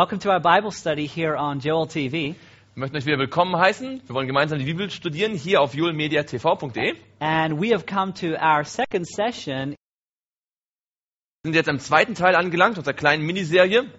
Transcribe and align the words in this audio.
Welcome 0.00 0.20
to 0.20 0.30
our 0.30 0.40
Bible 0.40 0.70
study 0.70 1.04
here 1.04 1.36
on 1.36 1.60
Joel 1.60 1.86
TV. 1.86 2.12
Wir 2.12 2.34
möchten 2.74 2.96
euch 2.96 3.04
wieder 3.04 3.18
willkommen 3.18 3.54
heißen. 3.54 4.00
Wir 4.06 4.14
wollen 4.14 4.26
gemeinsam 4.26 4.58
die 4.58 4.64
Bibel 4.64 4.88
studieren 4.88 5.34
hier 5.34 5.60
auf 5.60 5.74
julmediatv.de. 5.74 6.94
And 7.18 7.60
we 7.60 7.74
have 7.74 7.84
come 7.84 8.14
to 8.14 8.28
our 8.42 8.64
second 8.64 9.06
session 9.06 9.74
Wir 11.42 11.48
sind 11.48 11.54
jetzt 11.54 11.68
am 11.68 11.78
zweiten 11.78 12.14
Teil 12.14 12.34
angelangt, 12.34 12.78
unserer 12.78 12.94
kleinen 12.94 13.26
Miniserie 13.26 13.90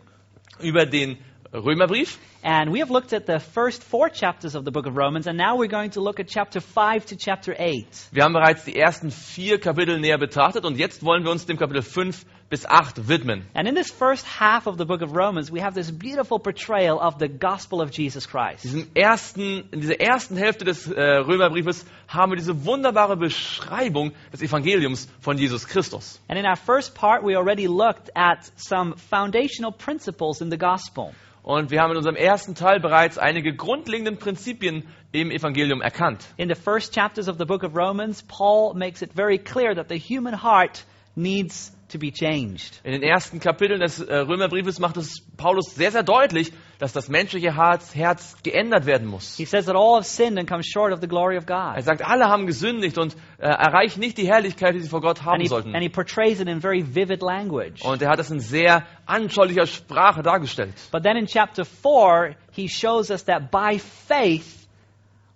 über 0.60 0.88
den 0.88 1.20
Römerbrief. 1.54 2.18
and 2.42 2.74
we 2.74 2.82
have 2.82 2.92
looked 2.92 3.14
at 3.14 3.28
the 3.28 3.38
first 3.40 3.84
four 3.84 4.10
chapters 4.10 4.56
of 4.56 4.66
the 4.66 4.72
book 4.72 4.88
of 4.88 4.98
Romans 4.98 5.28
and 5.28 5.38
now 5.38 5.56
we're 5.56 5.70
going 5.70 5.92
to 5.92 6.02
look 6.02 6.20
at 6.20 6.26
chapter 6.28 6.62
5 6.62 7.06
to 7.06 7.16
chapter 7.16 7.54
8. 7.60 8.10
Wir 8.12 8.24
haben 8.24 8.34
bereits 8.34 8.66
die 8.66 8.76
ersten 8.76 9.12
vier 9.12 9.60
Kapitel 9.60 10.00
näher 10.00 10.18
betrachtet 10.18 10.66
und 10.66 10.80
jetzt 10.80 11.06
wollen 11.06 11.24
wir 11.24 11.30
uns 11.30 11.46
dem 11.46 11.58
Kapitel 11.58 11.84
5 11.84 12.26
bis 12.52 12.66
8 12.66 13.08
widmen. 13.08 13.44
And 13.54 13.66
in 13.66 13.76
this 13.76 13.90
first 13.90 14.28
half 14.28 14.68
of 14.68 14.78
the 14.78 14.86
book 14.86 15.02
of 15.02 15.16
Romans, 15.16 15.50
we 15.50 15.62
have 15.62 15.74
this 15.74 15.90
beautiful 15.90 16.38
portrayal 16.38 17.00
of 17.00 17.18
the 17.18 17.30
gospel 17.30 17.82
of 17.82 17.92
Jesus 17.92 18.28
Christ. 18.28 18.66
Diesen 18.66 18.92
ersten, 18.94 19.64
in 19.72 19.80
dieser 19.80 20.00
ersten 20.02 20.36
Hälfte 20.36 20.66
des 20.66 20.86
äh, 20.86 21.02
Römerbriefes 21.02 21.86
haben 22.10 22.34
wir 22.34 22.36
diese 22.36 22.66
wunderbare 22.66 23.16
Beschreibung 23.16 24.12
des 24.34 24.42
Evangeliums 24.42 25.08
von 25.22 25.38
Jesus 25.38 25.66
Christus. 25.66 26.20
And 26.28 26.38
in 26.38 26.46
our 26.46 26.58
first 26.58 26.94
part, 26.94 27.24
we 27.24 27.38
already 27.38 27.68
looked 27.68 28.12
at 28.16 28.52
some 28.58 28.98
foundational 28.98 29.72
principles 29.72 30.42
in 30.42 30.52
the 30.52 30.58
gospel. 30.58 31.14
Und 31.44 31.72
wir 31.72 31.80
haben 31.82 31.92
in 31.92 31.98
unserem 31.98 32.18
ersten 32.18 32.54
Teil 32.54 32.82
bereits 32.82 33.18
einige 33.18 33.56
grundlegenden 33.56 34.18
Prinzipien 34.18 34.84
im 35.14 35.32
Evangelium 35.32 35.82
erkannt. 35.82 36.28
In 36.36 36.50
the 36.50 36.62
first 36.62 36.94
chapters 36.94 37.30
of 37.30 37.38
the 37.40 37.46
book 37.46 37.64
of 37.64 37.76
Romans, 37.76 38.24
Paul 38.24 38.74
makes 38.76 39.02
it 39.02 39.14
very 39.16 39.40
clear 39.40 39.74
that 39.74 39.88
the 39.88 39.98
human 39.98 40.34
heart 40.34 40.84
needs 41.16 41.72
to 41.92 42.00
be 42.00 42.12
changed. 42.12 42.80
In 42.84 42.92
den 42.92 43.04
ersten 43.04 43.40
Kapiteln 43.40 43.80
des 43.80 44.00
äh, 44.00 44.16
Römerbriefes 44.18 44.80
macht 44.80 44.98
es 44.98 45.22
Paulus 45.38 45.76
sehr, 45.76 45.92
sehr 45.92 46.04
deutlich, 46.04 46.52
dass 46.80 46.94
das 46.94 47.10
menschliche 47.10 47.56
Herz, 47.56 47.94
Herz 47.96 48.36
geändert 48.44 48.86
werden 48.86 49.08
muss. 49.08 49.38
He 49.38 49.46
says 49.46 49.66
that 49.66 49.76
all 49.76 49.96
have 49.98 50.06
sinned 50.06 50.40
and 50.40 50.50
come 50.50 50.64
short 50.64 50.92
of 50.94 51.00
the 51.02 51.08
glory 51.08 51.38
of 51.38 51.46
Er 51.48 51.76
God. 51.76 51.84
sagt, 51.84 52.02
alle 52.04 52.26
haben 52.28 52.48
gesündigt 52.48 52.98
und 52.98 53.16
äh, 53.38 53.46
erreichen 53.48 54.00
nicht 54.00 54.18
die 54.18 54.28
Herrlichkeit, 54.28 54.74
die 54.76 54.80
sie 54.80 54.90
vor 54.90 55.02
Gott 55.02 55.20
And 55.20 55.26
haben 55.28 55.42
he, 55.42 55.48
sollten. 55.48 55.74
and 55.76 55.84
he 55.84 55.90
portrays 55.90 56.40
it 56.40 56.48
in 56.48 56.60
very 56.62 56.84
vivid 56.84 57.22
language. 57.22 57.84
Und 57.84 58.02
er 58.02 58.10
hat 58.10 58.20
es 58.20 58.32
in 58.32 58.40
sehr 58.40 58.86
anschaulicher 59.06 59.68
Sprache 59.68 60.24
dargestellt. 60.24 60.74
But 60.92 61.04
then 61.04 61.18
in 61.18 61.28
chapter 61.28 61.66
4, 61.66 62.36
he 62.52 62.68
shows 62.68 63.12
us 63.12 63.26
that 63.26 63.52
by 63.52 63.78
faith, 63.80 64.68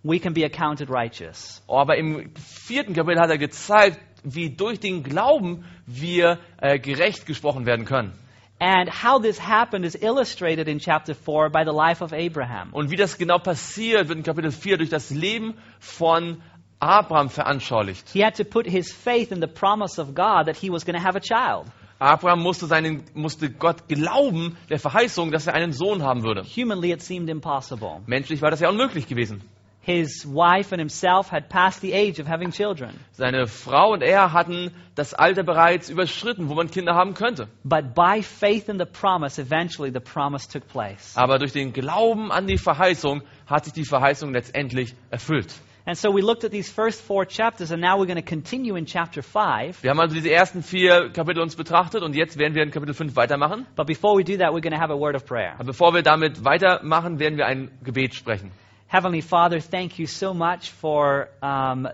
we 0.04 0.20
can 0.20 0.34
be 0.34 0.44
accounted 0.46 0.90
righteous. 0.90 1.62
Aber 1.68 1.96
im 1.98 2.32
vierten 2.36 2.94
Kapitel 2.94 3.20
hat 3.20 3.30
er 3.30 3.38
gezeigt, 3.38 4.00
wie 4.26 4.50
durch 4.50 4.80
den 4.80 5.04
Glauben 5.04 5.64
wir 5.86 6.40
äh, 6.60 6.80
gerecht 6.80 7.26
gesprochen 7.26 7.66
werden 7.66 7.86
können. 7.86 8.12
And 8.60 8.90
how 8.90 9.22
this 9.22 9.38
happened 9.38 9.86
is 9.86 9.96
illustrated 9.96 10.68
in 10.68 10.80
chapter 10.80 11.14
4 11.14 11.50
by 11.50 11.64
the 11.66 11.74
life 11.74 12.02
of 12.02 12.14
Abraham. 12.14 12.70
Und 12.72 12.90
wie 12.90 12.96
das 12.96 13.18
genau 13.18 13.38
passiert, 13.38 14.08
wird 14.08 14.18
in 14.18 14.24
Kapitel 14.24 14.52
4 14.52 14.78
durch 14.78 14.90
das 14.90 15.10
Leben 15.10 15.56
von 15.80 16.42
Abraham 16.80 17.30
veranschaulicht. 17.30 18.10
He 18.12 18.24
had 18.24 18.38
to 18.38 18.46
put 18.46 18.66
his 18.66 18.94
faith 18.94 19.32
in 19.32 19.42
the 19.42 19.48
promise 19.48 20.00
of 20.00 20.16
God 20.16 20.46
that 20.46 20.56
he 20.56 20.70
was 20.70 20.86
going 20.86 20.96
to 20.96 21.04
have 21.04 21.18
a 21.18 21.22
child. 21.22 21.68
Abraham 22.00 22.42
musste, 22.42 22.68
seinen, 22.68 23.04
musste 23.14 23.50
Gott 23.50 23.88
glauben, 23.88 24.58
der 24.70 24.80
Verheißung, 24.80 25.32
dass 25.32 25.48
er 25.48 25.54
einen 25.54 25.72
Sohn 25.72 26.04
haben 26.04 26.24
würde. 26.24 26.44
Humanly, 26.44 26.92
it 26.92 27.02
seemed 27.02 27.30
impossible. 27.30 28.02
Menschlich 28.06 28.42
war 28.42 28.52
das 28.52 28.60
ja 28.60 28.70
unmöglich 28.70 29.08
gewesen. 29.08 29.42
His 29.86 30.26
wife 30.26 30.72
and 30.72 30.80
himself 30.80 31.32
had 31.32 31.48
passed 31.48 31.82
the 31.82 31.94
age 31.94 32.20
of 32.20 32.28
having 32.28 32.50
children. 32.50 32.90
Seine 33.12 33.46
Frau 33.46 33.94
und 33.94 34.02
er 34.02 34.34
hatten 34.34 34.72
das 34.96 35.14
Alter 35.14 35.44
bereits 35.44 35.92
überschritten, 35.92 36.50
wo 36.50 36.56
man 36.56 36.72
Kinder 36.72 36.96
haben 36.96 37.14
könnte. 37.14 37.48
But 37.64 37.94
by 37.94 38.24
faith 38.24 38.68
in 38.68 38.80
the 38.80 38.86
promise, 38.86 39.40
eventually 39.40 39.92
the 39.94 40.00
promise 40.00 40.48
took 40.48 40.68
place. 40.68 41.16
Aber 41.16 41.38
durch 41.38 41.52
den 41.52 41.72
Glauben 41.72 42.32
an 42.32 42.48
die 42.48 42.58
Verheißung 42.58 43.22
hat 43.46 43.66
sich 43.66 43.74
die 43.74 43.86
Verheißung 43.86 44.34
letztendlich 44.34 44.96
erfüllt. 45.12 45.54
And 45.86 45.96
so 45.96 46.12
we 46.12 46.22
looked 46.22 46.44
at 46.44 46.50
these 46.50 46.68
first 46.68 47.04
four 47.04 47.28
chapters, 47.28 47.72
and 47.72 47.80
now 47.80 47.96
we're 47.96 48.08
going 48.08 48.18
to 48.18 48.28
continue 48.28 48.76
in 48.76 48.88
chapter 48.88 49.22
5. 49.22 49.84
Wir 49.84 49.92
haben 49.92 50.00
also 50.00 50.16
diese 50.16 50.32
ersten 50.32 50.64
vier 50.64 51.12
Kapitel 51.12 51.44
uns 51.44 51.56
betrachtet 51.56 52.02
und 52.02 52.16
jetzt 52.16 52.40
werden 52.40 52.56
wir 52.56 52.64
in 52.64 52.72
Kapitel 52.72 52.96
5 52.96 53.16
weitermachen. 53.16 53.68
But 53.76 53.86
before 53.86 54.18
we 54.18 54.24
do 54.24 54.36
that, 54.38 54.52
we're 54.52 54.62
going 54.62 54.74
to 54.74 54.82
have 54.82 54.92
a 54.92 54.98
word 54.98 55.16
of 55.16 55.28
prayer. 55.28 55.54
Aber 55.54 55.66
bevor 55.66 55.94
wir 55.94 56.02
damit 56.02 56.44
weitermachen, 56.44 57.20
werden 57.20 57.38
wir 57.38 57.46
ein 57.46 57.70
Gebet 57.84 58.16
sprechen. 58.16 58.50
Heavenly 58.96 59.20
Father, 59.20 59.60
thank 59.60 60.00
you 60.00 60.08
so 60.08 60.34
much 60.34 60.72
for 60.72 61.28
um, 61.42 61.86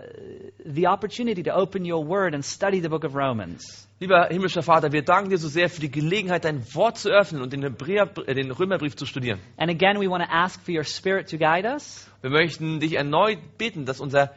the 0.64 0.86
opportunity 0.86 1.42
to 1.42 1.52
open 1.52 1.84
your 1.84 2.04
word 2.04 2.32
and 2.32 2.44
study 2.44 2.78
the 2.78 2.88
book 2.88 3.02
of 3.02 3.16
Romans. 3.16 3.88
Lieber 3.98 4.28
himmlischer 4.30 4.62
Vater, 4.62 4.92
wir 4.92 5.02
danken 5.02 5.30
dir 5.30 5.38
so 5.38 5.48
sehr 5.48 5.68
für 5.68 5.80
die 5.80 5.90
Gelegenheit, 5.90 6.44
dein 6.44 6.62
Wort 6.76 6.98
zu 6.98 7.10
öffnen 7.10 7.42
und 7.42 7.52
den, 7.52 7.62
Hebräer, 7.64 8.08
äh, 8.28 8.34
den 8.34 8.52
Römerbrief 8.52 8.94
zu 8.94 9.04
studieren. 9.04 9.40
And 9.56 9.68
again, 9.68 9.98
we 9.98 10.08
want 10.08 10.22
to 10.22 10.30
ask 10.30 10.64
for 10.64 10.72
your 10.72 10.84
spirit 10.84 11.28
to 11.30 11.38
guide 11.38 11.66
us 11.66 12.06
Wir 12.20 12.30
möchten 12.30 12.78
dich 12.78 12.92
erneut 12.92 13.58
bitten, 13.58 13.84
dass, 13.84 14.00
unser, 14.00 14.30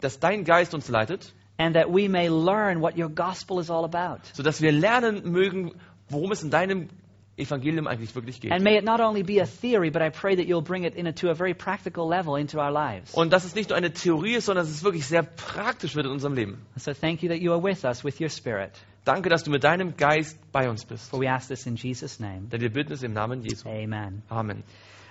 dass 0.00 0.18
dein 0.18 0.44
Geist 0.44 0.72
uns 0.72 0.88
leitet, 0.88 1.34
and 1.58 1.76
that 1.76 1.88
we 1.88 2.08
may 2.08 2.28
learn 2.28 2.80
what 2.80 2.96
your 2.96 3.10
gospel 3.10 3.60
is 3.60 3.70
all 3.70 3.84
about. 3.84 4.22
sodass 4.32 4.62
wir 4.62 4.72
lernen 4.72 5.30
mögen, 5.30 5.72
worum 6.08 6.32
es 6.32 6.42
in 6.42 6.48
deinem 6.50 6.88
Evangelium 7.36 7.86
eigentlich 7.86 8.14
wirklich 8.14 8.40
geht. 8.40 8.52
And 8.52 8.62
may 8.62 8.76
it 8.76 8.84
not 8.84 9.00
only 9.00 9.22
be 9.22 9.40
a 9.40 9.46
theory, 9.46 9.90
but 9.90 10.02
I 10.02 10.10
pray 10.10 10.36
that 10.36 10.46
you'll 10.46 10.62
bring 10.62 10.84
it 10.84 10.94
into 10.94 11.30
a 11.30 11.34
very 11.34 11.54
practical 11.54 12.06
level 12.08 12.36
into 12.36 12.58
our 12.58 12.70
lives. 12.70 13.14
Und 13.14 13.32
dass 13.32 13.44
es 13.44 13.54
nicht 13.54 13.70
nur 13.70 13.76
eine 13.76 13.92
Theorie 13.92 14.34
ist, 14.34 14.46
sondern 14.46 14.66
dass 14.66 14.74
es 14.74 14.84
wirklich 14.84 15.06
sehr 15.06 15.22
praktisch 15.22 15.94
wird 15.94 16.06
in 16.06 16.12
unserem 16.12 16.34
Leben. 16.34 16.66
So 16.76 16.92
thank 16.92 17.22
you 17.22 17.28
that 17.30 17.38
you 17.38 17.52
are 17.52 17.62
with 17.62 17.84
us 17.84 18.04
with 18.04 18.20
your 18.20 18.28
spirit. 18.28 18.72
Danke, 19.04 19.28
dass 19.30 19.42
du 19.42 19.50
mit 19.50 19.64
deinem 19.64 19.96
Geist 19.96 20.38
bei 20.52 20.68
uns 20.68 20.84
bist. 20.84 21.10
For 21.10 21.20
we 21.20 21.28
ask 21.28 21.48
this 21.48 21.66
in 21.66 21.76
Jesus' 21.76 22.20
name. 22.20 22.48
Denn 22.48 22.60
wir 22.60 22.70
bitten 22.70 22.92
es 22.92 23.02
im 23.02 23.12
Namen 23.14 23.42
Jesu. 23.42 23.68
Amen. 23.68 24.22
Amen. 24.28 24.62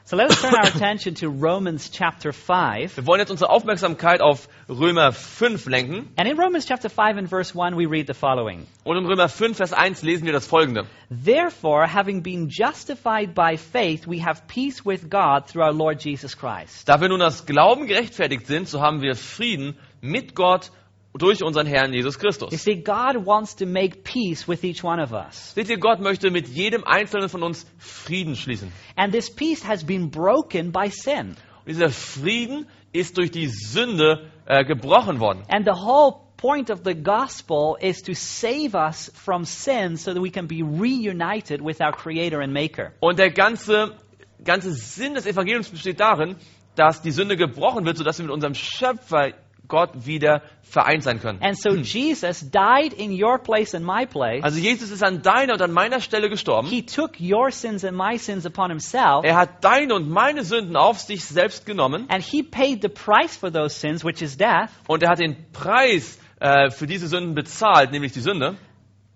So 0.03 0.17
let 0.17 0.31
us 0.31 0.41
turn 0.41 0.55
our 0.55 0.65
attention 0.65 1.13
to 1.15 1.29
Romans 1.29 1.91
chapter 1.91 2.33
5. 2.33 2.97
Wir 2.97 3.05
wollen 3.05 3.19
jetzt 3.19 3.29
unsere 3.29 3.51
Aufmerksamkeit 3.51 4.19
auf 4.19 4.49
Römer 4.67 5.11
5 5.11 5.67
lenken. 5.67 6.09
And 6.17 6.27
in 6.27 6.39
Romans 6.39 6.65
chapter 6.65 6.89
5 6.89 7.17
and 7.17 7.29
verse 7.29 7.53
1, 7.55 7.77
we 7.77 7.85
read 7.85 8.07
the 8.07 8.15
following 8.15 8.65
Und 8.83 8.97
in 8.97 9.05
Römer 9.05 9.29
5, 9.29 9.55
Vers 9.57 9.73
1 9.73 10.01
lesen 10.01 10.25
wir 10.25 10.33
das 10.33 10.47
folgende. 10.47 10.87
Therefore, 11.09 11.85
having 11.85 12.23
been 12.23 12.49
justified 12.49 13.35
by 13.35 13.57
faith, 13.57 14.07
we 14.07 14.19
have 14.25 14.47
peace 14.47 14.83
with 14.83 15.09
God 15.09 15.47
through 15.47 15.63
our 15.63 15.73
Lord 15.73 16.03
Jesus 16.03 16.35
Christ. 16.35 16.89
Da 16.89 16.99
wir 16.99 17.07
nun 17.07 17.21
aus 17.21 17.45
Glauben 17.45 17.85
gerechtfertigt 17.85 18.47
sind, 18.47 18.67
so 18.67 18.81
haben 18.81 19.01
wir 19.01 19.15
Frieden 19.15 19.77
mit 20.01 20.33
Gott 20.33 20.71
durch 21.13 21.43
unseren 21.43 21.67
Herrn 21.67 21.93
Jesus 21.93 22.15
You 22.15 22.21
Christus. 22.21 22.63
see, 22.63 22.75
God 22.75 23.25
wants 23.25 23.55
to 23.57 23.65
make 23.65 24.03
peace 24.03 24.47
with 24.47 24.63
each 24.63 24.83
one 24.83 25.01
of 25.01 25.11
us. 25.11 25.53
Seht 25.53 25.69
ihr, 25.69 25.77
Gott 25.77 25.99
möchte 25.99 26.31
mit 26.31 26.47
jedem 26.47 26.83
Einzelnen 26.83 27.29
von 27.29 27.43
uns 27.43 27.65
Frieden 27.77 28.35
schließen. 28.35 28.71
And 28.95 29.13
this 29.13 29.29
peace 29.29 29.67
has 29.67 29.83
been 29.83 30.09
broken 30.09 30.71
by 30.71 30.89
sin. 30.89 31.35
Und 31.59 31.67
dieser 31.67 31.89
Frieden 31.89 32.67
ist 32.93 33.17
durch 33.17 33.31
die 33.31 33.47
Sünde 33.47 34.31
äh, 34.45 34.63
gebrochen 34.65 35.19
worden. 35.19 35.43
And 35.49 35.65
the 35.65 35.73
whole 35.73 36.15
point 36.37 36.71
of 36.71 36.81
the 36.83 36.95
gospel 36.95 37.77
is 37.79 38.01
to 38.01 38.13
save 38.13 38.73
us 38.73 39.11
from 39.13 39.45
sin 39.45 39.97
so 39.97 40.13
that 40.13 40.21
we 40.21 40.31
can 40.31 40.47
be 40.47 40.63
reunited 40.63 41.61
with 41.61 41.81
our 41.81 41.91
Creator 41.91 42.41
and 42.41 42.53
Maker. 42.53 42.93
Und 42.99 43.19
der 43.19 43.31
ganze, 43.31 43.95
ganze 44.43 44.73
Sinn 44.73 45.13
des 45.13 45.25
Evangeliums 45.25 45.69
besteht 45.69 45.99
darin, 45.99 46.35
dass 46.75 47.01
die 47.01 47.11
Sünde 47.11 47.35
gebrochen 47.37 47.85
wird, 47.85 47.97
sodass 47.97 48.17
wir 48.17 48.25
mit 48.25 48.33
unserem 48.33 48.55
Schöpfer 48.55 49.33
Gott 49.71 50.05
wieder 50.05 50.41
vereint 50.61 51.01
sein 51.01 51.19
können. 51.21 51.41
And 51.41 51.57
so 51.57 51.71
Jesus 51.71 52.51
died 52.51 52.93
in 52.93 53.11
your 53.11 53.39
place 53.39 53.73
and 53.73 53.85
my 53.85 54.05
place. 54.05 54.43
Also 54.43 54.59
Jesus 54.59 54.91
ist 54.91 55.01
an 55.01 55.21
deiner 55.21 55.53
und 55.53 55.61
an 55.61 55.71
meiner 55.71 56.01
Stelle 56.01 56.29
gestorben. 56.29 56.67
He 56.67 56.85
took 56.85 57.19
your 57.19 57.51
sins 57.51 57.83
and 57.83 57.97
my 57.97 58.17
sins 58.17 58.45
upon 58.45 58.69
himself. 58.69 59.23
Er 59.23 59.35
hat 59.35 59.63
deine 59.63 59.95
und 59.95 60.09
meine 60.09 60.43
Sünden 60.43 60.75
auf 60.75 60.99
sich 60.99 61.23
selbst 61.23 61.65
genommen 61.65 62.05
And 62.09 62.21
he 62.21 62.43
paid 62.43 62.81
the 62.81 62.89
price 62.89 63.35
for 63.35 63.51
those 63.51 63.73
sins, 63.73 64.03
which 64.03 64.21
is 64.21 64.37
death. 64.37 64.69
und 64.87 65.01
er 65.01 65.09
hat 65.09 65.19
den 65.19 65.51
Preis 65.53 66.19
äh, 66.41 66.69
für 66.69 66.85
diese 66.85 67.07
Sünden 67.07 67.33
bezahlt, 67.33 67.91
nämlich 67.91 68.11
die 68.11 68.19
Sünde, 68.19 68.57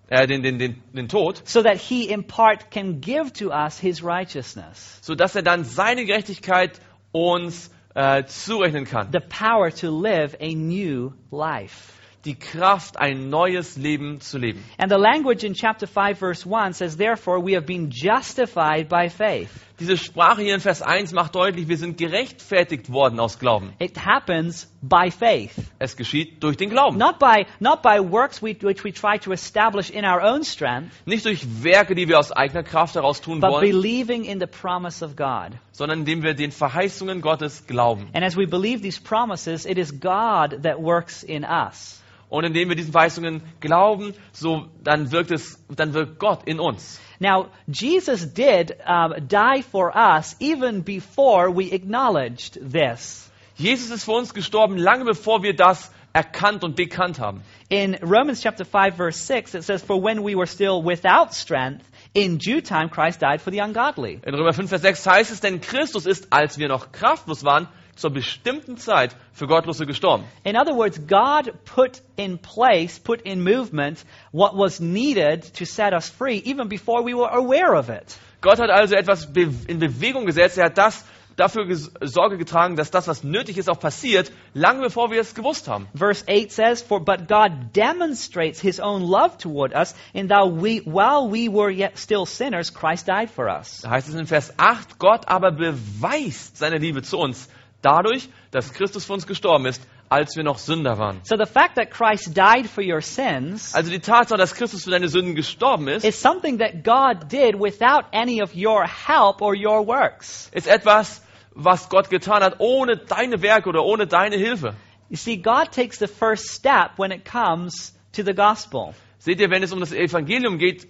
äh, 0.07 0.25
den, 0.27 0.41
den, 0.41 0.57
den, 0.57 0.81
den 0.93 1.09
Tod, 1.09 1.41
so 1.45 1.61
that 1.63 1.77
he 1.77 2.07
in 2.07 2.25
part 2.25 2.71
can 2.71 3.01
give 3.01 3.33
to 3.33 3.49
us 3.49 3.77
his 3.77 4.01
righteousness, 4.03 4.99
sodass 5.01 5.35
er 5.35 5.41
dann 5.43 5.65
seine 5.65 6.05
Gerechtigkeit 6.05 6.79
uns 7.11 7.71
äh, 7.95 8.25
zurechnen 8.25 8.85
kann. 8.85 9.11
the 9.11 9.19
power 9.19 9.71
to 9.71 9.89
live 9.89 10.35
a 10.39 10.53
new 10.53 11.13
life. 11.31 11.93
Die 12.25 12.35
Kraft, 12.35 12.97
ein 12.97 13.29
neues 13.29 13.77
Leben 13.77 14.19
zu 14.19 14.37
leben. 14.37 14.63
And 14.77 14.91
the 14.91 14.97
language 14.97 15.43
in 15.43 15.53
chapter 15.53 15.87
5, 15.87 16.17
verse 16.17 16.45
1 16.45 16.73
says, 16.73 16.97
Therefore, 16.97 17.39
we 17.39 17.53
have 17.53 17.65
been 17.65 17.91
justified 17.91 18.89
by 18.89 19.09
faith. 19.09 19.64
Diese 19.77 19.97
Sprache 19.97 20.41
hier 20.41 20.55
in 20.55 20.61
Vers 20.61 20.81
1 20.81 21.11
macht 21.11 21.35
deutlich, 21.35 21.67
wir 21.67 21.77
sind 21.77 21.97
gerechtfertigt 21.97 22.91
worden 22.91 23.19
aus 23.19 23.39
Glauben. 23.39 23.73
It 23.79 24.05
happens 24.05 24.71
by 24.81 25.11
faith. 25.11 25.51
Es 25.79 25.97
geschieht 25.97 26.41
durch 26.41 26.55
den 26.55 26.69
Glauben. 26.69 26.97
Not 26.97 27.19
by, 27.19 27.45
not 27.59 27.81
by 27.81 27.99
works 27.99 28.41
we, 28.41 28.55
which 28.61 28.85
we 28.85 28.93
try 28.93 29.19
to 29.19 29.33
establish 29.33 29.89
in 29.89 30.05
our 30.05 30.21
own 30.21 30.45
strength, 30.45 30.91
Nicht 31.05 31.25
durch 31.25 31.45
Werke, 31.61 31.93
die 31.93 32.07
wir 32.07 32.19
aus 32.19 32.31
eigener 32.31 32.63
Kraft 32.63 32.95
heraus 32.95 33.19
tun 33.19 33.41
but 33.41 33.51
wollen, 33.51 33.69
believing 33.69 34.23
in 34.23 34.39
the 34.39 34.47
promise 34.47 35.03
of 35.03 35.17
God. 35.17 35.51
sondern 35.73 35.99
indem 35.99 36.23
wir 36.23 36.35
den 36.35 36.53
Verheißungen 36.53 37.19
Gottes 37.21 37.67
glauben. 37.67 38.07
And 38.13 38.23
as 38.23 38.37
we 38.37 38.47
believe 38.47 38.81
these 38.81 39.01
promises, 39.01 39.65
it 39.65 39.77
is 39.77 39.99
God 39.99 40.63
that 40.63 40.79
works 40.79 41.21
in 41.21 41.43
us. 41.43 42.01
Und 42.29 42.43
indem 42.43 42.69
wir 42.69 42.75
diesen 42.75 42.91
Verheißungen 42.91 43.41
glauben, 43.59 44.13
so 44.31 44.67
dann 44.83 45.11
wirkt 45.11 45.31
es, 45.31 45.63
dann 45.69 45.93
wirkt 45.93 46.19
Gott 46.19 46.43
in 46.45 46.59
uns. 46.59 46.99
Now, 47.19 47.47
Jesus 47.67 48.33
did 48.33 48.75
um, 48.87 49.13
die 49.27 49.63
for 49.63 49.95
us 49.95 50.35
even 50.39 50.83
before 50.83 51.49
we 51.55 51.71
acknowledged 51.71 52.59
this. 52.71 53.29
Jesus 53.55 53.89
ist 53.89 54.03
für 54.03 54.11
uns 54.11 54.33
gestorben, 54.33 54.77
lange 54.77 55.05
bevor 55.05 55.43
wir 55.43 55.55
das 55.55 55.91
erkannt 56.11 56.63
und 56.63 56.75
bekannt 56.75 57.19
haben. 57.19 57.41
In 57.69 57.95
Romans 57.95 58.41
chapter 58.41 58.65
5 58.65 58.95
verse 58.95 59.19
6 59.19 59.53
it 59.55 59.63
says 59.63 59.81
for 59.81 60.01
when 60.01 60.23
we 60.25 60.35
were 60.35 60.47
still 60.47 60.83
without 60.83 61.33
strength 61.33 61.85
in 62.15 62.37
due 62.37 62.61
time 62.61 62.89
Christ 62.89 63.19
died 63.19 63.41
for 63.41 63.51
the 63.51 63.59
ungodly. 63.59 64.19
In 64.25 64.33
Römer 64.33 64.53
5, 64.53 64.69
Vers 64.69 64.81
6 64.81 65.05
heißt 65.05 65.31
es, 65.31 65.41
denn 65.41 65.61
Christus 65.61 66.05
ist, 66.05 66.31
als 66.31 66.57
wir 66.57 66.69
noch 66.69 66.91
kraftlos 66.91 67.43
waren, 67.43 67.67
zur 67.95 68.11
bestimmten 68.11 68.77
Zeit 68.77 69.15
für 69.33 69.47
Gottlose 69.47 69.85
gestorben. 69.85 70.25
In 70.43 70.55
other 70.55 70.75
words, 70.75 70.99
God 71.07 71.53
put 71.65 72.01
in 72.15 72.37
place, 72.37 72.99
put 72.99 73.21
in 73.21 73.43
movement 73.43 74.05
what 74.31 74.53
was 74.53 74.79
needed 74.79 75.53
to 75.55 75.65
set 75.65 75.93
us 75.93 76.09
free 76.09 76.41
even 76.45 76.67
before 76.67 77.03
we 77.03 77.13
were 77.13 77.31
aware 77.31 77.75
of 77.77 77.89
it. 77.89 78.17
Gott 78.41 78.59
hat 78.59 78.69
also 78.69 78.95
etwas 78.95 79.25
in 79.25 79.79
Bewegung 79.79 80.25
gesetzt. 80.25 80.57
Er 80.57 80.65
hat 80.65 80.77
das 80.77 81.03
dafür 81.35 81.65
Sorge 82.01 82.37
getragen, 82.37 82.75
dass 82.75 82.91
das, 82.91 83.07
was 83.07 83.23
nötig 83.23 83.57
ist, 83.57 83.69
auch 83.69 83.79
passiert, 83.79 84.31
lange 84.53 84.81
bevor 84.81 85.11
wir 85.11 85.19
es 85.19 85.35
gewusst 85.35 85.67
haben. 85.67 85.87
Verse 85.93 86.23
8 86.27 86.51
says, 86.51 86.81
For 86.81 86.99
but 86.99 87.27
God 87.27 87.73
demonstrates 87.73 88.61
his 88.61 88.79
own 88.79 89.01
love 89.01 89.37
toward 89.37 89.73
us, 89.73 89.95
in 90.13 90.29
that 90.29 90.45
we, 90.45 90.81
while 90.85 91.29
we 91.29 91.49
were 91.49 91.69
yet 91.69 91.97
still 91.97 92.25
sinners, 92.25 92.73
Christ 92.73 93.07
died 93.07 93.29
for 93.29 93.49
us. 93.49 93.81
Da 93.81 93.89
heißt 93.91 94.07
es 94.07 94.15
in 94.15 94.27
Vers 94.27 94.53
8, 94.57 94.99
Gott 94.99 95.27
aber 95.27 95.51
beweist 95.51 96.57
seine 96.57 96.77
Liebe 96.77 97.01
zu 97.01 97.17
uns 97.17 97.49
dadurch, 97.85 98.29
dass 98.51 98.73
Christus 98.73 99.05
für 99.05 99.13
uns 99.13 99.27
gestorben 99.27 99.65
ist, 99.65 99.81
als 100.09 100.35
wir 100.35 100.43
noch 100.43 100.57
Sünder 100.57 100.97
waren. 100.97 101.19
So 101.23 101.35
the 101.37 101.45
fact 101.45 101.75
that 101.75 101.91
Christ 101.91 102.35
died 102.35 102.67
for 102.67 102.83
your 102.83 103.01
sins 103.01 103.73
Also 103.73 103.89
die 103.89 103.99
Tatsache, 103.99 104.37
dass 104.37 104.55
Christus 104.55 104.83
für 104.83 104.91
deine 104.91 105.07
Sünden 105.09 105.35
gestorben 105.35 105.87
ist, 105.87 106.05
is 106.05 106.19
something 106.19 106.59
that 106.59 106.83
God 106.83 107.31
did 107.31 107.59
without 107.59 108.05
any 108.11 108.41
of 108.41 108.55
your 108.55 108.85
help 108.85 109.41
or 109.41 109.55
your 109.55 109.85
works. 109.87 110.49
ist 110.53 110.67
etwas, 110.67 111.21
was 111.53 111.89
Gott 111.89 112.09
getan 112.09 112.43
hat, 112.43 112.55
ohne 112.59 112.97
deine 112.97 113.41
Werke 113.41 113.69
oder 113.69 113.83
ohne 113.83 114.07
deine 114.07 114.35
Hilfe. 114.37 114.75
You 115.09 115.17
see, 115.17 115.37
God 115.37 115.71
takes 115.71 115.99
the 115.99 116.07
first 116.07 116.49
step 116.49 116.97
when 116.97 117.11
it 117.11 117.25
comes 117.25 117.95
to 118.13 118.23
the 118.23 118.33
gospel. 118.33 118.93
Seht 119.19 119.39
ihr, 119.39 119.49
wenn 119.49 119.63
es 119.63 119.71
um 119.71 119.79
das 119.79 119.91
Evangelium 119.91 120.57
geht, 120.57 120.87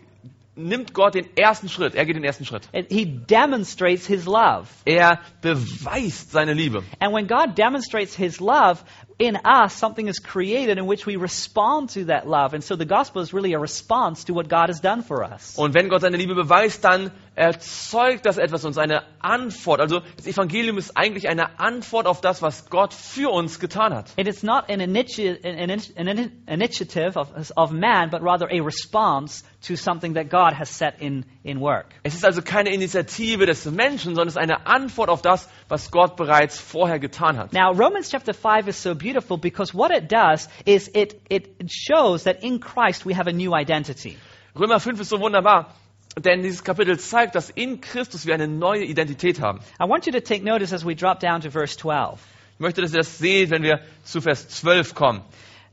nimmt 0.56 0.94
Gott 0.94 1.16
den 1.16 1.26
ersten 1.38 1.70
Schritt. 1.70 1.96
Er 1.96 2.06
geht 2.06 2.16
den 2.16 2.24
ersten 2.24 2.46
Schritt. 2.46 2.68
It- 2.74 2.88
He 2.90 3.06
demonstrates 3.06 4.06
his 4.08 4.26
love. 4.26 4.68
Er 4.86 5.20
beweist 5.42 6.32
seine 6.32 6.54
Liebe. 6.54 6.84
And 7.00 7.14
when 7.14 7.28
God 7.28 7.58
demonstrates 7.58 8.16
his 8.16 8.40
love, 8.40 8.80
in 9.18 9.38
us 9.46 9.74
something 9.74 10.08
is 10.08 10.20
created 10.20 10.78
in 10.78 10.86
which 10.88 11.06
we 11.06 11.16
respond 11.16 11.90
to 11.92 12.06
that 12.06 12.28
love. 12.28 12.54
And 12.54 12.64
so 12.64 12.76
the 12.76 12.86
gospel 12.86 13.22
is 13.22 13.34
really 13.34 13.54
a 13.54 13.60
response 13.60 14.26
to 14.26 14.34
what 14.34 14.50
God 14.50 14.70
has 14.70 14.82
done 14.82 15.04
for 15.04 15.24
us. 15.24 15.58
Und 15.58 15.74
wenn 15.74 15.88
Gott 15.90 16.02
seine 16.02 16.18
Liebe 16.18 16.36
beweist, 16.36 16.84
dann 16.84 17.12
erzeugt 17.36 18.26
das 18.26 18.38
etwas 18.38 18.66
uns, 18.66 18.78
eine 18.78 19.04
Antwort. 19.20 19.80
Also 19.80 20.02
das 20.18 20.28
Evangelium 20.28 20.78
ist 20.78 20.98
eigentlich 20.98 21.28
eine 21.30 21.60
Antwort 21.60 22.08
auf 22.08 22.22
das, 22.22 22.42
was 22.42 22.70
Gott 22.70 22.94
für 22.94 23.30
uns 23.32 23.60
getan 23.60 23.94
hat. 23.94 24.12
It 24.18 24.28
is 24.28 24.44
not 24.44 24.70
an, 24.70 24.80
initi- 24.82 25.38
an, 25.46 25.70
an, 25.70 26.08
an 26.08 26.32
initiative 26.48 27.18
of, 27.18 27.30
of 27.56 27.72
man, 27.72 28.10
but 28.10 28.22
rather 28.22 28.48
a 28.50 28.62
response 28.62 29.44
to 29.68 29.76
something 29.76 30.14
that 30.16 30.30
God 30.30 30.54
has 30.54 30.70
set 30.70 30.96
in, 31.00 31.26
in 31.44 31.60
work. 31.60 31.88
Es 32.04 32.16
ist 32.16 32.26
also 32.26 32.42
keine 32.42 32.74
Initiative 32.74 33.46
des 33.46 33.66
Menschen, 33.66 34.16
sondern 34.16 34.28
es 34.28 34.36
ist 34.36 34.42
eine 34.42 34.68
Antwort 34.68 35.10
auf 35.10 35.22
das, 35.22 35.50
was 35.68 35.92
Gott 35.92 36.16
bereits 36.16 36.60
vorher 36.60 37.00
getan 37.00 37.38
hat. 37.38 37.54
Now, 37.54 37.72
Romans 37.72 38.10
chapter 38.10 38.34
5 38.34 38.68
is 38.68 38.82
so 38.82 38.94
beautiful 38.96 39.05
because 39.42 39.74
what 39.74 39.92
it 39.92 40.08
does 40.08 40.48
is 40.66 40.90
it, 40.94 41.22
it 41.30 41.70
shows 41.70 42.24
that 42.24 42.44
in 42.44 42.60
Christ 42.60 43.06
we 43.06 43.14
have 43.14 43.28
a 43.28 43.34
new 43.34 43.54
identity. 43.54 44.18
Römer 44.56 44.80
5 44.80 45.02
ist 45.02 45.10
so 45.10 45.20
wunderbar, 45.20 45.74
denn 46.18 46.42
dieses 46.42 46.64
Kapitel 46.64 46.98
zeigt, 46.98 47.36
dass 47.36 47.50
in 47.50 47.82
Christus 47.82 48.26
wir 48.26 48.34
eine 48.34 48.48
neue 48.48 48.86
Identität 48.86 49.42
haben. 49.42 49.60
I 49.80 49.86
want 49.86 50.06
you 50.06 50.14
to 50.14 50.22
take 50.22 50.44
notice 50.44 50.74
as 50.74 50.86
we 50.86 50.96
drop 50.96 51.20
down 51.20 51.42
to 51.42 51.52
verse 51.52 51.78
12. 51.78 52.20
Ich 52.54 52.60
möchte, 52.60 52.82
dass 52.82 52.94
ihr 52.94 53.00
das 53.00 53.18
seht, 53.18 53.50
wenn 53.50 53.64
wir 53.64 53.82
zu 54.04 54.22
Vers 54.22 54.48
12 54.48 54.96
kommen. 54.96 55.22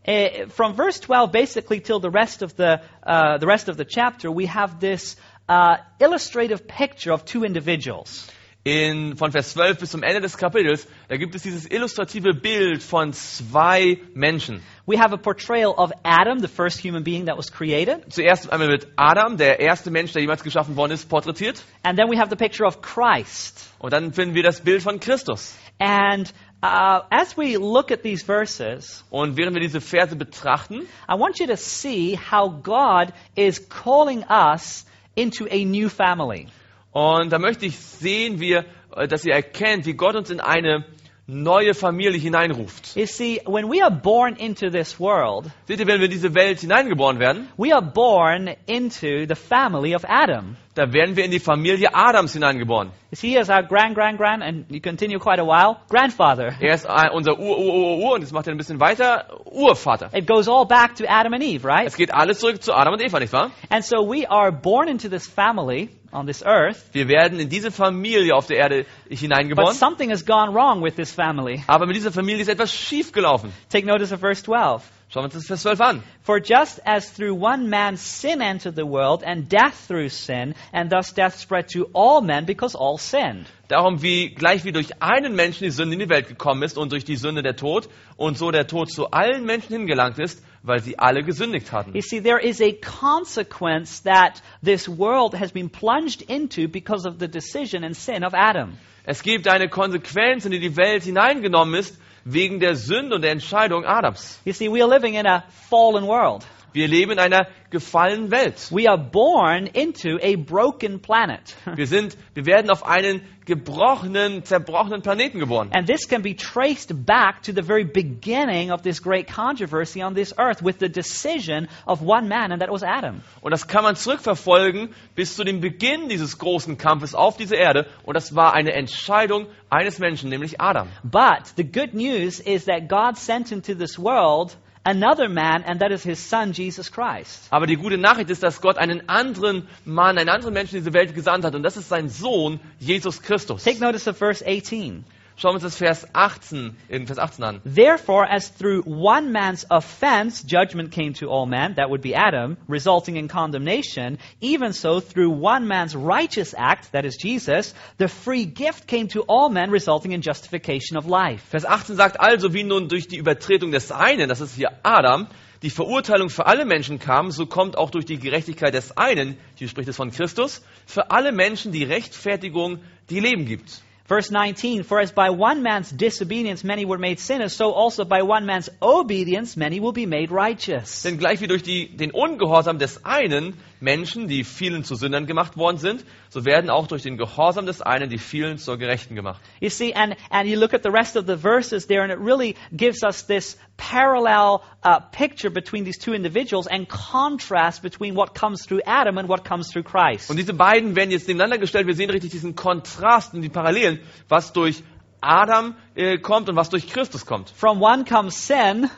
Uh, 0.05 0.49
from 0.49 0.75
verse 0.75 0.99
12 0.99 1.31
basically 1.31 1.81
till 1.81 2.01
the 2.01 2.11
rest 2.11 2.43
of 2.43 2.57
the, 2.57 2.81
uh, 3.07 3.39
the 3.39 3.47
rest 3.47 3.69
of 3.69 3.77
the 3.77 3.85
chapter, 3.85 4.33
we 4.33 4.47
have 4.47 4.81
this 4.81 5.17
uh, 5.49 5.77
illustrative 6.01 6.67
picture 6.67 7.13
of 7.13 7.25
two 7.25 7.45
individuals. 7.45 8.29
In, 8.65 9.17
von 9.17 9.33
Vers 9.33 9.55
12 9.55 9.79
bis 9.81 9.91
zum 9.91 10.05
Ende 10.05 10.21
des 10.21 10.37
Kapitels, 10.37 10.87
da 11.09 11.17
gibt 11.17 11.35
es 11.35 11.43
dieses 11.43 11.69
illustrative 11.69 12.33
Bild 12.33 12.81
von 12.81 13.13
zwei 13.13 13.99
Menschen. 14.15 14.63
We 14.87 15.01
have 15.01 15.13
a 15.13 15.17
portrayal 15.17 15.75
of 15.77 15.91
Adam, 16.05 16.39
the 16.39 16.47
first 16.47 16.79
human 16.79 17.03
being 17.03 17.27
that 17.27 17.37
was 17.37 17.51
created. 17.51 18.05
Zuerst 18.09 18.53
einmal 18.53 18.69
mit 18.69 18.87
Adam, 18.95 19.37
der 19.37 19.59
erste 19.59 19.91
Mensch, 19.91 20.13
der 20.13 20.23
jemals 20.23 20.45
geschaffen 20.45 20.77
worden 20.77 20.93
ist, 20.93 21.09
porträtiert. 21.09 21.65
And 21.83 21.99
then 21.99 22.09
we 22.09 22.17
have 22.17 22.31
the 22.31 22.37
picture 22.37 22.65
of 22.65 22.83
Christ. 22.83 23.69
Und 23.81 23.93
dann 23.93 24.13
finden 24.13 24.37
wir 24.37 24.45
das 24.45 24.61
Bild 24.61 24.83
von 24.83 25.01
Christus. 25.01 25.57
And 25.81 26.33
uh, 26.63 27.01
as 27.11 27.37
we 27.37 27.57
look 27.57 27.91
at 27.91 28.05
these 28.05 28.25
verses, 28.25 29.05
Und 29.11 29.37
während 29.37 29.55
wir 29.55 29.61
diese 29.61 29.81
Verse 29.81 30.15
betrachten, 30.15 30.83
I 31.09 31.19
want 31.19 31.41
you 31.41 31.49
to 31.49 31.57
see 31.57 32.17
how 32.17 32.49
God 32.49 33.13
is 33.35 33.69
calling 33.69 34.23
us 34.29 34.87
into 35.17 35.47
a 35.51 35.65
new 35.65 35.89
family. 35.89 36.47
Und 36.93 37.33
da 37.33 37.39
möchte 37.39 37.67
ich 37.67 37.79
sehen, 37.79 38.41
wie, 38.41 38.53
äh, 38.55 39.09
dass 39.09 39.25
ihr 39.25 39.35
erkennt, 39.35 39.87
wie 39.87 39.95
Gott 39.95 40.15
uns 40.17 40.31
in 40.31 40.41
eine 40.41 40.85
neue 41.27 41.73
Familie 41.73 42.19
hineinruft. 42.19 42.97
You 42.97 43.07
see, 43.07 43.41
when 43.47 43.71
we 43.71 43.81
are 43.83 43.91
born 43.95 44.35
into 44.37 44.71
this 44.71 44.99
world, 44.99 45.47
Seht 45.69 45.79
ihr, 45.81 45.87
wenn 45.87 45.99
wir 46.01 46.07
in 46.07 46.11
diese 46.11 46.35
Welt 46.35 46.61
hineingeboren 46.61 47.19
werden, 47.21 47.49
we 47.57 47.73
are 47.73 47.81
born 47.83 48.51
into 48.67 49.25
the 49.29 49.35
family 49.37 49.95
of 49.95 50.05
Adam. 50.07 50.57
da 50.75 50.93
werden 50.93 51.17
wir 51.17 51.25
in 51.25 51.31
die 51.31 51.39
Familie 51.39 51.95
Adams 51.95 52.33
hineingeboren. 52.33 52.91
You 53.11 53.17
see, 53.17 53.39
as 53.39 53.49
our 53.51 53.63
grand, 53.63 53.95
grand, 53.95 54.19
grand, 54.19 54.43
and 54.43 54.65
you 54.71 54.81
continue 54.81 55.19
quite 55.19 55.39
a 55.41 55.45
while, 55.47 55.77
grandfather. 55.89 56.55
Er 56.61 56.75
ist 56.75 56.87
ein- 56.87 57.11
unser 57.13 57.39
Ur, 57.39 57.57
Ur, 57.59 57.73
Ur, 57.75 57.99
Ur, 57.99 58.13
und 58.15 58.23
jetzt 58.23 58.33
macht 58.33 58.47
er 58.49 58.53
ein 58.55 58.59
bisschen 58.59 58.81
weiter, 58.81 59.27
Urvater. 59.47 60.11
It 60.13 60.27
goes 60.27 60.49
all 60.49 60.67
back 60.67 60.97
to 60.97 61.05
Adam 61.09 61.33
and 61.35 61.43
Eve, 61.45 61.65
right? 61.67 61.87
Es 61.87 61.97
geht 61.97 62.13
alles 62.13 62.41
zurück 62.41 62.63
zu 62.63 62.75
Adam 62.75 62.95
und 62.95 63.01
Eva, 63.01 63.21
nicht 63.21 63.33
wahr? 63.33 63.51
And 63.71 63.85
so 63.85 63.99
we 64.11 64.29
are 64.29 64.51
born 64.51 64.89
into 64.89 65.09
this 65.09 65.27
family 65.29 65.89
on 66.13 66.27
this 66.27 66.43
earth, 66.45 66.79
Wir 66.93 67.09
werden 67.09 67.41
in 67.41 67.49
diese 67.49 67.71
Familie 67.71 68.35
auf 68.35 68.47
der 68.47 68.59
Erde 68.59 68.87
but 69.09 69.19
hineingeboren. 69.19 69.75
something 69.75 70.11
has 70.11 70.25
gone 70.25 70.53
wrong 70.55 70.83
with 70.83 70.95
this 70.97 71.13
family. 71.13 71.63
Aber 71.67 71.87
mit 71.87 71.97
dieser 71.97 72.13
Familie 72.13 72.43
ist 72.43 72.49
etwas 72.49 72.73
schiefgelaufen. 72.73 73.53
Take 73.71 73.87
notice 73.87 74.13
of 74.13 74.21
verse 74.21 74.43
12. 74.43 74.83
Schauen 75.13 75.25
wir 75.25 75.25
uns 75.27 75.35
das 75.35 75.47
Vers 75.47 75.63
12 75.63 75.81
an. 75.83 76.03
For 76.23 76.39
just 76.39 76.81
as 76.87 77.13
through 77.13 77.35
one 77.39 77.69
man 77.69 77.99
sin 77.99 78.41
entered 78.41 78.77
the 78.77 78.87
world, 78.87 79.23
and 79.23 79.47
death 79.53 79.87
through 79.87 80.09
sin, 80.09 80.55
and 80.73 80.91
thus 80.91 81.13
death 81.13 81.39
spread 81.39 81.69
to 81.69 81.87
all 81.93 82.23
men 82.23 82.47
because 82.47 82.75
all 82.75 82.97
sinned. 82.97 83.47
Darum 83.69 84.01
wie 84.03 84.31
gleich 84.31 84.65
wie 84.65 84.73
durch 84.73 85.03
einen 85.03 85.35
Menschen 85.35 85.65
die 85.65 85.71
Sünde 85.71 85.95
in 85.95 86.01
die 86.01 86.09
Welt 86.09 86.29
gekommen 86.29 86.63
ist 86.63 86.79
und 86.79 86.93
durch 86.93 87.05
die 87.05 87.17
Sünde 87.17 87.43
der 87.43 87.57
Tod 87.57 87.91
und 88.17 88.39
so 88.39 88.51
der 88.51 88.67
Tod 88.67 88.91
zu 88.91 89.11
allen 89.11 89.45
Menschen 89.45 89.77
hingelangt 89.77 90.19
ist, 90.19 90.43
weil 90.63 90.81
sie 90.81 90.99
alle 90.99 91.23
gesündigt 91.25 91.73
hatten. 91.73 91.95
You 91.95 92.03
see, 92.03 92.21
there 92.21 92.39
is 92.39 92.61
a 92.61 92.73
consequence 92.73 94.03
that 94.05 94.43
this 94.65 94.89
world 94.89 95.39
has 95.39 95.53
been 95.53 95.69
plunged 95.69 96.23
into 96.23 96.69
because 96.69 97.07
of 97.07 97.19
the 97.19 97.29
decision 97.29 97.85
and 97.85 97.97
sin 97.97 98.25
of 98.25 98.35
Adam. 98.35 98.79
Es 99.05 99.23
gibt 99.23 99.49
eine 99.49 99.69
Konsequenz, 99.69 100.45
in 100.45 100.53
die 100.53 100.61
die 100.61 100.77
Welt 100.77 101.03
hineingenommen 101.03 101.75
ist, 101.75 101.99
wegen 102.25 102.61
der 102.61 102.77
Sünde 102.77 103.17
und 103.17 103.23
der 103.23 103.33
Entscheidung 103.33 103.85
Adams. 103.85 104.41
You 104.45 104.53
see, 104.53 104.69
we 104.69 104.81
are 104.81 104.89
living 104.89 105.15
in 105.15 105.27
a 105.27 105.43
fallen 105.69 106.07
world. 106.07 106.45
Wir 106.73 106.89
leben 106.89 107.13
in 107.13 107.19
einer 107.19 107.49
gefallenen 107.71 108.31
Welt. 108.31 108.71
We 108.71 108.89
are 108.89 108.99
born 108.99 109.67
into 109.67 110.19
a 110.23 110.37
broken 110.37 111.01
planet. 111.01 111.55
Wir 111.77 111.87
sind, 111.87 112.17
wir 112.35 112.47
werden 112.47 112.71
auf 112.71 112.85
einen 112.87 113.23
gebrochenen, 113.45 114.45
zerbrochenen 114.45 115.03
Planeten 115.03 115.39
geboren. 115.39 115.71
And 115.73 115.87
this 115.87 116.09
can 116.09 116.23
be 116.23 116.35
traced 116.35 117.05
back 117.07 117.43
to 117.43 117.53
the 117.53 117.63
very 117.63 117.85
beginning 117.85 118.71
of 118.71 118.83
this 118.83 119.03
great 119.03 119.27
controversy 119.27 120.03
on 120.03 120.15
this 120.15 120.33
earth 120.39 120.63
with 120.63 120.79
the 120.79 120.89
decision 120.89 121.69
of 121.87 122.03
one 122.03 122.29
man, 122.29 122.53
and 122.53 122.61
that 122.63 122.71
was 122.71 122.83
Adam. 122.83 123.23
Und 123.41 123.51
das 123.51 123.67
kann 123.67 123.83
man 123.83 123.97
zurückverfolgen 123.97 124.91
bis 125.15 125.35
zu 125.37 125.45
dem 125.45 125.61
Beginn 125.61 126.09
dieses 126.09 126.39
großen 126.39 126.79
Kampfes 126.79 127.15
auf 127.15 127.37
dieser 127.37 127.57
Erde. 127.57 127.87
Und 128.05 128.15
das 128.15 128.35
war 128.35 128.55
eine 128.55 128.73
Entscheidung 128.73 129.47
eines 129.71 129.99
Menschen, 129.99 130.31
nämlich 130.31 130.61
Adam. 130.61 130.89
But 131.03 131.53
the 131.57 131.65
good 131.65 131.95
news 131.95 132.39
is 132.39 132.67
that 132.67 132.89
God 132.89 133.17
sent 133.17 133.51
into 133.51 133.75
this 133.75 133.99
world 133.99 134.57
another 134.85 135.29
man, 135.29 135.63
and 135.65 135.81
that 135.81 135.93
is 135.93 136.03
his 136.03 136.19
son, 136.19 136.53
Jesus 136.53 136.91
Christ. 136.91 137.49
Aber 137.51 137.67
die 137.67 137.77
gute 137.77 137.99
Nachricht 137.99 138.31
ist, 138.31 138.43
dass 138.43 138.61
Gott 138.61 138.79
einen 138.79 139.09
anderen 139.09 139.69
Mann, 139.85 140.19
einen 140.19 140.29
anderen 140.29 140.55
Menschen 140.55 140.77
in 140.77 140.83
diese 140.83 140.93
Welt 140.93 141.15
gesandt 141.15 141.45
hat. 141.45 141.55
Und 141.55 141.63
das 141.63 141.77
ist 141.77 141.89
sein 141.89 142.09
Sohn, 142.09 142.61
Jesus 142.79 143.23
Christus. 143.23 143.65
Take 143.65 143.81
notice 143.81 144.09
of 144.09 144.17
verse 144.17 144.45
18. 144.45 145.05
Schauen 145.43 145.55
wir 145.55 145.55
uns 145.55 145.65
das 145.65 145.77
Vers 145.77 146.07
18, 146.13 146.77
in 146.89 147.09
Vers 147.09 147.19
18 147.19 147.45
an. 147.45 147.61
Therefore, 147.65 148.25
as 148.31 148.49
through 148.49 148.85
one 148.87 149.33
man's 149.33 149.67
offense 149.71 150.45
judgment 150.47 150.93
came 150.93 151.15
to 151.15 151.29
all 151.31 151.47
men, 151.47 151.75
that 151.75 151.91
would 151.91 152.01
be 152.01 152.15
Adam, 152.15 152.57
resulting 152.69 153.17
in 153.17 153.27
condemnation, 153.27 154.19
even 154.41 154.73
so 154.73 155.01
through 155.01 155.31
one 155.33 155.67
man's 155.67 155.97
righteous 155.97 156.55
act, 156.57 156.93
that 156.93 157.05
is 157.05 157.17
Jesus, 157.17 157.75
the 157.99 158.07
free 158.07 158.45
gift 158.45 158.87
came 158.87 159.09
to 159.09 159.23
all 159.23 159.49
men, 159.49 159.73
resulting 159.73 160.13
in 160.13 160.23
justification 160.23 160.97
of 160.97 161.07
life. 161.07 161.43
Vers 161.51 161.65
18 161.65 161.97
sagt 161.97 162.21
also, 162.21 162.55
wie 162.55 162.63
nun 162.63 162.87
durch 162.87 163.09
die 163.09 163.17
Übertretung 163.17 163.73
des 163.73 163.91
einen, 163.91 164.29
das 164.29 164.41
ist 164.41 164.55
hier 164.55 164.71
Adam, 164.85 165.27
die 165.63 165.71
Verurteilung 165.71 166.31
für 166.31 166.47
alle 166.47 166.65
Menschen 166.65 167.01
kam, 167.01 167.33
so 167.33 167.47
kommt 167.47 167.77
auch 167.77 167.91
durch 167.91 168.05
die 168.05 168.21
Gerechtigkeit 168.21 168.75
des 168.75 168.97
einen, 168.97 169.37
hier 169.57 169.67
spricht 169.67 169.89
es 169.89 169.97
von 169.97 170.13
Christus, 170.13 170.63
für 170.87 171.11
alle 171.11 171.33
Menschen 171.33 171.73
die 171.73 171.83
Rechtfertigung, 171.83 172.79
die 173.11 173.19
Leben 173.19 173.45
gibt. 173.45 173.83
Verse 174.13 174.31
19, 174.31 174.83
For 174.83 175.01
as 175.01 175.11
by 175.11 175.31
one 175.31 175.63
man's 175.63 175.91
disobedience 175.91 176.63
many 176.65 176.85
were 176.85 176.99
made 176.99 177.19
sinners, 177.19 177.55
so 177.55 177.73
also 177.73 178.05
by 178.05 178.21
one 178.21 178.45
man's 178.45 178.69
obedience 178.83 179.57
many 179.57 179.81
will 179.81 179.93
be 179.93 180.05
made 180.05 180.31
righteous. 180.31 181.03
Denn 181.03 181.17
gleich 181.17 181.41
wie 181.41 181.47
durch 181.47 181.63
die, 181.63 181.89
den 181.97 182.11
Ungehorsam 182.11 182.79
des 182.79 183.03
einen 183.07 183.55
Menschen, 183.83 184.29
die 184.29 184.45
vielen 184.45 184.85
zu 184.85 184.95
Sündern 184.95 185.27
gemacht 185.27 185.57
worden 185.57 185.77
sind, 185.77 186.05
so 186.31 186.45
werden 186.45 186.71
auch 186.71 186.87
durch 186.87 187.03
den 187.03 187.19
Gehorsam 187.19 187.67
des 187.67 187.83
einen 187.83 188.09
die 188.09 188.19
vielen 188.19 188.57
zur 188.57 188.79
Gerechten 188.79 189.15
gemacht. 189.15 189.41
You 189.61 189.69
see, 189.69 189.93
and, 189.93 190.17
and 190.31 190.49
you 190.49 190.59
look 190.59 190.73
at 190.73 190.83
the 190.83 190.89
rest 190.89 191.17
of 191.17 191.27
the 191.27 191.37
verses 191.37 191.87
there, 191.87 192.03
and 192.03 192.13
it 192.13 192.19
really 192.19 192.55
gives 192.73 193.03
us 193.03 193.27
this 193.27 193.59
parallel 193.77 194.61
uh, 194.85 195.01
picture 195.11 195.51
between 195.51 195.85
these 195.85 195.99
two 195.99 196.15
individuals 196.15 196.67
and 196.69 196.89
contrast 196.89 197.83
between 197.83 198.15
what 198.15 198.35
comes 198.35 198.65
through 198.65 198.81
Adam 198.87 199.19
and 199.19 199.29
what 199.29 199.45
comes 199.45 199.69
through 199.71 199.85
Christ. 199.85 200.31
Und 200.31 200.37
diese 200.37 200.55
beiden 200.55 200.95
werden 200.95 201.11
jetzt 201.11 201.27
nebeneinander 201.27 201.59
gestellt. 201.59 201.87
Wir 201.87 201.95
sehen 201.95 202.11
richtig 202.11 202.31
diesen 202.31 202.55
Kontrast 202.55 203.35
und 203.35 203.43
die 203.43 203.49
Parallelen, 203.49 203.99
was 204.29 204.53
durch 204.53 204.85
Adam 205.21 205.77
äh, 205.95 206.19
kommt 206.19 206.49
und 206.49 206.57
was 206.57 206.71
durch 206.71 206.89
Christus 206.89 207.27
kommt. 207.27 207.51
From 207.51 207.81
one 207.83 208.05
comes 208.05 208.47
sin, 208.47 208.91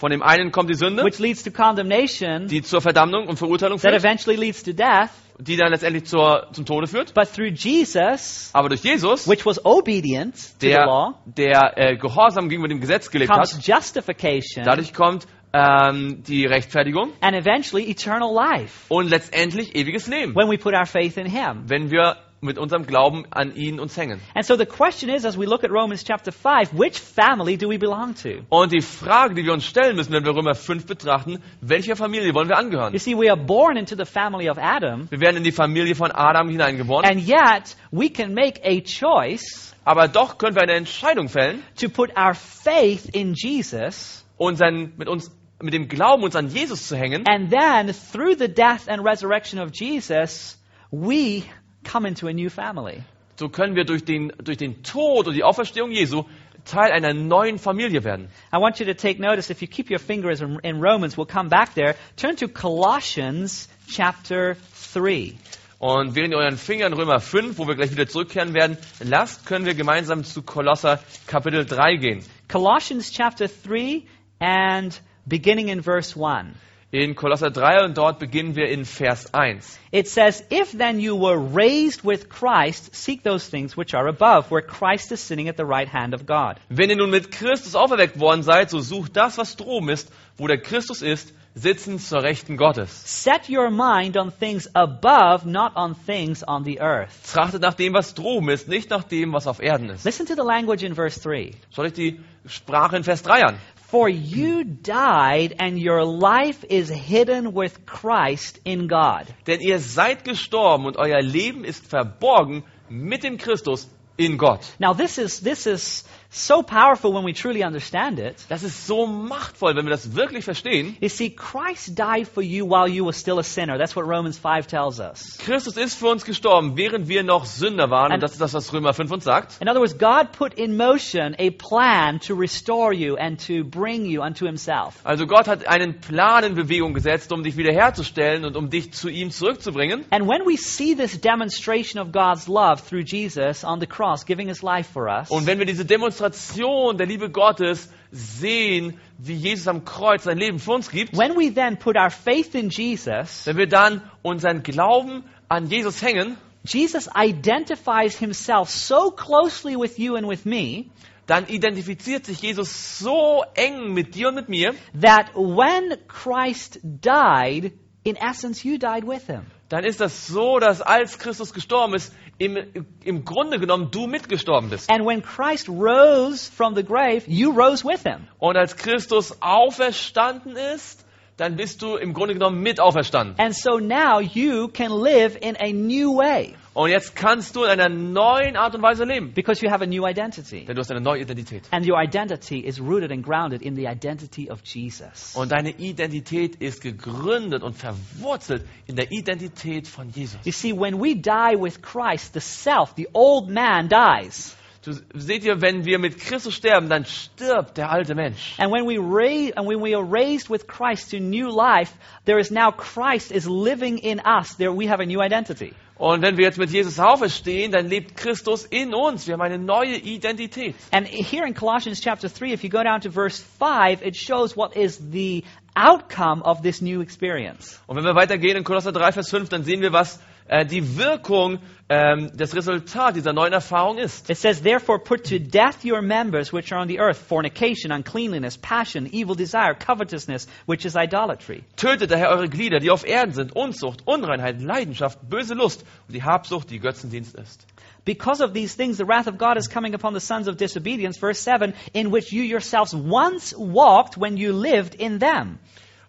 Von 0.00 0.10
dem 0.10 0.22
einen 0.22 0.50
kommt 0.50 0.70
die 0.70 0.74
Sünde, 0.76 1.04
which 1.04 1.18
leads 1.18 1.42
to 1.42 1.50
condemnation, 1.50 2.46
die 2.46 2.62
zur 2.62 2.80
Verdammung 2.80 3.28
und 3.28 3.36
Verurteilung 3.36 3.78
that 3.78 3.90
führt, 3.90 4.02
eventually 4.02 4.34
leads 4.34 4.62
to 4.62 4.72
death. 4.72 5.10
die 5.38 5.58
dann 5.58 5.70
letztendlich 5.70 6.04
zur, 6.04 6.48
zum 6.52 6.64
Tode 6.64 6.86
führt. 6.86 7.12
But 7.12 7.30
through 7.34 7.52
Jesus, 7.54 8.48
Aber 8.54 8.70
durch 8.70 8.82
Jesus, 8.82 9.28
which 9.28 9.44
was 9.44 9.62
obedient 9.62 10.36
the 10.62 10.70
law, 10.72 11.18
der, 11.26 11.74
der 11.76 11.90
äh, 11.90 11.96
Gehorsam 11.98 12.48
gegenüber 12.48 12.68
dem 12.68 12.80
Gesetz 12.80 13.10
gelebt 13.10 13.30
comes 13.30 13.54
hat, 13.54 13.66
justification 13.66 14.64
dadurch 14.64 14.94
kommt 14.94 15.26
ähm, 15.52 16.22
die 16.26 16.46
Rechtfertigung 16.46 17.12
and 17.20 17.36
eventually 17.36 17.90
eternal 17.90 18.32
life 18.32 18.86
und 18.88 19.10
letztendlich 19.10 19.74
ewiges 19.74 20.06
Leben, 20.06 20.34
when 20.34 20.48
we 20.50 20.56
put 20.56 20.72
our 20.72 20.86
faith 20.86 21.18
in 21.18 21.26
Him. 21.26 21.64
wenn 21.66 21.90
wir 21.90 22.16
mit 22.40 22.58
unserem 22.58 22.86
Glauben 22.86 23.24
an 23.30 23.54
ihn 23.54 23.80
uns 23.80 23.96
hängen. 23.96 24.20
And 24.34 24.44
so 24.44 24.56
the 24.56 24.66
question 24.66 25.10
is, 25.10 25.24
as 25.24 25.38
we 25.38 25.46
look 25.46 25.64
at 25.64 25.70
Romans 25.70 26.04
chapter 26.04 26.32
5, 26.32 26.72
which 26.72 26.98
family 26.98 27.56
do 27.56 27.68
we 27.68 27.78
belong 27.78 28.14
to? 28.22 28.44
Und 28.48 28.72
die 28.72 28.80
Frage, 28.80 29.34
die 29.34 29.44
wir 29.44 29.52
uns 29.52 29.64
stellen 29.64 29.96
müssen, 29.96 30.12
wenn 30.12 30.24
wir 30.24 30.34
Römer 30.34 30.54
5 30.54 30.86
betrachten, 30.86 31.42
welcher 31.60 31.96
Familie 31.96 32.34
wollen 32.34 32.48
wir 32.48 32.58
angehören? 32.58 32.92
You 32.92 32.98
see, 32.98 33.14
we 33.16 33.30
are 33.30 33.36
born 33.40 33.76
into 33.76 33.96
the 33.96 34.06
family 34.06 34.48
of 34.48 34.58
Adam, 34.58 35.08
Wir 35.10 35.20
werden 35.20 35.36
in 35.36 35.44
die 35.44 35.52
Familie 35.52 35.94
von 35.94 36.10
Adam 36.12 36.48
hineingeboren, 36.48 37.04
and 37.04 37.26
yet 37.26 37.76
we 37.90 38.08
can 38.08 38.34
make 38.34 38.60
a 38.64 38.80
choice 38.80 39.70
aber 39.84 40.08
doch 40.08 40.38
können 40.38 40.54
wir 40.54 40.62
eine 40.62 40.74
Entscheidung 40.74 41.28
fällen, 41.28 41.62
to 41.80 41.88
put 41.88 42.10
our 42.16 42.34
faith 42.34 43.06
in 43.12 43.34
Jesus, 43.34 44.24
unseren, 44.36 44.92
mit 44.96 45.08
uns, 45.08 45.30
mit 45.60 45.74
dem 45.74 45.88
Glauben 45.88 46.22
uns 46.22 46.36
an 46.36 46.48
Jesus 46.48 46.88
zu 46.88 46.96
hängen. 46.96 47.24
and 47.26 47.50
then 47.50 47.92
through 48.12 48.36
the 48.38 48.48
death 48.48 48.88
and 48.88 49.04
resurrection 49.04 49.58
of 49.58 49.70
Jesus, 49.74 50.58
we 50.90 51.44
come 51.84 52.06
into 52.06 52.28
a 52.28 52.32
new 52.32 52.50
family. 52.50 53.02
So 53.36 53.48
können 53.48 53.74
wir 53.74 53.84
durch 53.84 54.04
den, 54.04 54.32
durch 54.42 54.58
den 54.58 54.82
Tod 54.82 55.26
und 55.26 55.34
die 55.34 55.44
Auferstehung 55.44 55.90
Jesu 55.90 56.24
Teil 56.64 56.92
einer 56.92 57.14
neuen 57.14 57.58
Familie 57.58 58.04
werden. 58.04 58.28
I 58.52 58.58
want 58.58 58.78
you 58.78 58.86
to 58.86 58.94
take 58.94 59.20
notice, 59.20 59.50
if 59.50 59.62
you 59.62 59.68
keep 59.68 59.90
your 59.90 59.98
fingers 59.98 60.40
in, 60.40 60.58
in 60.62 60.80
Romans, 60.80 61.16
we'll 61.16 61.26
come 61.26 61.48
back 61.48 61.74
there. 61.74 61.96
Turn 62.16 62.36
to 62.36 62.48
Colossians 62.48 63.68
chapter 63.88 64.56
3. 64.92 65.34
Und 65.78 66.14
während 66.14 66.34
ihr 66.34 66.38
euren 66.38 66.58
Fingern 66.58 66.92
Römer 66.92 67.20
5, 67.20 67.56
wo 67.56 67.66
wir 67.66 67.74
gleich 67.74 67.90
wieder 67.90 68.06
zurückkehren 68.06 68.52
werden, 68.52 68.76
lasst, 69.00 69.46
können 69.46 69.64
wir 69.64 69.74
gemeinsam 69.74 70.24
zu 70.24 70.42
Kolosser 70.42 71.00
Kapitel 71.26 71.64
3 71.64 71.96
gehen. 71.96 72.24
Colossians 72.48 73.10
chapter 73.10 73.48
3 73.48 74.02
and 74.40 75.00
beginning 75.24 75.68
in 75.68 75.82
verse 75.82 76.14
1. 76.14 76.54
In 76.92 77.14
Kolosser 77.14 77.52
3 77.52 77.84
und 77.84 77.96
dort 77.96 78.18
beginnen 78.18 78.56
wir 78.56 78.68
in 78.68 78.84
Vers 78.84 79.32
1. 79.32 79.78
It 79.92 80.08
says, 80.08 80.42
If 80.50 80.76
then 80.76 80.98
you 80.98 81.14
were 81.14 81.38
raised 81.38 82.04
with 82.04 82.28
Christ, 82.28 82.96
seek 82.96 83.22
those 83.22 83.48
things 83.48 83.76
which 83.76 83.94
are 83.94 84.08
above, 84.08 84.50
where 84.50 84.60
Christ 84.60 85.12
is 85.12 85.20
sitting 85.20 85.48
at 85.48 85.56
the 85.56 85.64
right 85.64 85.86
hand 85.86 86.14
of 86.14 86.26
God. 86.26 86.56
Wenn 86.68 86.90
ihr 86.90 86.96
nun 86.96 87.10
mit 87.10 87.30
Christus 87.30 87.76
auferweckt 87.76 88.18
worden 88.18 88.42
seid, 88.42 88.70
so 88.70 88.80
sucht 88.80 89.14
das, 89.14 89.38
was 89.38 89.54
droben 89.54 89.88
ist, 89.88 90.10
wo 90.36 90.48
der 90.48 90.60
Christus 90.60 91.00
ist, 91.00 91.32
sitzend 91.54 92.02
zur 92.02 92.24
Rechten 92.24 92.56
Gottes. 92.56 92.90
Set 93.22 93.48
your 93.48 93.70
mind 93.70 94.16
on 94.16 94.32
things 94.32 94.68
above, 94.74 95.46
not 95.46 95.76
on 95.76 95.94
things 95.94 96.42
on 96.42 96.64
the 96.64 96.80
earth. 96.80 97.12
Trachtet 97.32 97.62
nach 97.62 97.74
dem, 97.74 97.94
was 97.94 98.14
droben 98.14 98.48
ist, 98.48 98.66
nicht 98.66 98.90
nach 98.90 99.04
dem, 99.04 99.32
was 99.32 99.46
auf 99.46 99.62
Erden 99.62 99.90
ist. 99.90 100.04
Listen 100.04 100.26
to 100.26 100.34
the 100.34 100.42
language 100.42 100.82
in 100.82 100.96
verse 100.96 101.20
3. 101.20 101.52
Schaut 101.72 101.84
euch 101.84 101.92
die 101.92 102.18
Sprache 102.46 102.96
in 102.96 103.04
Vers 103.04 103.22
3 103.22 103.44
an. 103.44 103.58
For 103.90 104.08
you 104.08 104.62
died, 104.62 105.56
and 105.58 105.76
your 105.76 106.04
life 106.04 106.64
is 106.68 106.88
hidden 106.88 107.52
with 107.52 107.86
Christ 107.86 108.60
in 108.64 108.86
God. 108.86 109.26
Denn 109.48 109.60
ihr 109.60 109.80
seid 109.80 110.22
gestorben 110.22 110.86
und 110.86 110.96
euer 110.96 111.20
Leben 111.20 111.64
ist 111.64 111.84
verborgen 111.88 112.62
mit 112.88 113.24
dem 113.24 113.36
Christus 113.36 113.88
in 114.16 114.38
Gott. 114.38 114.60
Now, 114.78 114.94
this 114.94 115.18
is, 115.18 115.40
this 115.40 115.66
is 115.66 116.04
so 116.32 116.62
powerful 116.62 117.12
when 117.12 117.24
we 117.24 117.32
truly 117.32 117.64
understand 117.64 118.20
it. 118.20 118.36
Das 118.48 118.62
ist 118.62 118.86
so 118.86 119.06
machtvoll, 119.06 119.74
wenn 119.74 119.84
wir 119.84 119.90
das 119.90 120.14
wirklich 120.14 120.44
verstehen. 120.44 120.96
You 121.00 121.08
see, 121.08 121.30
Christ 121.30 121.98
died 121.98 122.28
for 122.28 122.40
you 122.40 122.64
while 122.64 122.88
you 122.88 123.04
were 123.04 123.12
still 123.12 123.40
a 123.40 123.42
sinner. 123.42 123.78
That's 123.78 123.96
what 123.96 124.06
Romans 124.06 124.38
5 124.38 124.68
tells 124.68 125.00
us. 125.00 125.38
Christus 125.38 125.76
ist 125.76 125.98
für 125.98 126.06
uns 126.06 126.24
gestorben, 126.24 126.76
während 126.76 127.08
wir 127.08 127.24
noch 127.24 127.46
Sünder 127.46 127.90
waren. 127.90 128.12
Und 128.12 128.22
das 128.22 128.32
ist 128.32 128.40
das, 128.40 128.54
was 128.54 128.72
Römer 128.72 128.94
5 128.94 129.10
uns 129.10 129.24
sagt. 129.24 129.60
In 129.60 129.68
other 129.68 129.80
words, 129.80 129.98
God 129.98 130.30
put 130.30 130.54
in 130.54 130.76
motion 130.76 131.34
a 131.38 131.50
plan 131.50 132.20
to 132.20 132.34
restore 132.36 132.94
you 132.94 133.16
and 133.16 133.44
to 133.44 133.64
bring 133.64 134.06
you 134.06 134.22
unto 134.22 134.46
Himself. 134.46 135.00
Also 135.02 135.26
Gott 135.26 135.48
hat 135.48 135.66
einen 135.66 136.00
Plan 136.00 136.44
in 136.44 136.54
Bewegung 136.54 136.94
gesetzt, 136.94 137.32
um 137.32 137.42
dich 137.42 137.56
wiederherzustellen 137.56 138.44
und 138.44 138.56
um 138.56 138.70
dich 138.70 138.92
zu 138.92 139.08
ihm 139.08 139.32
zurückzubringen. 139.32 140.04
And 140.10 140.28
when 140.28 140.42
we 140.46 140.56
see 140.56 140.94
this 140.94 141.20
demonstration 141.20 142.00
of 142.00 142.12
God's 142.12 142.46
love 142.46 142.80
through 142.88 143.02
Jesus 143.04 143.64
on 143.64 143.80
the 143.80 143.86
cross, 143.86 144.24
giving 144.24 144.46
His 144.46 144.62
life 144.62 144.88
for 144.92 145.08
us, 145.08 145.28
Und 145.28 145.46
wenn 145.46 145.58
wir 145.58 145.66
diese 145.66 145.84
Demonstration 145.84 146.19
der 146.20 147.06
Liebe 147.06 147.30
Gottes 147.30 147.90
sehen, 148.10 148.98
wie 149.18 149.34
Jesus 149.34 149.68
am 149.68 149.84
Kreuz 149.84 150.24
sein 150.24 150.38
Leben 150.38 150.58
für 150.58 150.72
uns 150.72 150.90
gibt, 150.90 151.16
when 151.16 151.36
we 151.36 151.52
then 151.52 151.78
put 151.78 151.96
our 151.96 152.10
faith 152.10 152.54
in 152.54 152.70
Jesus, 152.70 153.46
wenn 153.46 153.56
wir 153.56 153.68
dann 153.68 154.02
unseren 154.22 154.62
Glauben 154.62 155.24
an 155.48 155.68
Jesus 155.68 156.02
hängen, 156.02 156.36
Jesus 156.64 157.08
identifies 157.16 158.18
Himself 158.18 158.68
so 158.68 159.10
closely 159.10 159.76
with 159.76 159.98
you 159.98 160.16
and 160.16 160.28
with 160.28 160.44
me 160.44 160.86
dann 161.30 161.46
identifiziert 161.46 162.26
sich 162.26 162.42
Jesus 162.42 162.98
so 162.98 163.44
eng 163.54 163.94
mit 163.94 164.16
dir 164.16 164.28
und 164.28 164.34
mit 164.34 164.48
mir, 164.48 164.74
that 165.00 165.32
when 165.36 165.96
Christ 166.08 166.80
died, 166.82 167.72
in 168.02 168.16
essence, 168.16 168.64
you 168.64 168.78
died 168.78 169.06
with 169.06 169.26
Him. 169.26 169.42
dann 169.68 169.84
ist 169.84 170.00
das 170.00 170.26
so, 170.26 170.58
dass 170.58 170.82
als 170.82 171.20
Christus 171.20 171.52
gestorben 171.52 171.94
ist, 171.94 172.12
im, 172.40 172.56
im 173.04 173.24
Grunde 173.24 173.60
genommen 173.60 173.90
du 173.90 174.06
mitgestorben 174.06 174.70
bist. 174.70 174.90
And 174.90 175.04
when 175.06 175.22
Christ 175.22 175.68
rose 175.68 176.50
from 176.50 176.74
the 176.74 176.82
grave, 176.82 177.24
you 177.26 177.52
rose 177.52 177.84
with 177.84 178.02
Him. 178.02 178.28
Und 178.38 178.56
als 178.56 178.76
Christus 178.76 179.36
auferstanden 179.40 180.56
ist, 180.56 181.04
dann 181.36 181.56
bist 181.56 181.82
du 181.82 181.96
im 181.96 182.14
Grunde 182.14 182.34
genommen 182.34 182.62
mit 182.62 182.80
auferstanden. 182.80 183.38
And 183.38 183.54
so 183.54 183.78
now 183.78 184.20
you 184.20 184.68
can 184.68 184.90
live 184.90 185.36
in 185.40 185.56
a 185.56 185.72
new 185.72 186.16
way 186.16 186.54
Und 186.72 186.90
jetzt 186.90 187.16
kannst 187.16 187.56
du 187.56 187.64
in 187.64 187.70
einer 187.70 187.88
neuen 187.88 188.56
Art 188.56 188.76
und 188.76 188.82
Weise 188.82 189.04
leben, 189.04 189.32
because 189.34 189.64
you 189.64 189.70
have 189.70 189.82
a 189.82 189.86
new 189.86 190.06
identity. 190.06 190.64
denn 190.64 190.76
du 190.76 190.80
hast 190.80 190.90
eine 190.92 191.00
neue 191.00 191.22
Identität. 191.22 191.64
And 191.72 191.84
your 191.84 192.00
identity 192.00 192.60
is 192.60 192.80
rooted 192.80 193.10
and 193.10 193.24
grounded 193.24 193.60
in 193.60 193.74
the 193.74 193.86
identity 193.86 194.48
of 194.48 194.60
Jesus. 194.64 195.34
Und 195.34 195.50
deine 195.50 195.70
Identität 195.70 196.56
ist 196.56 196.80
gegründet 196.80 197.64
und 197.64 197.76
verwurzelt 197.76 198.64
in 198.86 198.94
der 198.94 199.10
Identität 199.10 199.88
von 199.88 200.10
Jesus. 200.10 200.38
You 200.44 200.52
see, 200.52 200.72
when 200.72 201.00
we 201.00 201.16
die 201.16 201.56
with 201.60 201.82
Christ, 201.82 202.34
the 202.34 202.40
self, 202.40 202.94
the 202.96 203.08
old 203.12 203.50
man 203.50 203.88
dies. 203.88 204.56
Du, 204.82 204.92
seht 205.12 205.44
ihr, 205.44 205.60
wenn 205.60 205.84
wir 205.84 205.98
mit 205.98 206.18
Christus 206.18 206.54
sterben, 206.54 206.88
dann 206.88 207.04
stirbt 207.04 207.76
der 207.76 207.90
alte 207.90 208.14
Mensch. 208.14 208.54
And 208.58 208.72
when 208.72 208.86
we 208.86 208.96
raise, 208.96 209.52
and 209.56 209.68
when 209.68 209.82
we 209.82 209.94
are 209.94 210.04
raised 210.04 210.48
with 210.48 210.68
Christ 210.68 211.10
to 211.10 211.18
new 211.18 211.50
life, 211.50 211.92
there 212.24 212.38
is 212.38 212.50
now 212.50 212.70
Christ 212.70 213.32
is 213.32 213.46
living 213.46 213.98
in 213.98 214.20
us. 214.20 214.56
There 214.56 214.72
we 214.72 214.88
have 214.88 215.00
a 215.00 215.04
new 215.04 215.20
identity. 215.20 215.74
Und 216.00 216.22
wenn 216.22 216.38
wir 216.38 216.46
jetzt 216.46 216.56
mit 216.56 216.70
Jesus 216.70 216.98
auferstehen, 216.98 217.72
dann 217.72 217.86
lebt 217.86 218.16
Christus 218.16 218.64
in 218.64 218.94
uns. 218.94 219.26
Wir 219.26 219.34
haben 219.34 219.42
eine 219.42 219.58
neue 219.58 219.96
Identität. 219.96 220.74
And 220.92 221.06
here 221.06 221.46
in 221.46 221.52
Colossians 221.52 222.00
chapter 222.00 222.30
3, 222.30 222.54
if 222.54 222.64
you 222.64 222.70
go 222.70 222.82
down 222.82 223.02
to 223.02 223.10
verse 223.10 223.38
5, 223.58 224.00
it 224.00 224.16
shows 224.16 224.56
what 224.56 224.74
is 224.74 224.98
the 225.12 225.44
outcome 225.76 226.42
of 226.42 226.62
this 226.62 226.80
new 226.80 227.02
experience. 227.02 227.78
Und 227.86 227.98
wenn 227.98 228.04
wir 228.04 228.14
weitergehen 228.14 228.56
in 228.56 228.64
Kolosser 228.64 228.92
3, 228.92 229.12
Vers 229.12 229.28
5, 229.28 229.50
dann 229.50 229.62
sehen 229.62 229.82
wir, 229.82 229.92
was 229.92 230.20
äh, 230.50 230.66
die 230.66 230.98
Wirkung, 230.98 231.60
ähm, 231.88 232.30
das 232.34 232.56
Resultat 232.56 233.14
dieser 233.14 233.32
neuen 233.32 233.52
Erfahrung 233.52 233.98
ist. 233.98 234.28
It 234.28 234.36
says, 234.36 234.60
Therefore 234.60 234.98
put 234.98 235.24
to 235.30 235.38
death 235.38 235.84
your 235.84 236.02
members 236.02 236.52
which 236.52 236.72
are 236.72 236.82
on 236.82 236.88
the 236.88 236.98
earth 236.98 237.18
fornication, 237.18 237.92
uncleanliness, 237.92 238.58
passion, 238.58 239.08
evil 239.12 239.36
desire, 239.36 239.74
covetousness, 239.74 240.48
which 240.66 240.84
is 240.84 240.96
idolatry. 240.96 241.62
Tötet 241.76 242.10
daher 242.10 242.30
eure 242.30 242.48
Glieder, 242.48 242.80
die 242.80 242.90
auf 242.90 243.06
Erden 243.06 243.32
sind, 243.32 243.52
Unzucht, 243.54 244.02
Unreinheit, 244.06 244.60
Leidenschaft, 244.60 245.20
böse 245.28 245.54
Lust 245.54 245.84
und 246.08 246.14
die 246.14 246.24
Habsucht, 246.24 246.70
die 246.70 246.80
Götzendienst 246.80 247.36
ist. 247.36 247.64
Because 248.04 248.40
of 248.40 248.52
these 248.52 248.74
things, 248.74 248.96
the 248.96 249.06
wrath 249.06 249.28
of 249.28 249.38
God 249.38 249.56
is 249.56 249.68
coming 249.68 249.94
upon 249.94 250.14
the 250.14 250.20
sons 250.20 250.48
of 250.48 250.56
disobedience, 250.56 251.16
verse 251.16 251.38
7, 251.38 251.74
in 251.94 252.10
which 252.10 252.32
you 252.32 252.42
yourselves 252.42 252.92
once 252.92 253.54
walked 253.56 254.16
when 254.16 254.36
you 254.36 254.52
lived 254.52 254.96
in 254.96 255.20
them. 255.20 255.60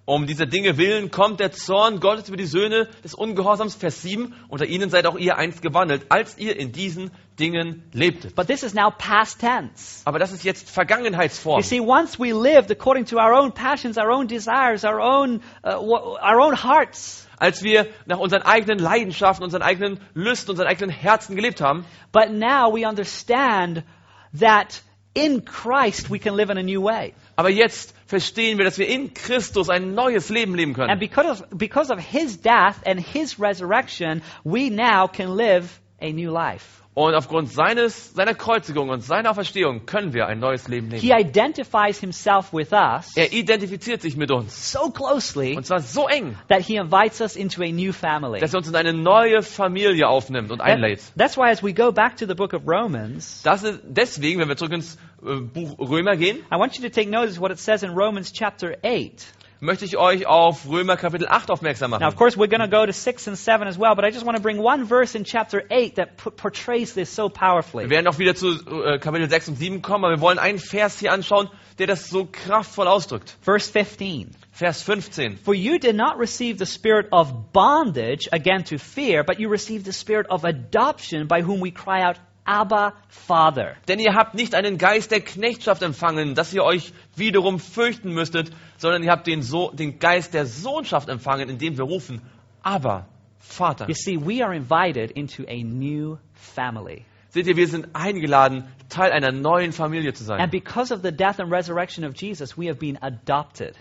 Um 0.05 0.25
dieser 0.25 0.48
Dinge 0.48 0.77
willen 0.77 1.12
kommt 1.12 1.39
der 1.39 1.51
Zorn 1.51 2.00
Gottes 2.00 2.27
über 2.27 2.38
die 2.38 2.48
Söhne 2.48 2.88
des 3.03 3.13
Ungehorsams, 3.13 3.75
Vers 3.75 4.01
7. 4.01 4.34
Unter 4.50 4.65
ihnen 4.65 4.89
seid 4.89 5.05
auch 5.05 5.15
ihr 5.15 5.38
einst 5.38 5.62
gewandelt, 5.62 6.08
als 6.10 6.39
ihr 6.39 6.58
in 6.58 6.72
diesen 6.72 7.12
Dingen 7.39 7.84
lebtet. 7.93 8.36
But 8.36 8.48
this 8.48 8.63
is 8.63 8.74
now 8.74 8.89
past 8.89 9.39
tense. 9.39 10.01
Aber 10.05 10.17
das 10.17 10.31
ist 10.31 10.43
jetzt 10.43 10.72
Vergangenheitsform. 10.72 11.60
You 11.60 11.63
see, 11.63 11.79
once 11.79 12.20
we 12.20 12.34
lived 12.34 12.72
according 12.72 13.05
to 13.05 13.17
our 13.17 13.31
own 13.34 13.53
passions, 13.53 13.98
our 14.00 14.10
own 14.10 14.27
desires, 14.27 14.84
our 14.84 15.00
own, 15.00 15.41
uh, 15.63 15.77
our 15.77 16.39
own 16.39 16.55
hearts. 16.55 17.27
Als 17.38 17.62
wir 17.62 17.88
nach 18.08 18.17
unseren 18.17 18.41
eigenen 18.41 18.79
Leidenschaften, 18.79 19.43
unseren 19.43 19.62
eigenen 19.62 20.00
Lüsten, 20.15 20.50
unseren 20.50 20.67
eigenen 20.67 20.89
Herzen 20.89 21.36
gelebt 21.36 21.62
haben. 21.62 21.86
But 22.12 22.31
now 22.31 22.74
we 22.74 22.88
understand 22.88 23.84
that 24.39 24.81
in 25.13 25.46
Christ 25.46 26.10
we 26.10 26.20
can 26.20 26.36
live 26.36 26.50
in 26.50 26.58
a 26.58 26.63
new 26.63 26.84
way. 26.84 27.13
Aber 27.36 27.50
jetzt 27.50 27.93
verstehen 28.12 28.58
wir, 28.58 28.65
dass 28.65 28.77
wir 28.77 28.88
in 28.88 29.13
Christus 29.13 29.70
ein 29.70 29.96
neues 29.96 30.30
Leben 30.30 30.53
leben 30.53 30.75
And 30.75 30.89
können. 30.89 31.00
because 31.00 31.30
of, 31.30 31.58
because 31.58 31.89
of 31.91 32.00
his 32.00 32.38
death 32.41 32.75
and 32.86 33.00
his 33.00 33.39
resurrection, 33.39 34.22
we 34.44 34.70
now 34.70 35.08
can 35.08 35.36
live 35.36 35.80
a 36.00 36.12
new 36.12 36.30
life. 36.30 36.80
Und 36.93 37.15
aufgrund 37.15 37.50
seines, 37.50 38.13
seiner 38.13 38.33
Kreuzigung 38.33 38.89
und 38.89 39.00
seiner 39.01 39.31
Auferstehung 39.31 39.86
können 39.86 40.12
wir 40.12 40.27
ein 40.27 40.39
neues 40.39 40.67
Leben 40.67 40.91
He 40.91 41.07
leben. 41.07 41.29
identifies 41.29 42.00
himself 42.01 42.51
with 42.51 42.74
us 42.74 43.15
Er 43.15 43.31
identifiziert 43.31 44.01
sich 44.01 44.17
mit 44.17 44.29
uns. 44.29 44.74
so 44.74 44.89
closely 44.89 45.55
Und 45.55 45.65
zwar 45.65 45.79
so 45.79 46.10
eng, 46.10 46.36
that 46.50 46.60
he 46.63 46.75
invites 46.75 47.21
us 47.21 47.38
into 47.38 47.62
a 47.63 47.71
new 47.71 47.93
family. 47.93 48.41
dass 48.41 48.53
er 48.53 48.57
uns 48.57 48.67
in 48.67 48.75
eine 48.75 48.91
neue 48.91 49.41
Familie 49.41 50.10
aufnimmt 50.10 50.51
und 50.51 50.57
That- 50.57 50.67
einlädt. 50.67 51.00
that's 51.17 51.38
why 51.38 51.50
as 51.50 51.63
we 51.63 51.74
go 51.74 51.93
back 51.93 52.17
to 52.17 52.25
the 52.25 52.36
book 52.36 52.53
of 52.53 52.63
Romans, 52.67 53.41
Das 53.43 53.63
ist 53.63 53.79
deswegen, 53.86 54.41
wenn 54.41 54.50
wir 54.50 54.57
zurück 54.57 54.74
ins 54.74 54.98
äh, 55.25 55.36
Buch 55.39 55.79
Römer 55.79 56.17
gehen, 56.17 56.39
I 56.53 56.57
want 56.60 56.75
you 56.77 56.83
to 56.83 56.89
take 56.93 57.10
notice 57.10 57.39
what 57.39 57.51
it 57.51 57.60
says 57.60 57.83
in 57.83 57.91
Romans 57.91 58.33
chapter 58.33 58.75
8. 58.83 59.25
möchte 59.62 59.86
ich 59.86 59.96
euch 59.96 60.25
auf 60.25 60.68
Römer 60.68 60.98
Kapitel 60.98 61.27
8 61.30 61.51
aufmerksam 61.51 61.91
Now, 61.91 61.98
of 61.98 62.01
machen. 62.01 62.15
course, 62.18 62.36
we're 62.36 62.50
going 62.50 62.68
to 62.68 62.68
go 62.68 62.86
to 62.86 62.91
6 62.91 63.27
and 63.27 63.38
7 63.38 63.68
as 63.68 63.80
well, 63.80 63.96
but 63.96 64.03
I 64.03 64.10
just 64.10 64.25
want 64.25 64.36
to 64.36 64.41
bring 64.41 64.60
one 64.60 64.86
verse 64.86 65.15
in 65.15 65.24
chapter 65.24 65.63
8 65.70 65.96
that 65.96 66.18
portrays 66.18 66.94
this 66.94 67.15
so 67.15 67.30
powerfully. 67.30 67.86
Wir 67.86 67.91
werden 67.91 68.08
auch 68.08 68.18
wieder 68.18 68.36
zu 68.36 68.50
äh, 68.65 68.98
Kapitel 69.00 69.30
6 69.30 69.50
und 69.50 69.56
7 69.58 69.82
kommen, 69.82 70.03
aber 70.03 70.15
wir 70.15 70.22
wollen 70.22 70.39
einen 70.39 70.60
Vers 70.60 71.00
hier 71.00 71.13
anschauen, 71.13 71.50
der 71.77 71.88
das 71.88 72.10
so 72.10 72.27
kraftvoll 72.30 72.88
ausdrückt. 72.88 73.38
Verse 73.41 73.72
15. 73.72 74.32
Vers 74.51 74.82
15. 74.82 75.38
For 75.38 75.53
you 75.53 75.77
did 75.77 75.96
not 75.96 76.20
receive 76.20 76.58
the 76.58 76.65
spirit 76.65 77.08
of 77.12 77.51
bondage 77.53 78.27
again 78.32 78.63
to 78.65 78.77
fear, 78.77 79.24
but 79.24 79.39
you 79.39 79.50
received 79.50 79.86
the 79.86 79.94
spirit 79.94 80.27
of 80.30 80.44
adoption 80.44 81.27
by 81.27 81.41
whom 81.44 81.62
we 81.62 81.72
cry 81.72 82.03
out, 82.03 82.18
Abba, 82.43 82.93
Father. 83.07 83.75
Denn 83.88 84.00
ihr 84.00 84.15
habt 84.15 84.33
nicht 84.33 84.55
einen 84.55 84.77
Geist 84.77 85.12
der 85.12 85.21
Knechtschaft 85.21 85.81
empfangen, 85.83 86.36
dass 86.36 86.53
ihr 86.53 86.63
euch 86.63 86.93
wiederum 87.15 87.60
fürchten 87.60 88.13
müsstet, 88.13 88.51
sondern 88.77 89.03
ihr 89.03 89.12
habt 89.12 89.27
den, 89.27 89.41
so 89.41 89.71
den 89.71 90.00
Geist 90.00 90.33
der 90.33 90.45
Sohnschaft 90.45 91.10
empfangen, 91.10 91.50
indem 91.50 91.77
wir 91.77 91.86
rufen, 91.86 92.21
aber 92.63 93.07
Vater. 93.39 93.88
You 93.88 93.95
see, 93.95 94.17
we 94.17 94.43
are 94.43 94.55
invited 94.55 95.12
into 95.12 95.43
a 95.48 95.63
new 95.63 96.17
family. 96.33 97.05
Seht 97.29 97.48
ihr, 97.48 97.55
wir 97.55 97.67
sind 97.67 97.89
eingeladen, 97.93 98.65
Teil 98.89 99.12
einer 99.12 99.31
neuen 99.31 99.71
Familie 99.71 100.13
zu 100.13 100.24
sein. 100.24 100.39
And 100.41 100.51
because 100.51 100.93
of 100.93 101.01
the 101.01 101.12
death 101.12 101.39
and 101.39 101.51
resurrection 101.51 102.06
of 102.06 102.15
Jesus, 102.15 102.58
we 102.58 102.67
have 102.67 102.77
been 102.77 103.01
adopted. 103.01 103.75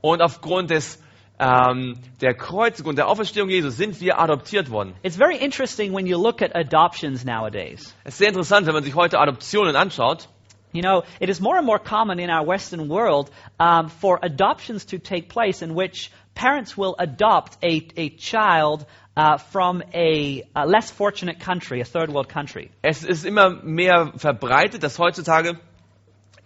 Und 0.00 0.22
aufgrund 0.22 0.70
des, 0.70 1.02
ähm, 1.40 1.96
der 2.20 2.34
Kreuzigung 2.34 2.90
und 2.90 2.96
der 2.96 3.08
Auferstehung 3.08 3.48
Jesus 3.48 3.76
sind 3.76 4.00
wir 4.00 4.20
adoptiert 4.20 4.70
worden. 4.70 4.94
It's 5.02 5.16
very 5.16 5.36
interesting 5.36 5.94
when 5.94 6.06
you 6.06 6.20
look 6.20 6.42
at 6.42 6.54
adoptions 6.54 7.24
nowadays. 7.24 7.94
Es 8.04 8.14
ist 8.14 8.18
sehr 8.18 8.28
interessant, 8.28 8.66
wenn 8.66 8.74
man 8.74 8.84
sich 8.84 8.94
heute 8.94 9.18
Adoptionen 9.18 9.74
anschaut. 9.74 10.28
You 10.72 10.82
know, 10.82 11.02
it 11.18 11.28
is 11.28 11.40
more 11.40 11.56
and 11.56 11.66
more 11.66 11.80
common 11.80 12.20
in 12.20 12.30
our 12.30 12.46
Western 12.46 12.88
world 12.88 13.30
um, 13.58 13.88
for 13.88 14.20
adoptions 14.22 14.84
to 14.86 14.98
take 14.98 15.28
place 15.28 15.62
in 15.62 15.74
which 15.74 16.12
parents 16.34 16.76
will 16.76 16.94
adopt 16.98 17.56
a, 17.64 17.88
a 17.96 18.10
child 18.10 18.86
uh, 19.16 19.38
from 19.38 19.82
a, 19.92 20.44
a 20.54 20.66
less 20.66 20.90
fortunate 20.90 21.40
country, 21.40 21.80
a 21.80 21.84
third 21.84 22.12
world 22.12 22.28
country. 22.28 22.70
Es 22.82 23.02
ist 23.02 23.24
immer 23.24 23.50
mehr 23.64 24.12
verbreitet, 24.16 24.82
dass 24.82 24.98
heutzutage 24.98 25.58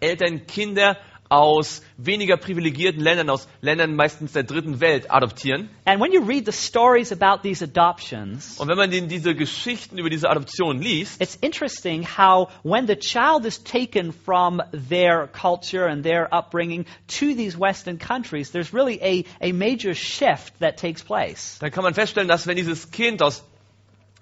Eltern 0.01 0.47
Kinder 0.47 0.97
aus 1.35 1.83
weniger 1.97 2.37
privilegierten 2.37 3.03
Ländern, 3.03 3.29
aus 3.29 3.49
Ländern 3.61 3.97
meistens 3.97 4.33
der 4.33 4.45
dritten 4.45 4.81
Welt 4.81 5.11
adoptieren. 5.11 5.69
And 5.85 6.01
when 6.01 6.13
you 6.13 6.23
read 6.23 6.47
the 6.47 6.53
stories 6.53 7.11
about 7.11 7.43
these 7.43 7.63
adoptions, 7.63 8.59
Und 8.59 8.69
wenn 8.69 8.77
man 8.77 8.91
den, 8.91 9.09
diese 9.09 9.35
Geschichten 9.35 9.99
über 9.99 10.11
diese 10.11 10.31
Adoption 10.31 10.81
liest, 10.81 11.21
it's 11.21 11.37
interesting 11.41 12.05
how 12.05 12.49
when 12.63 12.87
the 12.87 12.97
child 12.97 13.45
is 13.45 13.63
taken 13.63 14.13
from 14.13 14.63
their 14.73 15.27
culture 15.29 15.89
and 15.89 16.05
their 16.05 16.29
upbringing 16.33 16.87
to 17.09 17.35
these 17.35 17.59
Western 17.59 17.99
countries, 17.99 18.53
there's 18.53 18.73
really 18.73 19.01
a, 19.03 19.25
a 19.49 19.53
major 19.53 19.95
shift 19.95 20.59
that 20.61 20.77
takes 20.77 21.03
place. 21.03 21.59
dann 21.59 21.73
kann 21.73 21.83
man 21.83 21.95
feststellen, 21.95 22.29
dass 22.29 22.47
wenn 22.47 22.57
dieses 22.57 22.91
Kind 22.93 23.23
aus 23.23 23.45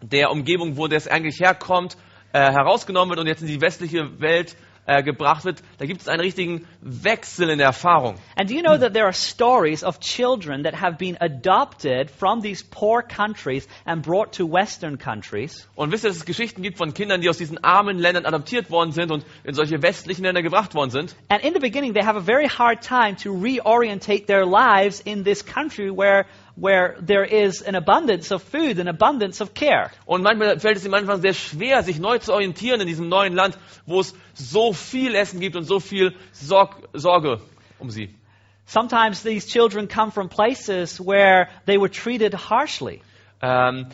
der 0.00 0.30
Umgebung, 0.30 0.76
wo 0.76 0.88
das 0.88 1.06
eigentlich 1.06 1.40
herkommt, 1.40 1.96
äh, 2.32 2.40
herausgenommen 2.40 3.10
wird 3.10 3.20
und 3.20 3.26
jetzt 3.26 3.42
in 3.42 3.48
die 3.48 3.60
westliche 3.60 4.18
Welt 4.20 4.56
äh, 4.86 5.02
gebracht 5.02 5.44
wird, 5.44 5.62
da 5.78 5.86
gibt 5.86 6.00
es 6.00 6.08
einen 6.08 6.20
richtigen 6.20 6.66
Wechsel 6.80 7.50
in 7.50 7.58
der 7.58 7.68
Erfahrung. 7.68 8.16
And 8.36 8.50
do 8.50 8.54
you 8.54 8.62
know 8.62 8.76
that 8.76 8.92
there 8.92 9.04
are 9.04 9.12
stories 9.12 9.84
of 9.84 10.00
children 10.00 10.64
that 10.64 10.80
have 10.80 10.98
been 10.98 11.16
adopted 11.20 12.10
from 12.10 12.42
these 12.42 12.64
poor 12.64 13.02
countries 13.02 13.68
and 13.84 14.02
brought 14.02 14.32
to 14.32 14.44
Western 14.44 14.98
countries? 14.98 15.68
Und 15.76 15.92
wisst 15.92 16.04
ihr, 16.04 16.08
dass 16.08 16.16
es 16.16 16.24
Geschichten 16.24 16.62
gibt 16.62 16.78
von 16.78 16.94
Kindern, 16.94 17.20
die 17.20 17.28
aus 17.28 17.38
diesen 17.38 17.62
armen 17.62 17.98
Ländern 17.98 18.26
adoptiert 18.26 18.70
worden 18.70 18.92
sind 18.92 19.12
und 19.12 19.24
in 19.44 19.54
solche 19.54 19.82
westlichen 19.82 20.24
Länder 20.24 20.42
gebracht 20.42 20.74
worden 20.74 20.90
sind? 20.90 21.14
And 21.28 21.44
in 21.44 21.54
the 21.54 21.60
beginning, 21.60 21.94
they 21.94 22.04
have 22.04 22.16
a 22.16 22.22
very 22.22 22.48
hard 22.48 22.82
time 22.82 23.16
to 23.22 23.30
reorientate 23.30 24.26
their 24.26 24.44
lives 24.44 25.00
in 25.00 25.24
this 25.24 25.44
country 25.44 25.90
where, 25.90 26.26
where 26.56 26.96
there 27.00 27.24
is 27.24 27.62
an 27.62 27.74
abundance 27.74 28.30
of 28.32 28.42
food, 28.42 28.78
an 28.78 28.88
abundance 28.88 29.40
of 29.40 29.54
care. 29.54 29.90
Und 30.06 30.22
manchmal 30.22 30.58
fällt 30.60 30.76
es 30.76 30.84
ihm 30.84 30.94
Anfang 30.94 31.20
sehr 31.20 31.34
schwer, 31.34 31.82
sich 31.82 31.98
neu 31.98 32.18
zu 32.18 32.32
orientieren 32.32 32.80
in 32.80 32.86
diesem 32.86 33.08
neuen 33.08 33.34
Land, 33.34 33.58
wo 33.86 34.00
es 34.00 34.14
so 34.34 34.72
viel 34.72 35.14
Essen 35.14 35.40
gibt 35.40 35.56
und 35.56 35.64
so 35.64 35.80
viel 35.80 36.14
Sorg 36.32 36.76
Sorge 36.92 37.40
um 37.78 37.90
sie. 37.90 38.14
Sometimes 38.66 39.22
these 39.22 39.46
children 39.46 39.88
come 39.88 40.12
from 40.12 40.28
places 40.28 41.00
where 41.00 41.48
they 41.66 41.78
were 41.78 41.90
treated 41.90 42.34
harshly. 42.34 43.00
Ähm, 43.40 43.86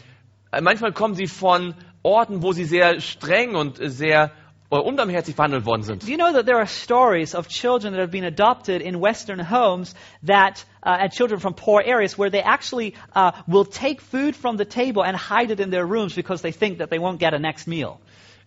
äh, 0.53 0.61
manchmal 0.61 0.93
kommen 0.93 1.15
sie 1.15 1.27
von 1.27 1.75
Orten, 2.03 2.43
wo 2.43 2.53
sie 2.53 2.65
sehr 2.65 3.01
streng 3.01 3.55
und 3.55 3.79
sehr 3.81 4.31
unbarmherzig 4.71 5.35
behandelt 5.35 5.65
worden 5.65 5.83
sind. 5.83 6.03
Do 6.03 6.11
you 6.11 6.19
know 6.19 6.33
that 6.33 6.45
there 6.45 6.59
are 6.59 6.67
stories 6.67 7.35
of 7.35 7.49
children 7.49 7.93
that 7.95 8.01
have 8.01 8.11
been 8.11 8.25
adopted 8.25 8.83
in 8.83 9.01
Western 9.01 9.39
homes 9.39 9.95
that, 10.25 10.65
uh, 10.83 10.99
and 11.01 11.13
children 11.13 11.41
from 11.41 11.55
poor 11.55 11.83
areas 11.83 12.19
where 12.19 12.31
they 12.31 12.43
actually 12.43 12.95
uh, 13.15 13.33
will 13.47 13.65
take 13.65 14.01
food 14.01 14.37
from 14.37 14.57
the 14.57 14.67
table 14.67 15.03
and 15.03 15.17
hide 15.17 15.51
it 15.51 15.61
in 15.61 15.71
their 15.71 15.87
rooms 15.87 16.15
because 16.15 16.43
they 16.43 16.53
think 16.53 16.79
that 16.79 16.91
they 16.91 16.99
won't 16.99 17.19
get 17.19 17.33
a 17.35 17.39
next 17.39 17.67
meal? 17.67 18.01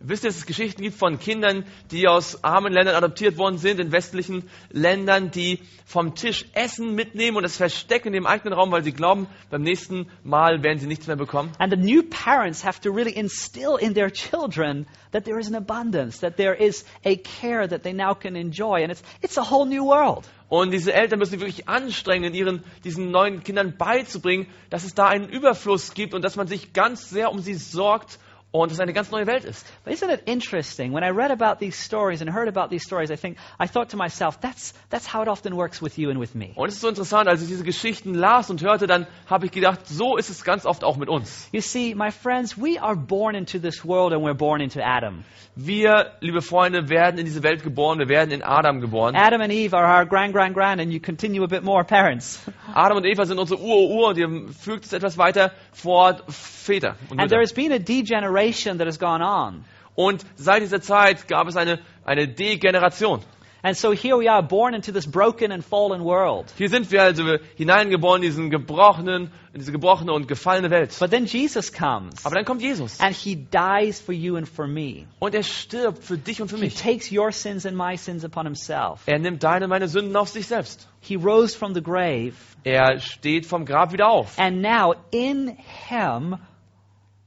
Wisst 0.03 0.23
ihr, 0.23 0.29
dass 0.29 0.37
es 0.37 0.45
Geschichten 0.45 0.81
gibt 0.81 0.97
von 0.97 1.19
Kindern, 1.19 1.65
die 1.91 2.07
aus 2.07 2.43
armen 2.43 2.73
Ländern 2.73 2.95
adoptiert 2.95 3.37
worden 3.37 3.57
sind, 3.57 3.79
in 3.79 3.91
westlichen 3.91 4.49
Ländern, 4.71 5.31
die 5.31 5.59
vom 5.85 6.15
Tisch 6.15 6.45
Essen 6.53 6.95
mitnehmen 6.95 7.37
und 7.37 7.43
es 7.43 7.57
verstecken 7.57 8.07
in 8.07 8.13
dem 8.13 8.25
eigenen 8.25 8.53
Raum, 8.53 8.71
weil 8.71 8.83
sie 8.83 8.93
glauben, 8.93 9.27
beim 9.49 9.61
nächsten 9.61 10.07
Mal 10.23 10.63
werden 10.63 10.79
sie 10.79 10.87
nichts 10.87 11.07
mehr 11.07 11.17
bekommen. 11.17 11.51
And 11.59 11.71
the 11.71 11.77
new 11.77 12.01
parents 12.03 12.63
have 12.63 12.81
to 12.81 12.91
really 12.91 13.11
instill 13.11 13.77
in 13.79 13.93
their 13.93 14.09
children 14.09 14.87
that 15.11 15.25
there 15.25 15.39
is 15.39 15.47
an 15.47 15.55
abundance, 15.55 16.21
that 16.21 16.37
there 16.37 16.55
is 16.55 16.85
a 17.05 17.15
care 17.15 17.67
that 17.67 17.83
they 17.83 17.93
now 17.93 18.15
can 18.15 18.35
enjoy. 18.35 18.81
And 18.81 18.91
it's, 18.91 19.03
it's 19.21 19.37
a 19.37 19.51
whole 19.51 19.65
new 19.65 19.85
world. 19.85 20.27
Und 20.49 20.71
diese 20.71 20.93
Eltern 20.93 21.19
müssen 21.19 21.31
sich 21.31 21.39
wirklich 21.39 21.69
anstrengen, 21.69 22.33
ihren, 22.33 22.63
diesen 22.83 23.09
neuen 23.09 23.41
Kindern 23.43 23.77
beizubringen, 23.77 24.47
dass 24.69 24.83
es 24.83 24.93
da 24.93 25.07
einen 25.07 25.29
Überfluss 25.29 25.93
gibt 25.93 26.13
und 26.13 26.23
dass 26.23 26.35
man 26.35 26.47
sich 26.47 26.73
ganz 26.73 27.09
sehr 27.09 27.31
um 27.31 27.39
sie 27.39 27.53
sorgt 27.53 28.19
und 28.51 28.71
es 28.71 28.79
eine 28.79 28.93
ganz 28.93 29.11
neue 29.11 29.27
Welt 29.27 29.45
ist. 29.45 29.65
But 29.85 29.93
isn't 29.93 30.09
it 30.09 30.23
interesting? 30.25 30.93
When 30.93 31.03
I 31.03 31.09
read 31.09 31.31
about 31.31 31.59
these 31.59 31.77
stories 31.77 32.21
and 32.21 32.29
heard 32.33 32.49
about 32.49 32.69
these 32.69 32.83
stories, 32.83 33.09
I 33.09 33.15
think 33.15 33.37
I 33.59 33.67
thought 33.67 33.89
to 33.91 33.97
myself, 33.97 34.39
that's 34.41 34.73
that's 34.89 35.13
how 35.13 35.21
it 35.21 35.29
often 35.29 35.55
works 35.55 35.81
with 35.81 35.97
you 35.97 36.09
and 36.09 36.19
with 36.19 36.35
me. 36.35 36.51
Und 36.55 36.67
es 36.67 36.75
ist 36.75 36.81
so 36.81 36.89
interessant, 36.89 37.29
als 37.29 37.41
ich 37.41 37.47
diese 37.47 37.63
Geschichten 37.63 38.13
las 38.13 38.49
und 38.49 38.61
hörte, 38.61 38.87
dann 38.87 39.07
habe 39.27 39.45
ich 39.45 39.51
gedacht, 39.51 39.87
so 39.87 40.17
ist 40.17 40.29
es 40.29 40.43
ganz 40.43 40.65
oft 40.65 40.83
auch 40.83 40.97
mit 40.97 41.07
uns. 41.07 41.47
You 41.53 41.61
see, 41.61 41.95
my 41.95 42.11
friends, 42.11 42.57
we 42.57 42.81
are 42.81 42.95
born 42.95 43.35
into 43.35 43.57
this 43.57 43.85
world 43.85 44.13
and 44.13 44.23
we're 44.23 44.33
born 44.33 44.59
into 44.61 44.81
Adam. 44.83 45.23
Wir, 45.55 46.13
liebe 46.21 46.41
Freunde, 46.41 46.89
werden 46.89 47.17
in 47.17 47.25
diese 47.25 47.43
Welt 47.43 47.63
geboren, 47.63 47.99
wir 47.99 48.09
werden 48.09 48.31
in 48.31 48.41
Adam 48.41 48.81
geboren. 48.81 49.15
Adam 49.15 49.41
and 49.41 49.51
Eve 49.51 49.75
are 49.75 49.85
our 49.85 50.05
grand, 50.05 50.33
grand, 50.33 50.53
grand, 50.53 50.81
and 50.81 50.91
you 50.91 50.99
continue 50.99 51.43
a 51.43 51.47
bit 51.47 51.63
more, 51.63 51.83
parents. 51.83 52.41
Adam 52.73 52.97
und 52.97 53.05
Eva 53.05 53.25
sind 53.25 53.37
unsere 53.37 53.61
Ur-Ur 53.61 54.09
und 54.09 54.17
ihr 54.17 54.29
fügt 54.53 54.85
es 54.85 54.93
etwas 54.93 55.17
weiter 55.17 55.51
fort, 55.71 56.23
Väter 56.29 56.95
und 57.09 57.19
And 57.19 57.29
there 57.29 57.41
has 57.41 57.53
been 57.53 57.71
a 57.71 57.79
degeneration 57.79 58.40
that 58.49 58.87
has 58.87 58.97
gone 58.99 59.23
on. 59.23 59.63
Und 59.95 60.25
seit 60.35 60.61
dieser 60.61 60.81
Zeit 60.81 61.27
gab 61.27 61.47
es 61.47 61.55
eine, 61.55 61.79
eine 62.05 62.27
Degeneration. 62.27 63.21
And 63.63 63.77
so 63.77 63.91
here 63.93 64.17
we 64.17 64.27
are 64.27 64.41
born 64.41 64.73
into 64.73 64.91
this 64.91 65.05
broken 65.05 65.51
and 65.51 65.63
fallen 65.63 66.03
world. 66.03 66.51
Hier 66.57 66.67
sind 66.67 66.89
wir 66.91 67.03
also 67.03 67.23
hineingeboren 67.57 68.23
in 68.23 68.29
diesen 68.29 68.49
gebrochenen, 68.49 69.29
in 69.53 69.59
diese 69.59 69.71
gebrochene 69.71 70.11
und 70.13 70.27
gefallene 70.27 70.71
Welt. 70.71 70.97
But 70.99 71.11
then 71.11 71.25
Jesus 71.25 71.71
comes 71.71 72.25
Aber 72.25 72.33
dann 72.33 72.45
kommt 72.45 72.63
Jesus 72.63 72.99
and 72.99 73.15
he 73.15 73.35
dies 73.35 73.99
for 74.01 74.13
you 74.15 74.35
and 74.35 74.47
for 74.47 74.65
me. 74.65 75.05
und 75.19 75.35
er 75.35 75.43
stirbt 75.43 76.03
für 76.03 76.17
dich 76.17 76.41
und 76.41 76.47
für 76.47 76.55
He 76.55 76.63
mich. 76.63 76.75
takes 76.81 77.11
your 77.11 77.31
sins 77.31 77.63
and 77.67 77.77
my 77.77 77.95
sins 77.97 78.25
upon 78.25 78.45
himself. 78.47 79.01
Er 79.05 79.19
nimmt 79.19 79.43
deine 79.43 79.65
und 79.65 79.69
meine 79.69 79.87
Sünden 79.87 80.15
auf 80.15 80.29
sich 80.29 80.47
selbst. 80.47 80.87
He 81.01 81.13
rose 81.15 81.55
from 81.55 81.75
the 81.75 81.83
grave 81.83 82.33
Er 82.63 82.99
steht 82.99 83.45
vom 83.45 83.65
Grab 83.65 83.93
wieder 83.93 84.09
auf. 84.09 84.39
and 84.39 84.63
now 84.63 84.95
in 85.11 85.55
him 85.87 86.35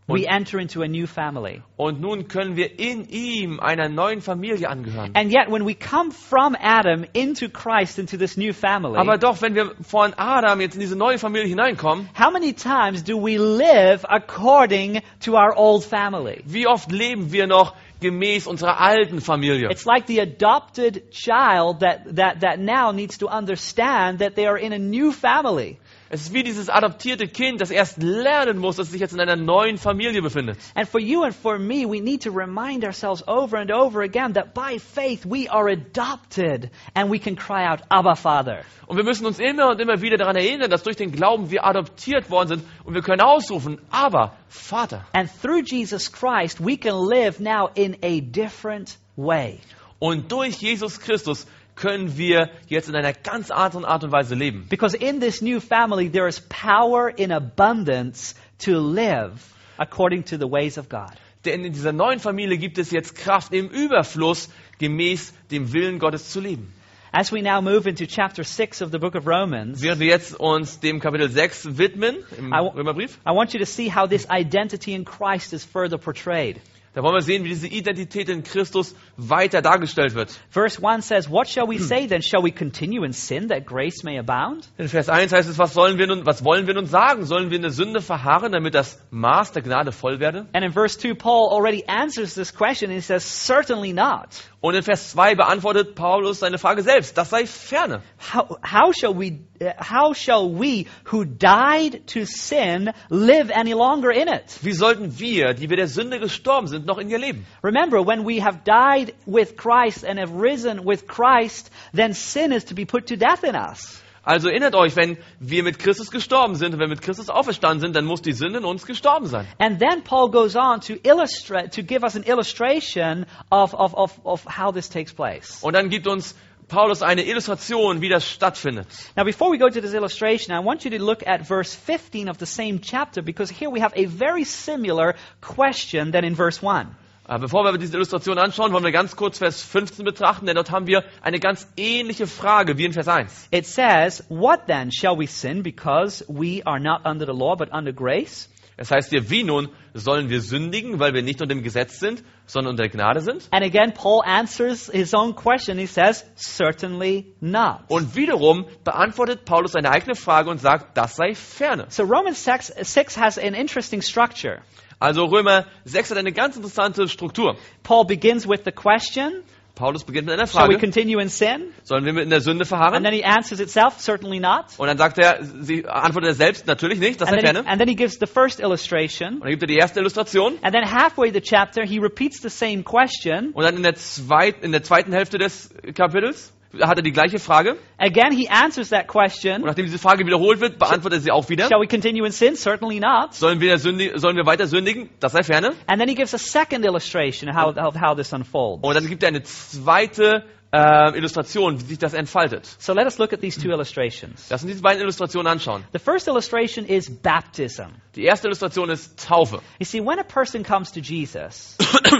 we 0.06 0.26
Und- 0.26 0.34
enter 0.34 0.58
into 0.58 0.82
a 0.82 0.86
new 0.88 1.06
family. 1.06 1.62
Und 1.76 2.00
nun 2.00 2.28
können 2.28 2.56
wir 2.56 2.78
in 2.78 3.08
ihm 3.08 3.58
einer 3.58 3.88
neuen 3.88 4.20
Familie 4.20 4.68
angehören. 4.68 5.12
And 5.14 5.32
yet 5.32 5.50
when 5.50 5.64
we 5.66 5.74
come 5.74 6.10
from 6.10 6.54
Adam 6.60 7.06
into 7.14 7.48
Christ 7.48 7.98
into 7.98 8.18
this 8.18 8.36
new 8.36 8.52
family, 8.52 8.98
Aber 8.98 9.16
doch, 9.16 9.40
wenn 9.40 9.54
wir 9.54 9.74
von 9.82 10.12
Adam 10.16 10.60
jetzt 10.60 10.74
in 10.74 10.80
diese 10.80 10.96
neue 10.96 11.18
Familie 11.18 11.48
hineinkommen, 11.48 12.08
how 12.18 12.30
many 12.30 12.52
times 12.52 13.02
do 13.02 13.16
we 13.18 13.38
live 13.38 14.04
according 14.06 15.00
to 15.24 15.36
our 15.36 15.54
old 15.56 15.84
family? 15.84 16.42
wie 16.44 16.66
oft 16.66 16.92
leben 16.92 17.32
wir 17.32 17.46
noch 17.46 17.74
gemäß 18.00 18.46
unserer 18.46 18.78
alten 18.80 19.22
Familie? 19.22 19.70
It's 19.70 19.86
like 19.86 20.06
the 20.06 20.20
adopted 20.20 21.10
child 21.12 21.80
that, 21.80 22.16
that, 22.16 22.40
that 22.42 22.58
now 22.58 22.92
needs 22.92 23.16
to 23.18 23.28
understand 23.28 24.18
that 24.18 24.34
they 24.34 24.46
are 24.46 24.58
in 24.58 24.74
a 24.74 24.78
new 24.78 25.12
family. 25.12 25.78
Es 26.14 26.26
ist 26.26 26.32
wie 26.32 26.44
dieses 26.44 26.68
adoptierte 26.68 27.26
Kind, 27.26 27.60
das 27.60 27.72
erst 27.72 28.00
lernen 28.00 28.58
muss, 28.58 28.76
dass 28.76 28.86
es 28.86 28.92
sich 28.92 29.00
jetzt 29.00 29.14
in 29.14 29.18
einer 29.18 29.34
neuen 29.34 29.78
Familie 29.78 30.22
befindet. 30.22 30.58
And 30.76 30.88
for 30.88 31.00
you 31.00 31.24
and 31.24 31.34
for 31.34 31.58
me, 31.58 31.84
we 31.90 32.00
need 32.00 32.22
to 32.22 32.30
remind 32.30 32.84
ourselves 32.84 33.26
over 33.26 33.58
and 33.58 33.72
over 33.72 34.02
again 34.02 34.34
that 34.34 34.54
by 34.54 34.78
faith 34.78 35.26
we 35.26 35.50
are 35.50 35.68
adopted 35.68 36.70
and 36.94 37.10
we 37.10 37.18
can 37.18 37.34
cry 37.34 37.66
out, 37.66 37.80
Abba, 37.88 38.14
Father. 38.14 38.60
Und 38.86 38.96
wir 38.96 39.02
müssen 39.02 39.26
uns 39.26 39.40
immer 39.40 39.70
und 39.70 39.80
immer 39.80 40.02
wieder 40.02 40.16
daran 40.16 40.36
erinnern, 40.36 40.70
dass 40.70 40.84
durch 40.84 40.94
den 40.94 41.10
Glauben 41.10 41.50
wir 41.50 41.66
adoptiert 41.66 42.30
worden 42.30 42.48
sind 42.48 42.64
und 42.84 42.94
wir 42.94 43.02
können 43.02 43.20
ausrufen, 43.20 43.80
aber 43.90 44.36
Vater. 44.48 45.04
And 45.14 45.28
through 45.42 45.64
Jesus 45.66 46.12
Christ, 46.12 46.64
we 46.64 46.76
can 46.76 46.94
live 46.94 47.40
now 47.40 47.70
in 47.74 47.96
a 48.04 48.20
different 48.20 48.98
way. 49.16 49.58
Und 49.98 50.30
durch 50.30 50.58
Jesus 50.58 51.00
Christus 51.00 51.48
können 51.76 52.16
wir 52.16 52.50
jetzt 52.66 52.88
in 52.88 52.94
einer 52.94 53.12
ganz 53.12 53.50
anderen 53.50 53.84
Art 53.84 54.04
und 54.04 54.12
Weise 54.12 54.34
leben. 54.34 54.66
Because 54.68 54.96
in 54.96 55.20
this 55.20 55.40
new 55.40 55.60
family, 55.60 56.10
there 56.10 56.28
is 56.28 56.40
power 56.40 57.08
in 57.08 57.32
abundance 57.32 58.34
to 58.64 58.78
live 58.78 59.32
according 59.76 60.24
to 60.24 60.36
the 60.36 60.50
ways 60.50 60.78
of 60.78 60.88
God. 60.88 61.12
Denn 61.44 61.64
in 61.64 61.72
dieser 61.72 61.92
neuen 61.92 62.20
Familie 62.20 62.56
gibt 62.58 62.78
es 62.78 62.90
jetzt 62.90 63.14
Kraft 63.14 63.52
im 63.52 63.68
Überfluss, 63.68 64.48
gemäß 64.78 65.34
dem 65.50 65.72
Willen 65.72 65.98
Gottes 65.98 66.30
zu 66.30 66.40
leben. 66.40 66.72
As 67.12 67.30
we 67.30 67.42
now 67.42 67.60
move 67.60 67.88
into 67.88 68.06
chapter 68.06 68.42
6 68.42 68.82
of 68.82 68.90
the 68.90 68.98
book 68.98 69.14
of 69.14 69.28
Romans, 69.28 69.80
Während 69.80 70.00
wir 70.00 70.08
jetzt 70.08 70.34
uns 70.34 70.80
dem 70.80 70.98
Kapitel 70.98 71.30
6 71.30 71.78
widmen, 71.78 72.16
im 72.36 72.52
I 72.52 72.56
Römerbrief, 72.56 73.20
I 73.24 73.30
want 73.30 73.52
you 73.52 73.60
to 73.60 73.66
see 73.66 73.88
how 73.88 74.08
this 74.08 74.26
identity 74.28 74.94
in 74.94 75.04
Christ 75.04 75.52
is 75.52 75.64
further 75.64 75.96
portrayed. 75.96 76.60
Da 76.94 77.02
wollen 77.02 77.14
wir 77.14 77.22
sehen, 77.22 77.42
wie 77.42 77.48
diese 77.48 77.66
Identität 77.66 78.28
in 78.28 78.44
Christus 78.44 78.94
weiter 79.16 79.62
dargestellt 79.62 80.14
wird. 80.14 80.30
Verse 80.48 80.80
1 80.80 81.02
says, 81.06 81.28
What 81.28 81.48
shall 81.48 81.68
we 81.68 81.78
say 81.78 82.06
then? 82.06 82.22
Shall 82.22 82.44
we 82.44 82.52
continue 82.52 83.04
in 83.04 83.12
sin 83.12 83.48
that 83.48 83.66
grace 83.66 84.04
may 84.04 84.16
abound? 84.16 84.68
In 84.78 84.88
Vers 84.88 85.08
1 85.08 85.32
heißt 85.32 85.48
es, 85.48 85.58
was, 85.58 85.74
sollen 85.74 85.98
wir 85.98 86.06
nun, 86.06 86.24
was 86.24 86.44
wollen 86.44 86.68
wir 86.68 86.74
nun 86.74 86.86
sagen? 86.86 87.26
Sollen 87.26 87.50
wir 87.50 87.56
in 87.56 87.62
der 87.62 87.72
Sünde 87.72 88.00
verharren, 88.00 88.52
damit 88.52 88.76
das 88.76 89.04
Maß 89.10 89.50
der 89.52 89.62
Gnade 89.62 89.90
voll 89.90 90.20
werde? 90.20 90.46
And 90.52 90.64
in 90.64 90.72
verse 90.72 90.96
2, 90.96 91.14
Paul 91.14 91.50
already 91.50 91.84
answers 91.88 92.34
this 92.34 92.54
question 92.54 92.90
and 92.90 92.96
he 92.96 93.04
says, 93.04 93.24
Certainly 93.24 93.92
not. 93.92 94.28
Und 94.64 94.74
in 94.74 94.82
Vers 94.82 95.10
2 95.10 95.34
beantwortet 95.34 95.94
Paulus 95.94 96.38
seine 96.38 96.56
Frage 96.56 96.82
selbst. 96.82 97.18
Das 97.18 97.28
sei 97.28 97.46
ferne. 97.46 98.00
How, 98.32 98.56
how, 98.62 98.94
shall 98.94 99.14
we, 99.14 99.40
uh, 99.60 99.72
how 99.78 100.14
shall 100.14 100.58
we 100.58 100.86
who 101.12 101.26
died 101.26 102.06
to 102.06 102.24
sin 102.24 102.90
live 103.10 103.50
any 103.50 103.74
longer 103.74 104.10
in 104.10 104.26
it? 104.26 104.58
Wie 104.62 104.72
sollten 104.72 105.18
wir, 105.18 105.52
die 105.52 105.68
wir 105.68 105.76
der 105.76 105.86
Sünde 105.86 106.18
gestorben 106.18 106.66
sind, 106.66 106.86
noch 106.86 106.96
in 106.96 107.10
ihr 107.10 107.18
leben? 107.18 107.44
Remember, 107.62 108.06
when 108.06 108.24
we 108.26 108.42
have 108.42 108.60
died 108.64 109.12
with 109.26 109.58
Christ 109.58 110.02
and 110.02 110.18
have 110.18 110.32
risen 110.32 110.86
with 110.86 111.06
Christ, 111.06 111.70
then 111.92 112.14
sin 112.14 112.50
is 112.50 112.64
to 112.64 112.74
be 112.74 112.86
put 112.86 113.08
to 113.08 113.18
death 113.18 113.44
in 113.44 113.54
us. 113.54 114.02
Also 114.24 114.48
erinnert 114.48 114.74
euch, 114.74 114.96
wenn 114.96 115.18
wir 115.38 115.62
mit 115.62 115.78
Christus 115.78 116.10
gestorben 116.10 116.54
sind 116.54 116.74
und 116.74 116.80
wenn 116.80 116.88
wir 116.88 116.96
mit 116.96 117.02
Christus 117.02 117.28
auferstanden 117.28 117.80
sind, 117.80 117.94
dann 117.94 118.06
muss 118.06 118.22
die 118.22 118.32
Sünde 118.32 118.58
in 118.58 118.64
uns 118.64 118.86
gestorben 118.86 119.26
sein. 119.26 119.46
And 119.58 119.78
then 119.78 120.02
Paul 120.02 120.30
goes 120.30 120.56
on 120.56 120.80
to 120.82 120.94
illustrate, 121.02 121.70
to 121.70 121.82
give 121.82 122.02
us 122.02 122.16
an 122.16 122.22
illustration 122.22 123.26
of, 123.50 123.74
of, 123.74 123.94
of, 123.94 124.18
of 124.24 124.44
how 124.46 124.72
this 124.72 124.88
takes 124.88 125.12
place. 125.12 125.62
Und 125.62 125.74
dann 125.74 125.90
gibt 125.90 126.06
uns 126.06 126.34
Paulus 126.68 127.02
eine 127.02 127.22
Illustration, 127.22 128.00
wie 128.00 128.08
das 128.08 128.26
stattfindet. 128.26 128.86
Now, 129.16 129.24
before 129.24 129.50
we 129.50 129.58
go 129.58 129.68
to 129.68 129.80
this 129.80 129.92
illustration, 129.92 130.54
I 130.54 130.64
want 130.64 130.84
you 130.84 130.90
to 130.90 131.04
look 131.04 131.26
at 131.26 131.46
verse 131.46 131.74
15 131.74 132.28
of 132.30 132.38
the 132.38 132.46
same 132.46 132.80
chapter 132.80 133.22
because 133.22 133.50
here 133.50 133.70
we 133.70 133.80
have 133.80 133.92
a 133.94 134.06
very 134.06 134.44
similar 134.44 135.14
question 135.42 136.12
than 136.12 136.24
in 136.24 136.34
verse 136.34 136.62
1. 136.62 136.96
Aber 137.26 137.40
bevor 137.40 137.64
wir 137.64 137.78
diese 137.78 137.96
Illustration 137.96 138.38
anschauen, 138.38 138.72
wollen 138.72 138.84
wir 138.84 138.92
ganz 138.92 139.16
kurz 139.16 139.38
Vers 139.38 139.62
15 139.62 140.04
betrachten, 140.04 140.46
denn 140.46 140.56
dort 140.56 140.70
haben 140.70 140.86
wir 140.86 141.04
eine 141.22 141.40
ganz 141.40 141.66
ähnliche 141.76 142.26
Frage 142.26 142.76
wie 142.76 142.84
in 142.84 142.92
Vers 142.92 143.08
1. 143.08 143.48
It 143.50 143.66
says, 143.66 144.24
What 144.28 144.66
then? 144.66 144.90
Shall 144.92 145.18
we 145.18 145.26
sin 145.26 145.62
because 145.62 146.24
we 146.28 146.60
are 146.66 146.78
not 146.78 147.06
under 147.06 147.24
the 147.24 147.32
law 147.32 147.56
but 147.56 147.72
under 147.72 147.92
grace? 147.92 148.50
Es 148.76 148.90
heißt 148.90 149.10
hier, 149.10 149.30
wie 149.30 149.44
nun 149.44 149.68
sollen 149.94 150.28
wir 150.28 150.40
sündigen, 150.40 150.98
weil 150.98 151.14
wir 151.14 151.22
nicht 151.22 151.40
unter 151.40 151.54
dem 151.54 151.62
Gesetz 151.62 152.00
sind, 152.00 152.24
sondern 152.44 152.72
unter 152.72 152.82
der 152.82 152.90
Gnade 152.90 153.20
sind? 153.20 153.46
And 153.52 153.64
again, 153.64 153.94
Paul 153.94 154.22
answers 154.24 154.90
his 154.92 155.14
own 155.14 155.34
question. 155.36 155.78
He 155.78 155.86
says, 155.86 156.26
Certainly 156.34 157.34
not. 157.40 157.82
Und 157.88 158.16
wiederum 158.16 158.66
beantwortet 158.82 159.44
Paulus 159.44 159.72
seine 159.72 159.90
eigene 159.90 160.16
Frage 160.16 160.50
und 160.50 160.58
sagt, 160.58 160.96
das 160.98 161.14
sei 161.14 161.34
ferne. 161.34 161.86
So 161.88 162.02
Romans 162.02 162.42
6, 162.44 162.74
6 162.76 163.16
has 163.16 163.38
an 163.38 163.54
interesting 163.54 164.02
structure. 164.02 164.62
Also 164.98 165.24
Römer 165.26 165.66
6 165.84 166.10
hat 166.10 166.18
eine 166.18 166.32
ganz 166.32 166.56
interessante 166.56 167.08
Struktur. 167.08 167.56
Paul 167.82 168.04
begins 168.06 168.48
with 168.48 168.60
the 168.64 168.72
question, 168.72 169.42
Paulus 169.74 170.04
beginnt 170.04 170.26
mit 170.26 170.34
einer 170.34 170.46
Shall 170.46 170.68
we 170.68 170.74
Frage, 170.74 170.78
continue 170.78 171.20
in 171.20 171.28
sin? 171.28 171.72
sollen 171.82 172.04
wir 172.04 172.22
in 172.22 172.30
der 172.30 172.40
Sünde 172.40 172.62
And 172.62 172.68
verharren? 172.68 173.02
then 173.02 173.12
he 173.12 173.24
answers 173.24 173.58
itself, 173.58 173.98
Certainly 173.98 174.38
not. 174.38 174.66
Und 174.78 174.86
dann 174.86 174.96
sagt 174.98 175.18
er, 175.18 175.42
sie 175.42 175.84
antwortet 175.86 176.28
er 176.30 176.34
selbst, 176.34 176.66
natürlich 176.68 177.00
nicht, 177.00 177.20
das 177.20 177.28
And 177.28 177.38
then, 177.40 177.46
he, 177.48 177.54
ferne. 177.54 177.68
and 177.68 177.80
then 177.80 177.88
he 177.88 177.96
gives 177.96 178.18
the 178.20 178.26
first 178.26 178.60
illustration. 178.60 179.34
Und 179.34 179.40
dann 179.42 179.50
gibt 179.50 179.64
er 179.64 179.66
die 179.66 179.76
erste 179.76 179.98
Illustration. 179.98 180.58
And 180.62 180.72
then 180.72 180.88
halfway 180.90 181.32
the 181.32 181.40
chapter, 181.40 181.82
he 181.84 181.98
repeats 181.98 182.40
the 182.40 182.48
same 182.50 182.84
question. 182.84 183.50
Und 183.52 183.64
dann 183.64 183.76
in 183.76 183.82
der, 183.82 183.96
zweit, 183.96 184.62
in 184.62 184.70
der 184.70 184.84
zweiten 184.84 185.12
Hälfte 185.12 185.38
des 185.38 185.70
Kapitels 185.96 186.53
hat 186.82 186.96
er 186.98 187.02
die 187.02 187.12
gleiche 187.12 187.38
Frage. 187.38 187.76
Again, 187.98 188.32
he 188.32 188.48
answers 188.48 188.90
that 188.90 189.02
Und 189.02 189.08
question. 189.08 189.62
nachdem 189.62 189.86
diese 189.86 189.98
Frage 189.98 190.26
wiederholt 190.26 190.60
wird, 190.60 190.78
beantwortet 190.78 191.20
er 191.20 191.22
sie 191.22 191.30
auch 191.30 191.48
wieder. 191.48 191.68
Shall 191.68 191.80
we 191.80 191.86
continue 191.86 192.24
in 192.26 192.32
sin? 192.32 192.56
Certainly 192.56 193.00
not. 193.00 193.34
Sollen 193.34 193.60
wir, 193.60 193.78
sündig, 193.78 194.12
sollen 194.16 194.36
wir 194.36 194.46
weiter 194.46 194.66
sündigen? 194.66 195.10
Das 195.20 195.32
sei 195.32 195.42
ferne. 195.42 195.72
And 195.86 195.98
then 196.00 196.08
he 196.08 196.14
gives 196.14 196.34
a 196.34 196.38
second 196.38 196.84
illustration 196.84 197.48
of 197.48 197.56
how, 197.56 197.76
of 197.76 198.00
how 198.00 198.16
this 198.16 198.32
unfolds. 198.32 198.82
Und 198.82 198.94
dann 198.94 199.06
gibt 199.06 199.22
er 199.22 199.28
eine 199.28 199.42
zweite 199.42 200.44
äh, 200.74 201.16
Illustration, 201.16 201.80
wie 201.80 201.84
sich 201.84 201.98
das 201.98 202.14
entfaltet. 202.14 202.66
So 202.78 202.92
let 202.92 203.06
us 203.06 203.18
look 203.18 203.32
at 203.32 203.40
these 203.40 203.60
two 203.60 203.70
illustrations. 203.70 204.50
Lass 204.50 204.62
uns 204.62 204.72
diese 204.72 204.82
beiden 204.82 205.00
Illustrationen 205.02 205.46
anschauen. 205.46 205.84
The 205.92 206.00
first 206.00 206.26
illustration 206.26 206.84
is 206.84 207.08
baptism. 207.08 207.94
Die 208.16 208.24
erste 208.24 208.48
Illustration 208.48 208.90
ist 208.90 209.16
Taufe. 209.24 209.60
You 209.78 209.86
see, 209.86 210.00
when 210.00 210.18
a 210.18 210.24
person 210.24 210.64
comes 210.64 210.90
to 210.92 211.00
Jesus, 211.00 211.76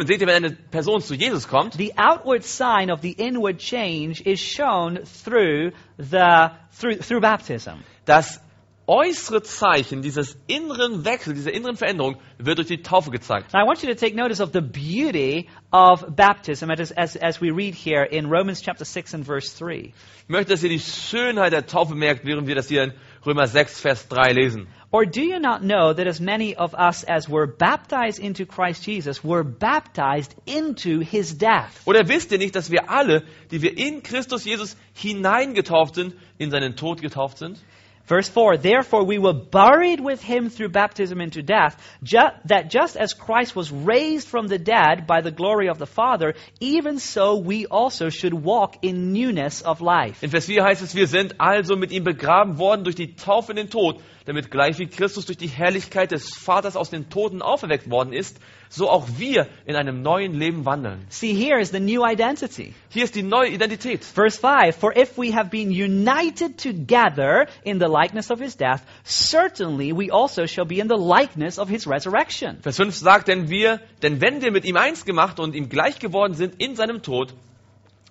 Seht 0.07 0.21
ihr, 0.21 0.27
wenn 0.27 0.45
eine 0.45 0.53
Person 0.53 1.01
zu 1.01 1.15
Jesus 1.15 1.49
kommt, 1.49 1.75
the 1.75 1.93
outward 1.97 2.45
sign 2.45 2.91
of 2.91 3.01
the 3.03 3.13
inward 3.13 3.59
change 3.59 4.21
is 4.25 4.41
shown 4.41 5.01
through 5.25 5.73
the 5.99 6.51
through 6.79 6.99
through 6.99 7.21
baptism. 7.21 7.83
das 8.05 8.41
äußere 8.87 9.43
Zeichen 9.43 10.03
dieses 10.03 10.37
inneren 10.47 11.05
Wechsels, 11.05 11.37
dieser 11.37 11.53
inneren 11.53 11.77
Veränderung 11.77 12.17
wird 12.39 12.59
durch 12.59 12.69
die 12.69 12.83
Taufe 12.83 13.11
gezeigt. 13.11 13.53
Now, 13.53 13.63
I 13.63 13.67
want 13.67 13.83
you 13.83 13.89
to 13.89 13.95
take 13.95 14.15
notice 14.15 14.41
of 14.41 14.51
the 14.53 14.61
beauty 14.61 15.49
of 15.73 16.05
baptism 16.15 16.71
as, 16.71 16.93
as, 16.93 17.17
as 17.17 17.41
we 17.41 17.51
read 17.51 17.75
here 17.75 18.05
in 18.05 18.27
Romans 18.27 18.61
chapter 18.61 18.85
6 18.85 19.15
and 19.15 19.27
verse 19.27 19.57
3. 19.59 19.93
Ich 20.27 20.29
möchte, 20.29 20.53
dass 20.53 20.63
ihr 20.63 20.71
die 20.71 20.81
Schönheit 20.81 21.53
der 21.53 21.67
Taufe 21.67 21.95
merkt, 21.95 22.25
während 22.25 22.47
wir 22.47 22.55
das 22.55 22.69
hier 22.69 22.85
in 22.85 22.93
Römer 23.27 23.47
6, 23.47 23.81
Vers 23.81 24.09
3 24.09 24.33
lesen. 24.33 24.67
Or 24.91 25.05
do 25.05 25.23
you 25.23 25.41
not 25.41 25.63
know 25.63 25.93
that 25.93 26.07
as 26.07 26.21
many 26.21 26.55
of 26.57 26.75
us 26.75 27.05
as 27.05 27.29
were 27.29 27.47
baptized 27.47 28.21
into 28.21 28.47
Christ 28.47 28.87
Jesus 28.87 29.25
were 29.25 29.43
baptized 29.43 30.37
into 30.47 31.01
his 31.01 31.37
death? 31.37 31.81
Oder 31.85 32.07
wisst 32.07 32.31
ihr 32.33 32.39
nicht, 32.39 32.55
dass 32.55 32.71
wir 32.71 32.91
alle, 32.91 33.25
die 33.51 33.61
wir 33.63 33.77
in 33.77 34.03
Christus 34.03 34.45
Jesus 34.45 34.77
hineingetauft 34.93 35.97
sind, 35.97 36.15
in 36.39 36.51
seinen 36.51 36.77
Tod 36.77 37.01
getauft 37.01 37.39
sind? 37.39 37.59
Verse 38.07 38.29
4 38.29 38.59
Therefore 38.59 39.05
we 39.05 39.19
were 39.19 39.33
buried 39.33 40.01
with 40.01 40.23
him 40.23 40.51
through 40.51 40.69
baptism 40.69 41.21
into 41.21 41.43
death, 41.43 41.77
ju- 42.03 42.19
that 42.47 42.71
just 42.71 42.97
as 42.97 43.15
Christ 43.15 43.57
was 43.57 43.71
raised 43.73 44.29
from 44.29 44.47
the 44.49 44.59
dead 44.59 45.07
by 45.07 45.23
the 45.23 45.31
glory 45.31 45.69
of 45.69 45.79
the 45.79 45.87
Father, 45.87 46.35
even 46.61 46.99
so 46.99 47.37
we 47.37 47.67
also 47.67 48.11
should 48.11 48.35
walk 48.35 48.77
in 48.83 49.13
newness 49.13 49.63
of 49.63 49.81
life. 49.81 50.23
In 50.23 50.31
Vers 50.31 50.47
4 50.47 50.63
heißt 50.63 50.83
es, 50.83 50.95
wir 50.95 51.07
sind 51.07 51.41
also 51.41 51.77
mit 51.77 51.93
ihm 51.93 52.05
begraben 52.05 52.59
worden 52.59 52.85
durch 52.85 52.97
die 52.97 53.15
Taufe 53.15 53.53
in 53.53 53.57
den 53.57 53.71
Tod, 53.71 54.01
damit 54.27 54.51
gleich 54.51 54.79
wie 54.79 54.87
Christus 54.87 55.27
durch 55.27 55.37
die 55.37 55.49
Herrlichkeit 55.49 56.11
des 56.11 56.35
Vaters 56.35 56.77
aus 56.77 56.91
den 56.91 57.11
Toten 57.11 57.43
auferweckt 57.43 57.91
worden 57.91 58.13
ist, 58.13 58.39
so 58.71 58.89
auch 58.89 59.07
wir 59.19 59.47
in 59.67 59.77
einem 59.77 60.03
neuen 60.03 60.33
Leben 60.35 60.65
wandeln. 60.65 61.05
See, 61.11 61.35
here 61.35 61.61
is 61.61 61.71
the 61.71 61.81
new 61.81 62.05
identity. 62.05 62.75
Hier 62.89 63.05
ist 63.05 63.15
die 63.15 63.23
neue 63.23 63.51
Identität. 63.51 64.05
Verse 64.05 64.41
5 64.41 64.77
For 64.77 64.97
if 64.97 65.19
we 65.19 65.35
have 65.35 65.51
been 65.51 65.71
united 65.71 66.59
together 66.59 67.47
in 67.65 67.79
the 67.79 67.87
likeness 67.87 68.31
of 68.31 68.41
his 68.41 68.57
death, 68.57 68.81
certainly 69.05 69.93
we 69.93 70.11
also 70.11 70.47
shall 70.47 70.67
be 70.67 70.81
in 70.81 70.89
the 70.89 70.97
likeness 70.97 71.59
of 71.59 71.69
his 71.69 71.87
resurrection. 71.87 72.59
Vers 72.63 72.77
5 72.77 72.95
sagt, 72.95 73.29
denn 73.29 73.51
wir, 73.51 73.81
denn 74.03 74.21
wenn 74.21 74.41
wir 74.41 74.51
mit 74.51 74.65
ihm 74.65 74.77
eins 74.77 75.05
gemacht 75.05 75.39
und 75.39 75.55
ihm 75.55 75.69
gleich 75.69 75.99
geworden 75.99 76.35
sind 76.35 76.55
in 76.59 76.77
seinem 76.77 77.03
Tod, 77.03 77.35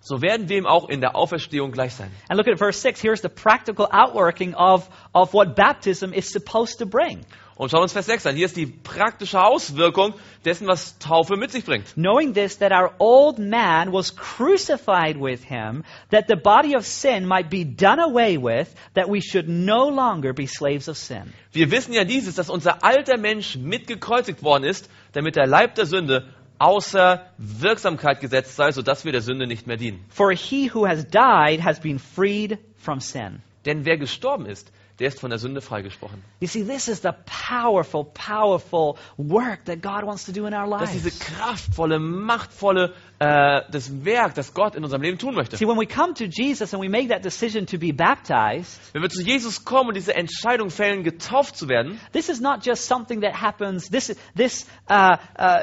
so 0.03 0.21
werden 0.21 0.49
wir 0.49 0.57
ihm 0.57 0.65
auch 0.65 0.89
in 0.89 0.99
der 0.99 1.15
Auferstehung 1.15 1.71
gleich 1.71 1.93
sein. 1.93 2.11
And 2.27 2.37
look 2.37 2.49
at 2.49 2.57
verse 2.59 2.79
6. 2.79 3.01
Here's 3.01 3.21
the 3.21 3.29
practical 3.29 3.87
outworking 3.89 4.53
of, 4.53 4.89
of 5.13 5.33
what 5.33 5.55
baptism 5.55 6.11
is 6.13 6.29
supposed 6.29 6.79
to 6.79 6.85
bring. 6.85 7.25
Und 7.55 7.69
schauen 7.69 7.79
wir 7.79 7.83
uns 7.83 7.93
Vers 7.93 8.07
6 8.07 8.25
an. 8.25 8.35
Hier 8.35 8.47
ist 8.47 8.57
die 8.57 8.65
praktische 8.65 9.41
Auswirkung 9.41 10.15
dessen, 10.43 10.67
was 10.67 10.97
Taufe 10.97 11.37
mit 11.37 11.51
sich 11.51 11.63
bringt. 11.63 11.93
Knowing 11.93 12.33
this, 12.33 12.57
that 12.57 12.73
our 12.73 12.91
old 12.99 13.39
man 13.39 13.93
was 13.93 14.13
crucified 14.15 15.17
with 15.17 15.43
him, 15.43 15.83
that 16.09 16.25
the 16.27 16.35
body 16.35 16.75
of 16.75 16.85
sin 16.85 17.25
might 17.25 17.49
be 17.49 17.63
done 17.63 18.01
away 18.01 18.37
with, 18.37 18.73
that 18.95 19.07
we 19.07 19.21
should 19.21 19.47
no 19.47 19.87
longer 19.87 20.33
be 20.33 20.47
slaves 20.47 20.89
of 20.89 20.97
sin. 20.97 21.31
Wir 21.53 21.71
wissen 21.71 21.93
ja 21.93 22.03
dieses, 22.03 22.35
dass 22.35 22.49
unser 22.49 22.83
alter 22.83 23.17
Mensch 23.17 23.55
mitgekreuzigt 23.55 24.43
worden 24.43 24.65
ist, 24.65 24.89
damit 25.13 25.35
der 25.35 25.45
Leib 25.45 25.75
der 25.75 25.85
Sünde 25.85 26.33
außer 26.63 27.25
Wirksamkeit 27.37 28.21
gesetzt 28.21 28.55
sei, 28.55 28.71
sodass 28.71 29.03
wir 29.03 29.11
der 29.11 29.21
Sünde 29.21 29.47
nicht 29.47 29.67
mehr 29.67 29.75
dienen. 29.77 30.05
For 30.09 30.31
he 30.31 30.71
who 30.73 30.87
has 30.87 31.05
died 31.05 31.63
has 31.63 31.79
been 31.79 31.99
freed 31.99 32.57
from 32.77 33.01
sin. 33.01 33.41
Denn 33.65 33.85
wer 33.85 33.97
gestorben 33.97 34.45
ist, 34.45 34.71
der 34.99 35.07
ist 35.07 35.19
von 35.19 35.31
der 35.31 35.39
Sünde 35.39 35.61
freigesprochen. 35.61 36.23
You 36.39 36.47
see, 36.47 36.63
this 36.63 36.87
is 36.87 37.01
the 37.01 37.11
powerful, 37.49 38.05
powerful 38.05 38.97
work 39.17 39.65
that 39.65 39.81
God 39.81 40.05
wants 40.05 40.25
to 40.25 40.31
do 40.31 40.45
in 40.45 40.53
our 40.53 40.69
Das 40.79 40.93
ist 40.93 41.05
diese 41.05 41.19
kraftvolle, 41.19 41.99
machtvolle 41.99 42.93
äh, 43.17 43.61
das 43.71 44.05
Werk, 44.05 44.35
das 44.35 44.53
Gott 44.53 44.75
in 44.75 44.83
unserem 44.83 45.01
Leben 45.01 45.17
tun 45.17 45.33
möchte. 45.33 45.57
See, 45.57 45.67
when 45.67 45.79
we 45.79 45.87
come 45.87 46.13
to 46.13 46.25
Jesus 46.25 46.73
and 46.73 46.83
we 46.83 46.89
make 46.89 47.09
that 47.09 47.25
decision 47.25 47.65
to 47.67 47.79
be 47.79 47.91
baptized, 47.91 48.79
Wenn 48.93 49.01
wir 49.01 49.09
zu 49.09 49.23
Jesus 49.23 49.65
kommen 49.65 49.89
und 49.89 49.95
diese 49.95 50.13
Entscheidung 50.13 50.69
fällen, 50.69 51.03
getauft 51.03 51.57
zu 51.57 51.67
werden, 51.67 51.99
this 52.11 52.29
is 52.29 52.39
not 52.39 52.63
just 52.65 52.85
something 52.85 53.21
that 53.21 53.41
happens. 53.41 53.89
This, 53.89 54.15
this, 54.35 54.67
uh, 54.89 55.17
uh, 55.39 55.59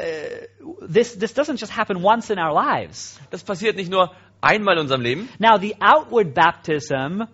this, 0.81 1.17
this 1.17 1.35
doesn't 1.35 1.61
just 1.61 1.77
happen 1.77 2.03
once 2.03 2.31
in 2.31 2.39
our 2.39 2.53
lives. 2.53 3.21
das 3.31 3.45
passiert 3.45 3.77
nicht 3.77 3.91
nur 3.91 4.13
einmal 4.41 4.75
in 4.75 4.81
unserem 4.81 5.03
Leben. 5.03 5.29
Now, 5.39 5.59
the 5.59 5.77
outward 5.81 6.35
baptism 6.35 7.25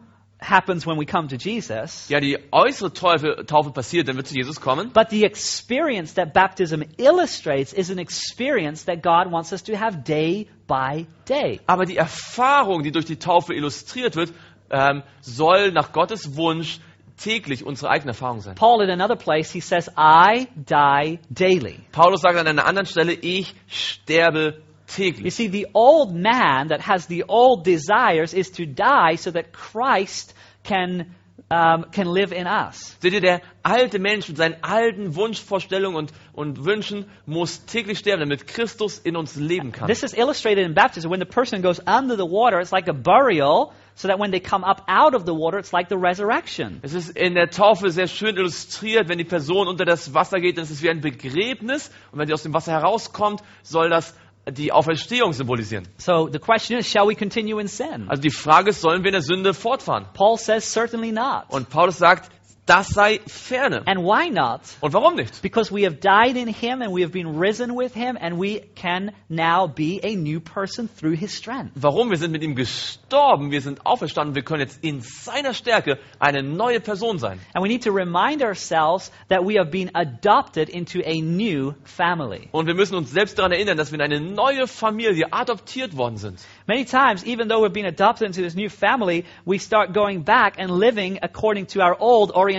happens 0.48 0.87
when 0.87 0.98
we 0.98 1.04
come 1.06 1.28
to 1.28 1.37
Jesus, 1.37 2.09
Ja, 2.09 2.20
die 2.20 2.38
äußere 2.52 2.92
Taufe, 2.92 3.44
Taufe 3.46 3.70
passiert, 3.72 4.06
wenn 4.06 4.16
wir 4.16 4.24
zu 4.24 4.35
Jesus 4.35 4.61
kommen. 4.61 4.92
but 4.92 5.11
the 5.11 5.24
experience 5.24 6.14
that 6.14 6.32
baptism 6.32 6.82
illustrates 6.98 7.72
is 7.72 7.90
an 7.90 7.98
experience 7.98 8.85
that 8.87 9.02
God 9.02 9.30
wants 9.32 9.52
us 9.52 9.62
to 9.64 9.76
have 9.76 10.04
day 10.04 10.46
by 10.66 11.06
day. 11.28 11.61
Aber 11.66 11.85
die 11.85 11.96
Erfahrung, 11.96 12.82
die 12.82 12.92
durch 12.92 13.06
die 13.06 13.16
Taufe 13.18 13.54
illustriert 13.54 14.16
wird, 14.16 14.32
ähm, 14.70 15.02
soll 15.20 15.72
nach 15.72 15.92
Gottes 15.92 16.37
Wunsch 16.37 16.80
täglich 17.16 17.64
unsere 17.64 17.88
eigene 17.90 18.11
Erfahrung 18.11 18.40
sein. 18.40 18.56
Paul, 18.56 18.82
in 18.82 18.90
another 18.90 19.16
place, 19.16 19.50
he 19.50 19.61
says, 19.61 19.88
I 19.96 20.48
die 20.54 21.18
daily. 21.30 21.80
Paulus 21.92 22.20
sagt 22.20 22.37
an 22.37 22.46
einer 22.46 22.66
anderen 22.66 22.87
Stelle, 22.87 23.12
ich 23.12 23.54
sterbe 23.68 24.61
You 24.88 25.12
täglich. 25.12 25.33
see, 25.33 25.49
the 25.49 25.68
old 25.75 26.14
man 26.14 26.68
that 26.68 26.81
has 26.83 27.07
the 27.07 27.25
old 27.29 27.64
desires 27.64 28.35
is 28.35 28.51
to 28.53 28.66
die 28.66 29.16
so 29.16 29.31
that 29.31 29.53
Christ 29.53 30.35
can, 30.62 31.14
um, 31.51 31.87
can 31.92 32.07
live 32.07 32.33
in 32.33 32.46
us. 32.46 32.96
Seht 33.01 33.12
ihr, 33.12 33.20
der 33.20 33.40
alte 33.62 33.99
Mensch 33.99 34.29
mit 34.29 34.37
seinen 34.37 34.57
alten 34.62 35.14
Wunschvorstellungen 35.16 35.96
und, 35.96 36.12
und 36.33 36.64
Wünschen 36.64 37.07
muss 37.25 37.64
täglich 37.66 37.99
sterben, 37.99 38.20
damit 38.20 38.46
Christus 38.46 38.99
in 38.99 39.16
uns 39.16 39.37
leben 39.37 39.72
kann. 39.72 39.88
This 39.88 40.03
is 40.03 40.14
illustrated 40.14 40.64
in 40.64 40.75
baptism. 40.75 41.11
When 41.11 41.20
the 41.20 41.27
person 41.27 41.62
goes 41.62 41.81
under 41.81 42.16
the 42.16 42.27
water, 42.29 42.61
it's 42.61 42.72
like 42.72 42.88
a 42.88 42.94
burial, 42.94 43.72
so 43.96 44.09
that 44.09 44.18
when 44.18 44.31
they 44.31 44.40
come 44.40 44.62
up 44.62 44.83
out 44.88 45.14
of 45.14 45.25
the 45.25 45.33
water, 45.33 45.59
it's 45.59 45.72
like 45.72 45.88
the 45.88 45.96
resurrection. 45.96 46.81
Es 46.83 46.92
ist 46.92 47.16
in 47.16 47.35
der 47.35 47.49
Taufe 47.49 47.90
sehr 47.90 48.09
schön 48.09 48.37
illustriert, 48.37 49.09
wenn 49.09 49.18
die 49.18 49.25
Person 49.25 49.68
unter 49.68 49.85
das 49.85 50.12
Wasser 50.12 50.38
geht, 50.38 50.59
dann 50.59 50.64
ist 50.64 50.70
es 50.70 50.83
wie 50.83 50.90
ein 50.90 51.01
Begräbnis. 51.01 51.90
Und 52.12 52.18
wenn 52.18 52.27
sie 52.27 52.35
aus 52.35 52.42
dem 52.42 52.53
Wasser 52.53 52.72
herauskommt, 52.72 53.42
soll 53.62 53.88
das 53.88 54.14
die 54.50 54.72
Auferstehung 54.72 55.32
symbolisieren. 55.32 55.88
So 55.98 56.28
the 56.30 56.38
question 56.38 56.78
is, 56.78 56.87
shall 56.87 57.09
we 57.09 57.14
continue 57.14 57.61
in 57.61 57.68
sin? 57.68 58.09
Also 58.09 58.22
die 58.22 58.30
Frage 58.30 58.70
ist, 58.70 58.80
sollen 58.80 59.02
wir 59.02 59.09
in 59.09 59.14
der 59.14 59.22
Sünde 59.22 59.54
fortfahren? 59.54 60.06
Paul 60.14 60.38
says, 60.38 60.72
certainly 60.72 61.12
not. 61.12 61.44
Und 61.48 61.68
Paulus 61.68 61.98
sagt, 61.98 62.30
das 62.66 62.88
sei 62.88 63.20
ferne. 63.26 63.83
And 63.87 64.00
why 64.00 64.29
not? 64.29 64.61
Und 64.81 64.92
warum 64.92 65.14
nicht? 65.14 65.40
Because 65.40 65.72
we 65.72 65.85
have 65.85 66.00
died 66.00 66.37
in 66.37 66.48
him 66.48 66.83
and 66.83 66.92
we 66.92 67.02
have 67.02 67.12
been 67.12 67.38
risen 67.38 67.76
with 67.76 67.94
him 67.94 68.18
and 68.20 68.40
we 68.40 68.61
can 68.74 69.12
now 69.29 69.68
be 69.68 70.00
a 70.02 70.16
new 70.16 70.40
person 70.40 70.88
through 70.88 71.16
his 71.16 71.33
strength. 71.33 71.72
Warum? 71.76 72.11
Wir 72.11 72.18
sind 72.18 72.33
mit 72.33 72.42
ihm 72.42 72.57
gestorben, 72.57 73.52
wir 73.52 73.61
sind 73.61 73.87
auferstanden, 73.87 74.35
wir 74.35 74.42
können 74.42 74.61
jetzt 74.61 74.83
in 74.83 75.00
seiner 75.00 75.55
Stärke 75.55 75.98
eine 76.18 76.42
neue 76.42 76.81
Person 76.81 77.18
sein. 77.18 77.38
And 77.55 77.62
we 77.62 77.68
need 77.68 77.85
to 77.85 77.92
remind 77.92 78.42
ourselves 78.42 79.12
that 79.29 79.44
we 79.44 79.59
have 79.59 79.70
been 79.70 79.92
adopted 79.94 80.68
into 80.68 81.00
a 81.05 81.22
new 81.22 81.74
family. 81.85 82.48
Und 82.50 82.66
wir 82.66 82.74
müssen 82.74 82.96
uns 82.96 83.12
selbst 83.12 83.38
daran 83.38 83.52
erinnern, 83.52 83.76
dass 83.76 83.92
wir 83.92 84.00
in 84.00 84.12
eine 84.12 84.20
neue 84.20 84.66
Familie 84.66 85.33
adoptiert 85.33 85.96
worden 85.96 86.16
sind. 86.16 86.40
Many 86.66 86.85
times, 86.85 87.24
even 87.24 87.48
though 87.48 87.62
we've 87.62 87.72
been 87.72 87.87
adopted 87.87 88.26
into 88.26 88.42
this 88.42 88.57
new 88.57 88.68
family, 88.68 89.24
we 89.44 89.61
start 89.61 89.94
going 89.94 90.24
back 90.24 90.59
and 90.59 90.70
living 90.70 91.20
according 91.22 91.68
to 91.68 91.81
our 91.81 91.96
old 92.00 92.33
orientation 92.33 92.55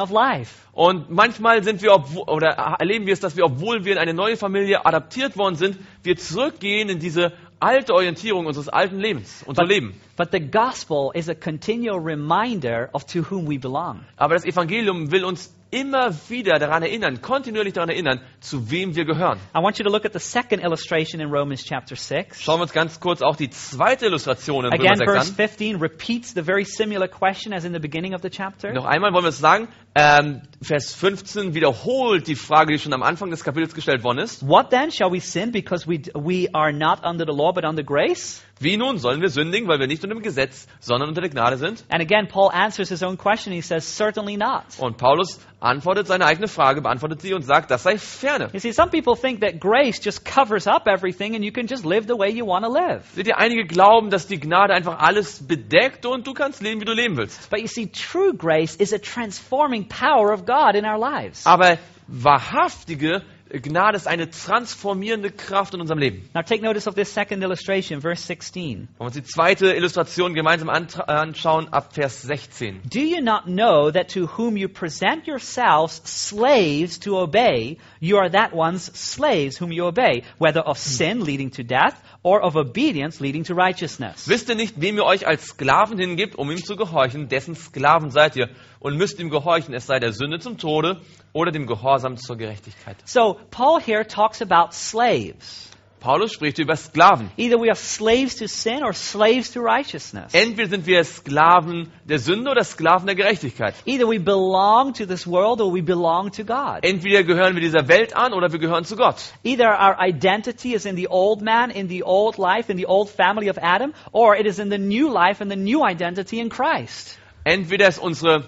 of 0.00 0.10
life. 0.10 0.66
Und 0.72 1.10
manchmal 1.10 1.62
sind 1.62 1.82
wir, 1.82 1.94
oder 2.28 2.48
erleben 2.78 3.06
wir 3.06 3.12
es, 3.12 3.20
dass 3.20 3.36
wir, 3.36 3.44
obwohl 3.44 3.84
wir 3.84 3.92
in 3.92 3.98
eine 3.98 4.14
neue 4.14 4.36
Familie 4.36 4.84
adaptiert 4.84 5.36
worden 5.36 5.54
sind, 5.54 5.78
wir 6.02 6.16
zurückgehen 6.16 6.88
in 6.88 6.98
diese 6.98 7.32
alte 7.60 7.94
Orientierung 7.94 8.46
unseres 8.46 8.68
alten 8.68 8.98
Lebens, 8.98 9.42
unser 9.46 9.64
Leben. 9.64 10.00
But 10.16 10.32
the 10.32 10.40
gospel 10.40 11.10
is 11.14 11.28
a 11.28 11.34
continual 11.34 11.98
reminder 11.98 12.90
of 12.92 13.04
to 13.06 13.30
whom 13.30 13.48
we 13.48 13.58
belong. 13.58 14.04
Aber 14.16 14.34
das 14.34 14.44
Evangelium 14.44 15.10
will 15.10 15.24
uns 15.24 15.55
immer 15.70 16.14
wieder 16.28 16.58
daran 16.58 16.82
erinnern, 16.82 17.20
kontinuierlich 17.20 17.74
daran 17.74 17.88
erinnern, 17.88 18.20
zu 18.40 18.70
wem 18.70 18.94
wir 18.94 19.04
gehören. 19.04 19.38
I 19.54 19.58
want 19.58 19.78
you 19.78 19.84
to 19.84 19.90
look 19.90 20.04
at 20.04 20.12
the 20.12 20.18
second 20.18 20.62
illustration 20.62 21.20
in 21.20 21.30
Romans 21.30 21.64
chapter 21.64 21.96
6. 21.96 22.42
Schauen 22.42 22.58
wir 22.58 22.62
uns 22.62 22.72
ganz 22.72 23.00
kurz 23.00 23.22
auch 23.22 23.36
die 23.36 23.50
zweite 23.50 24.06
Illustration 24.06 24.64
in 24.64 24.72
Again, 24.72 25.00
Römer 25.00 25.22
6 25.22 25.30
verse 25.30 25.30
an. 25.30 25.36
15 25.36 25.76
repeats 25.76 26.34
the 26.34 26.42
very 26.42 26.64
similar 26.64 27.08
question 27.08 27.52
as 27.52 27.64
in 27.64 27.72
the 27.72 27.80
beginning 27.80 28.14
of 28.14 28.22
the 28.22 28.30
chapter. 28.30 28.72
Noch 28.72 28.84
einmal 28.84 29.12
wollen 29.12 29.24
wir 29.24 29.30
es 29.30 29.38
sagen, 29.38 29.68
ähm, 29.98 30.42
Vers 30.60 30.94
15 30.94 31.54
wiederholt 31.54 32.26
die 32.26 32.34
Frage, 32.34 32.72
die 32.72 32.78
schon 32.78 32.92
am 32.92 33.02
Anfang 33.02 33.30
des 33.30 33.42
Kapitels 33.44 33.74
gestellt 33.74 34.04
worden 34.04 34.18
ist. 34.18 34.46
What 34.46 34.68
then? 34.68 34.90
Shall 34.90 35.10
we 35.10 35.20
sin 35.20 35.52
because 35.52 35.88
we, 35.88 36.02
we 36.14 36.48
are 36.52 36.72
not 36.72 37.02
under 37.02 37.24
the 37.24 37.32
law 37.32 37.52
but 37.52 37.64
under 37.64 37.82
grace? 37.82 38.42
Wie 38.58 38.78
nun 38.78 38.96
sollen 38.96 39.20
wir 39.20 39.28
sündigen, 39.28 39.68
weil 39.68 39.78
wir 39.78 39.86
nicht 39.86 40.02
unter 40.02 40.16
dem 40.16 40.22
Gesetz, 40.22 40.66
sondern 40.80 41.10
unter 41.10 41.20
der 41.20 41.28
Gnade 41.28 41.58
sind? 41.58 41.84
And 41.90 42.00
again, 42.00 42.26
Paul 42.26 42.50
answers 42.50 42.88
his 42.88 43.02
own 43.02 43.18
question. 43.18 43.52
He 43.52 43.60
says, 43.60 43.96
Certainly 43.96 44.38
not. 44.38 44.64
Und 44.78 44.96
Paulus 44.96 45.38
antwortet 45.60 46.06
seine 46.06 46.24
eigene 46.24 46.48
Frage, 46.48 46.80
beantwortet 46.80 47.20
sie 47.20 47.34
und 47.34 47.42
sagt, 47.42 47.70
das 47.70 47.82
sei 47.82 47.98
ferne. 47.98 48.48
You 48.52 48.60
see, 48.60 48.72
some 48.72 48.90
people 48.90 49.14
think 49.14 49.40
that 49.40 49.60
grace 49.60 50.00
just 50.02 50.24
covers 50.24 50.66
up 50.66 50.86
everything 50.86 51.34
and 51.34 51.44
you 51.44 51.52
can 51.52 51.66
just 51.66 51.84
live 51.84 52.06
the 52.06 52.16
way 52.18 52.30
you 52.30 52.46
want 52.46 52.64
to 52.64 52.72
live. 52.72 53.02
Seht 53.14 53.26
ihr, 53.26 53.36
einige 53.36 53.66
glauben, 53.66 54.08
dass 54.08 54.26
die 54.26 54.38
Gnade 54.38 54.72
einfach 54.72 54.98
alles 54.98 55.46
bedeckt 55.46 56.06
und 56.06 56.26
du 56.26 56.32
kannst 56.32 56.62
leben, 56.62 56.80
wie 56.80 56.86
du 56.86 56.92
leben 56.92 57.16
willst. 57.16 57.50
But 57.50 57.60
you 57.60 57.68
see, 57.68 57.86
true 57.86 58.32
grace 58.34 58.76
is 58.76 58.94
a 58.94 58.98
transforming 58.98 59.85
power 59.88 60.32
of 60.32 60.44
God 60.44 60.76
in 60.76 60.84
our 60.84 60.98
lives. 60.98 61.46
Aber 61.46 61.78
wahrhaftige 62.08 63.22
Gnade 63.48 63.96
ist 63.96 64.08
eine 64.08 64.28
transformierende 64.28 65.30
Kraft 65.30 65.74
in 65.74 65.80
unserem 65.80 66.00
Leben. 66.00 66.28
Now 66.34 66.42
take 66.42 66.62
notice 66.62 66.88
of 66.88 66.96
this 66.96 67.14
second 67.14 67.42
illustration, 67.42 68.00
verse 68.00 68.22
16. 68.22 68.88
Wollen 68.88 68.88
wir 68.98 69.06
uns 69.06 69.14
die 69.14 69.22
zweite 69.22 69.68
Illustration 69.68 70.34
gemeinsam 70.34 70.68
anschauen, 70.68 71.68
ab 71.72 71.94
Vers 71.94 72.22
16. 72.22 72.80
Do 72.90 72.98
you 72.98 73.20
not 73.20 73.44
know 73.46 73.92
that 73.92 74.08
to 74.14 74.26
whom 74.36 74.56
you 74.56 74.68
present 74.68 75.28
yourselves 75.28 76.02
slaves 76.04 76.98
to 77.00 77.16
obey, 77.18 77.78
you 78.00 78.18
are 78.18 78.28
that 78.30 78.52
one's 78.52 78.90
slaves 78.94 79.60
whom 79.60 79.70
you 79.70 79.86
obey, 79.86 80.24
whether 80.38 80.62
of 80.62 80.76
sin 80.78 81.24
leading 81.24 81.50
to 81.52 81.62
death 81.62 81.94
or 82.26 82.42
of 82.42 82.56
obedience 82.56 83.20
leading 83.20 83.44
to 83.44 83.54
righteousness? 83.54 84.26
Wisst 84.26 84.48
ihr 84.48 84.56
nicht, 84.56 84.80
wem 84.80 84.96
ihr 84.96 85.04
euch 85.04 85.28
als 85.28 85.46
Sklaven 85.46 85.96
hingibt, 85.96 86.34
um 86.34 86.50
ihm 86.50 86.56
zu 86.56 86.74
gehorchen, 86.74 87.28
dessen 87.28 87.54
Sklaven 87.54 88.10
seid 88.10 88.34
ihr 88.34 88.48
und 88.80 88.96
müsst 88.96 89.20
ihm 89.20 89.30
gehorchen, 89.30 89.72
es 89.74 89.86
sei 89.86 90.00
der 90.00 90.12
Sünde 90.12 90.40
zum 90.40 90.58
Tode 90.58 91.00
oder 91.32 91.52
dem 91.52 91.68
Gehorsam 91.68 92.16
zur 92.16 92.36
Gerechtigkeit. 92.36 92.96
So 93.04 93.38
Paul 93.52 93.80
here 93.80 94.04
talks 94.04 94.42
about 94.42 94.72
slaves. 94.72 95.70
Paulus 96.06 96.32
spricht 96.32 96.60
über 96.60 96.76
Sklaven. 96.76 97.32
Either 97.36 97.60
we 97.60 97.68
are 97.68 97.74
slaves 97.74 98.36
to 98.36 98.46
sin 98.46 98.84
or 98.84 98.92
slaves 98.92 99.50
to 99.50 99.60
righteousness. 99.60 100.32
Entweder 100.34 100.68
sind 100.68 100.86
wir 100.86 101.02
Sklaven 101.02 101.90
der 102.04 102.20
Sünde 102.20 102.52
oder 102.52 102.62
Sklaven 102.62 103.06
der 103.06 103.16
Gerechtigkeit. 103.16 103.74
Either 103.86 104.06
we 104.08 104.20
belong 104.20 104.92
to 104.94 105.04
this 105.04 105.26
world 105.26 105.60
or 105.60 105.74
we 105.74 105.82
belong 105.82 106.30
to 106.30 106.44
God. 106.44 106.84
Entweder 106.84 107.24
gehören 107.24 107.56
wir 107.56 107.60
dieser 107.60 107.88
Welt 107.88 108.14
an 108.14 108.34
oder 108.34 108.52
wir 108.52 108.60
gehören 108.60 108.84
zu 108.84 108.94
Gott. 108.94 109.16
Either 109.42 109.66
our 109.66 109.96
identity 110.00 110.74
is 110.74 110.84
in 110.84 110.94
the 110.94 111.08
old 111.08 111.42
man, 111.42 111.70
in 111.70 111.88
the 111.88 112.04
old 112.04 112.38
life, 112.38 112.70
in 112.70 112.78
the 112.78 112.86
old 112.86 113.10
family 113.10 113.50
of 113.50 113.58
Adam, 113.60 113.92
or 114.12 114.36
it 114.36 114.46
is 114.46 114.60
in 114.60 114.70
the 114.70 114.78
new 114.78 115.12
life 115.12 115.42
and 115.42 115.50
the 115.50 115.56
new 115.56 115.84
identity 115.84 116.38
in 116.38 116.50
Christ. 116.50 117.18
Entweder 117.42 117.88
ist 117.88 117.98
unsere 117.98 118.44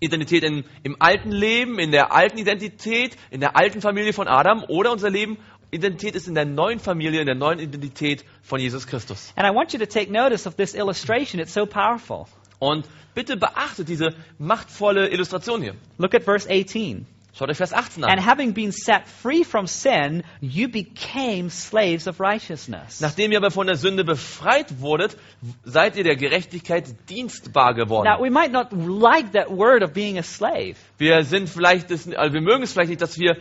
Identität 0.00 0.44
in, 0.44 0.64
im 0.82 0.96
alten 0.98 1.30
Leben, 1.30 1.78
in 1.78 1.90
der 1.90 2.12
alten 2.12 2.36
Identität, 2.36 3.16
in 3.30 3.40
der 3.40 3.56
alten 3.56 3.80
Familie 3.80 4.12
von 4.12 4.28
Adam 4.28 4.64
oder 4.68 4.92
unser 4.92 5.08
Leben, 5.08 5.38
Identität 5.74 6.14
ist 6.14 6.28
in 6.28 6.34
der 6.34 6.44
neuen 6.44 6.78
Familie, 6.78 7.20
in 7.20 7.26
der 7.26 7.34
neuen 7.34 7.58
Identität 7.58 8.24
von 8.42 8.60
Jesus 8.60 8.86
Christus. 8.86 9.32
And 9.36 9.46
I 9.46 9.54
want 9.54 9.72
you 9.72 9.78
to 9.78 9.86
take 9.86 10.10
notice 10.10 10.46
of 10.46 10.56
this 10.56 10.74
illustration. 10.74 11.40
It's 11.40 11.52
so 11.52 11.66
powerful. 11.66 12.26
Und 12.58 12.86
bitte 13.14 13.36
beachtet 13.36 13.88
diese 13.88 14.14
machtvolle 14.38 15.08
Illustration 15.08 15.60
hier. 15.62 15.74
Look 15.98 16.14
at 16.14 16.22
verse 16.22 16.48
18. 16.48 17.06
Schaut 17.36 17.50
euch 17.50 17.56
Vers 17.56 17.72
18 17.72 18.04
And 18.04 18.12
an. 18.12 18.24
having 18.24 18.52
been 18.54 18.70
set 18.70 19.08
free 19.08 19.42
from 19.42 19.66
sin, 19.66 20.22
you 20.40 20.68
became 20.68 21.50
slaves 21.50 22.06
of 22.06 22.20
righteousness. 22.20 23.00
Nachdem 23.00 23.32
ihr 23.32 23.38
aber 23.38 23.50
von 23.50 23.66
der 23.66 23.74
Sünde 23.74 24.04
befreit 24.04 24.80
wurdet, 24.80 25.16
seid 25.64 25.96
ihr 25.96 26.04
der 26.04 26.14
Gerechtigkeit 26.14 26.84
dienstbar 27.08 27.74
geworden. 27.74 28.06
Now, 28.06 28.22
we 28.22 28.30
might 28.30 28.52
not 28.52 28.68
like 28.72 29.32
that 29.32 29.50
word 29.50 29.82
of 29.82 29.92
being 29.92 30.16
a 30.16 30.22
slave, 30.22 30.76
Wir 30.96 31.24
sind 31.24 31.48
vielleicht, 31.48 31.90
das, 31.90 32.08
also 32.14 32.32
wir 32.32 32.40
mögen 32.40 32.62
es 32.62 32.72
vielleicht 32.72 32.90
nicht, 32.90 33.02
dass 33.02 33.18
wir 33.18 33.36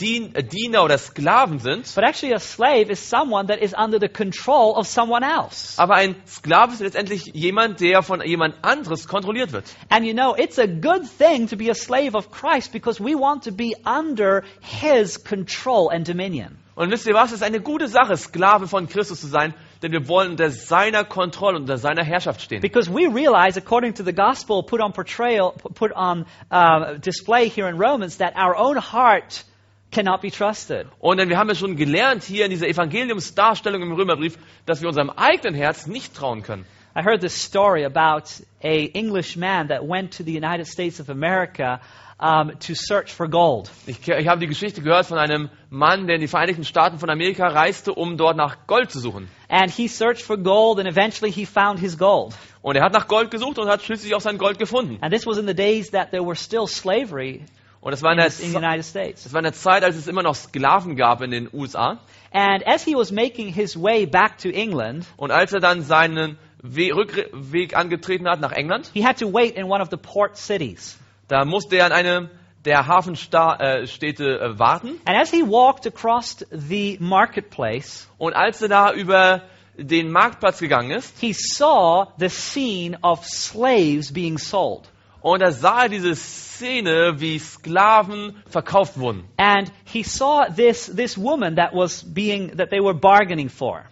Dien, 0.00 0.34
Diener 0.34 0.84
oder 0.84 0.98
Sklaven 0.98 1.58
sind. 1.58 1.86
but 1.94 2.04
actually, 2.04 2.34
a 2.34 2.38
slave 2.38 2.90
is 2.90 2.98
someone 2.98 3.46
that 3.46 3.58
is 3.62 3.72
under 3.72 3.98
the 3.98 4.08
control 4.08 4.76
of 4.76 4.86
someone 4.86 5.24
else. 5.24 5.78
Aber 5.78 5.94
ein 5.94 6.16
Sklave 6.26 6.72
ist 6.72 6.80
letztendlich 6.80 7.30
jemand, 7.32 7.80
der 7.80 8.02
von 8.02 8.20
jemand 8.22 8.56
anderes 8.62 9.08
kontrolliert 9.08 9.52
wird. 9.52 9.64
And 9.88 10.04
you 10.04 10.12
know, 10.12 10.34
it's 10.36 10.58
a 10.58 10.66
good 10.66 11.04
thing 11.18 11.48
to 11.48 11.56
be 11.56 11.70
a 11.70 11.74
slave 11.74 12.14
of 12.14 12.30
Christ 12.30 12.72
because 12.72 13.02
we 13.02 13.14
want 13.14 13.44
to 13.44 13.52
be 13.52 13.74
under 13.86 14.44
his 14.60 15.16
control 15.24 15.88
and 15.90 16.06
dominion. 16.06 16.59
Und 16.74 16.90
wisst 16.90 17.06
ihr 17.06 17.14
was? 17.14 17.30
Es 17.30 17.36
ist 17.36 17.42
eine 17.42 17.60
gute 17.60 17.88
Sache, 17.88 18.16
Sklave 18.16 18.68
von 18.68 18.88
Christus 18.88 19.20
zu 19.20 19.26
sein, 19.26 19.54
denn 19.82 19.92
wir 19.92 20.08
wollen 20.08 20.32
unter 20.32 20.50
seiner 20.50 21.04
Kontrolle, 21.04 21.56
unter 21.56 21.78
seiner 21.78 22.04
Herrschaft 22.04 22.40
stehen. 22.40 22.60
Because 22.60 22.90
we 22.90 23.06
realize, 23.06 23.58
according 23.58 23.94
to 23.94 24.04
the 24.04 24.12
gospel 24.12 24.62
put 24.62 24.80
on 24.80 24.92
portrayal, 24.92 25.52
put 25.74 25.92
on 25.94 26.26
uh, 26.50 26.98
display 26.98 27.48
here 27.48 27.68
in 27.68 27.76
Romans, 27.76 28.18
that 28.18 28.34
our 28.36 28.56
own 28.56 28.76
heart 28.76 29.44
cannot 29.90 30.22
be 30.22 30.30
trusted. 30.30 30.86
Und 31.00 31.18
denn 31.18 31.28
wir 31.28 31.38
haben 31.38 31.48
ja 31.48 31.54
schon 31.54 31.76
gelernt 31.76 32.22
hier 32.22 32.44
in 32.44 32.50
dieser 32.50 32.68
Evangeliumsdarstellung 32.68 33.82
im 33.82 33.92
Römerbrief, 33.92 34.38
dass 34.66 34.80
wir 34.80 34.88
unserem 34.88 35.10
eigenen 35.10 35.54
Herz 35.54 35.86
nicht 35.86 36.14
trauen 36.14 36.42
können. 36.42 36.64
I 36.94 37.02
heard 37.02 37.20
this 37.20 37.34
story 37.34 37.84
about 37.84 38.24
a 38.64 38.90
English 38.94 39.36
man 39.36 39.68
that 39.68 39.86
went 39.86 40.16
to 40.16 40.24
the 40.24 40.32
United 40.32 40.66
States 40.66 40.98
of 41.00 41.08
America 41.08 41.80
um, 42.20 42.58
to 42.60 42.74
search 42.74 43.12
for 43.12 43.28
gold. 43.28 43.70
Ich, 43.86 44.06
ich 44.06 44.28
habe 44.28 44.40
die 44.40 44.46
Geschichte 44.46 44.82
gehört 44.82 45.06
von 45.06 45.18
einem 45.18 45.48
Mann, 45.70 46.06
der 46.06 46.16
in 46.16 46.20
die 46.20 46.28
Vereinigten 46.28 46.64
Staaten 46.64 46.98
von 46.98 47.08
Amerika 47.08 47.48
reiste, 47.48 47.94
um 47.94 48.16
dort 48.16 48.36
nach 48.36 48.66
Gold 48.66 48.90
zu 48.90 49.00
suchen. 49.00 49.28
And 49.48 49.70
he 49.70 49.88
searched 49.88 50.22
for 50.22 50.36
gold, 50.36 50.78
and 50.78 50.86
eventually 50.86 51.32
he 51.32 51.46
found 51.46 51.80
his 51.80 51.96
gold. 51.96 52.34
Und 52.62 52.76
er 52.76 52.84
hat 52.84 52.92
nach 52.92 53.08
Gold 53.08 53.30
gesucht 53.30 53.58
und 53.58 53.68
hat 53.68 53.82
schließlich 53.82 54.14
auch 54.14 54.20
sein 54.20 54.38
Gold 54.38 54.58
gefunden. 54.58 54.98
And 55.00 55.12
this 55.12 55.26
was 55.26 55.38
in 55.38 55.46
the 55.46 55.54
days 55.54 55.90
that 55.92 56.10
there 56.10 56.24
were 56.24 56.36
still 56.36 56.66
slavery 56.66 57.42
Und 57.80 57.92
das 57.92 58.02
war 58.02 58.12
in 58.12 58.18
der, 58.18 58.26
in 58.26 58.52
das 58.52 59.32
war 59.32 59.38
in 59.38 59.44
der 59.44 59.54
Zeit, 59.54 59.84
als 59.84 59.96
es 59.96 60.06
immer 60.06 60.22
noch 60.22 60.34
Sklaven 60.34 60.96
gab 60.96 61.22
in 61.22 61.30
den 61.30 61.48
USA. 61.50 61.98
And 62.30 62.66
as 62.66 62.84
he 62.84 62.94
was 62.94 63.10
making 63.10 63.48
his 63.48 63.74
way 63.74 64.04
back 64.04 64.36
to 64.38 64.50
England, 64.50 65.06
Und 65.16 65.30
als 65.30 65.54
er 65.54 65.60
dann 65.60 65.82
seinen 65.82 66.36
We 66.62 66.94
Rückweg 66.94 67.74
angetreten 67.74 68.28
hat 68.28 68.40
nach 68.40 68.52
England, 68.52 68.90
he 68.92 69.02
had 69.02 69.18
to 69.18 69.32
wait 69.32 69.56
in 69.56 69.64
one 69.64 69.80
of 69.80 69.88
the 69.90 69.96
port 69.96 70.36
cities. 70.36 70.99
Da 71.30 71.44
musste 71.44 71.76
er 71.76 71.86
an 71.86 71.92
einem 71.92 72.28
der 72.64 72.86
Hafenstädte 72.86 74.24
äh, 74.24 74.44
äh, 74.44 74.58
warten. 74.58 75.00
And 75.06 75.16
as 75.16 75.30
he 75.30 75.42
walked 75.42 75.86
across 75.86 76.44
the 76.50 76.98
marketplace, 77.00 78.08
Und 78.18 78.34
als 78.34 78.60
er 78.60 78.68
da 78.68 78.92
über 78.92 79.42
den 79.76 80.10
Marktplatz 80.10 80.58
gegangen 80.58 80.90
ist, 80.90 81.18
he 81.20 81.32
saw 81.32 82.12
the 82.18 82.28
scene 82.28 82.98
of 83.02 83.24
slaves 83.24 84.12
being 84.12 84.38
sold. 84.38 84.90
und 85.22 85.40
da 85.40 85.52
sah 85.52 85.82
er 85.82 85.88
diese 85.88 86.14
Szene, 86.14 87.20
wie 87.20 87.38
Sklaven 87.38 88.36
verkauft 88.46 88.98
wurden. 88.98 89.24
And 89.36 89.70
he 89.84 90.02
saw 90.02 90.46
this, 90.54 90.86
this 90.86 91.16
woman 91.16 91.56
that 91.56 91.72
was 91.74 92.02
being, 92.02 92.56
that 92.56 92.70
they 92.70 92.80
were 92.80 92.94
bargaining 92.94 93.48
for. 93.48 93.84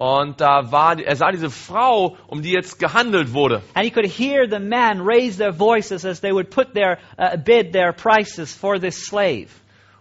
Und 0.00 0.40
da 0.40 0.72
war, 0.72 0.98
er 0.98 1.14
sah 1.14 1.30
diese 1.30 1.50
Frau, 1.50 2.16
um 2.26 2.40
die 2.40 2.52
jetzt 2.52 2.78
gehandelt 2.78 3.34
wurde. 3.34 3.60
And 3.74 3.84
he 3.84 3.90
could 3.90 4.06
hear 4.06 4.48
the 4.48 4.58
men 4.58 5.02
raise 5.02 5.36
their 5.36 5.52
voices 5.52 6.06
as 6.06 6.22
they 6.22 6.32
would 6.32 6.48
put 6.48 6.72
their, 6.72 6.96
uh, 7.18 7.36
bid 7.36 7.74
their 7.74 7.92
prices 7.92 8.54
for 8.54 8.80
this 8.80 9.04
slave. 9.04 9.48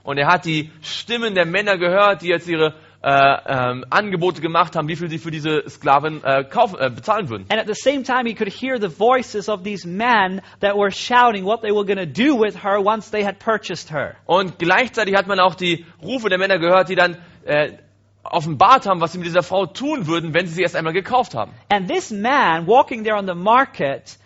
Und 0.04 0.18
er 0.18 0.28
hat 0.28 0.46
die 0.46 0.72
Stimmen 0.82 1.36
der 1.36 1.46
Männer 1.46 1.78
gehört, 1.78 2.22
die 2.22 2.30
jetzt 2.30 2.48
ihre 2.48 2.76
äh, 3.04 3.12
ähm, 3.46 3.84
Angebote 3.90 4.40
gemacht 4.40 4.78
haben, 4.78 4.88
wie 4.88 4.96
viel 4.96 5.10
sie 5.10 5.18
für 5.18 5.32
diese 5.32 5.70
Sklaven 5.70 6.24
äh, 6.24 6.46
kaufen, 6.46 6.80
äh, 6.80 6.90
bezahlen 6.90 7.28
würden. 7.28 7.46
And 7.50 7.60
at 7.60 7.68
the 7.68 7.76
same 7.76 8.04
time, 8.04 8.26
he 8.26 8.34
could 8.34 8.54
hear 8.54 8.80
the 8.80 8.88
voices 8.88 9.50
of 9.50 9.64
these 9.64 9.86
men 9.86 10.42
that 10.62 10.78
were 10.78 10.92
shouting 10.92 11.44
what 11.44 11.62
they 11.62 11.72
were 11.72 11.84
going 11.84 12.00
to 12.00 12.06
do 12.06 12.40
with 12.40 12.64
her 12.64 12.80
once 12.82 13.12
they 13.12 13.26
had 13.26 13.38
purchased 13.40 13.92
her. 13.92 14.16
Und 14.26 14.60
gleichzeitig 14.60 15.18
hat 15.18 15.28
man 15.28 15.42
auch 15.42 15.56
die 15.56 15.86
Rufe 16.02 16.30
der 16.30 16.38
Männer 16.38 16.58
gehört, 16.58 16.88
die 16.88 16.96
dann 16.96 17.18
äh, 17.44 17.74
offenbart 18.24 18.86
haben, 18.86 19.02
was 19.02 19.14
sie 19.14 19.18
mit 19.18 19.28
dieser 19.28 19.44
Frau 19.44 19.66
tun 19.66 20.08
würden, 20.08 20.34
wenn 20.34 20.48
sie 20.48 20.54
sie 20.54 20.62
erst 20.62 20.76
einmal 20.76 20.94
gekauft 20.94 21.36
haben. 21.36 21.54
And 21.70 21.88
this 21.88 22.12
man 22.12 22.68
walking 22.68 23.04
there 23.04 23.18
on 23.18 23.28
the 23.28 23.36
market, 23.36 24.18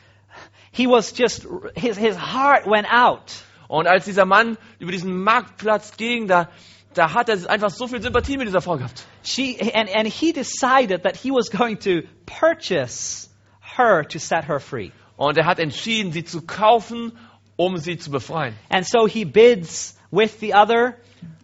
he 0.72 0.88
was 0.88 1.14
just, 1.18 1.48
his, 1.76 1.98
his 1.98 2.18
heart 2.18 2.66
went 2.66 2.88
out. 2.92 3.34
Und 3.68 3.88
als 3.88 4.06
dieser 4.06 4.26
Mann 4.26 4.58
über 4.80 4.92
diesen 4.92 5.24
Marktplatz 5.24 5.98
ging, 5.98 6.28
da, 6.28 6.50
da 6.94 7.14
hat 7.14 7.30
er 7.30 7.50
einfach 7.50 7.70
so 7.70 7.88
viel 7.88 8.02
Sympathie 8.02 8.38
mit 8.38 8.48
dieser 8.48 8.62
Frau 8.62 8.78
gehabt. 8.78 9.06
She, 9.24 9.58
and, 9.74 9.90
and 9.90 10.08
he 10.08 10.32
decided 10.32 11.04
that 11.04 11.16
he 11.16 11.32
was 11.32 11.50
going 11.50 11.80
to 11.80 12.04
purchase 12.26 13.30
her 13.78 14.04
to 14.04 14.20
set 14.20 14.46
her 14.48 14.60
free. 14.60 14.92
Und 15.16 15.38
er 15.38 15.46
hat 15.46 15.60
entschieden, 15.60 16.12
sie 16.12 16.24
zu 16.24 16.42
kaufen, 16.42 17.14
um 17.56 17.78
sie 17.78 17.98
zu 17.98 18.12
befreien. 18.12 18.56
And 18.70 18.86
so 18.86 19.08
he 19.08 19.26
bids 19.26 19.98
with 20.12 20.40
the 20.40 20.54
other 20.54 20.98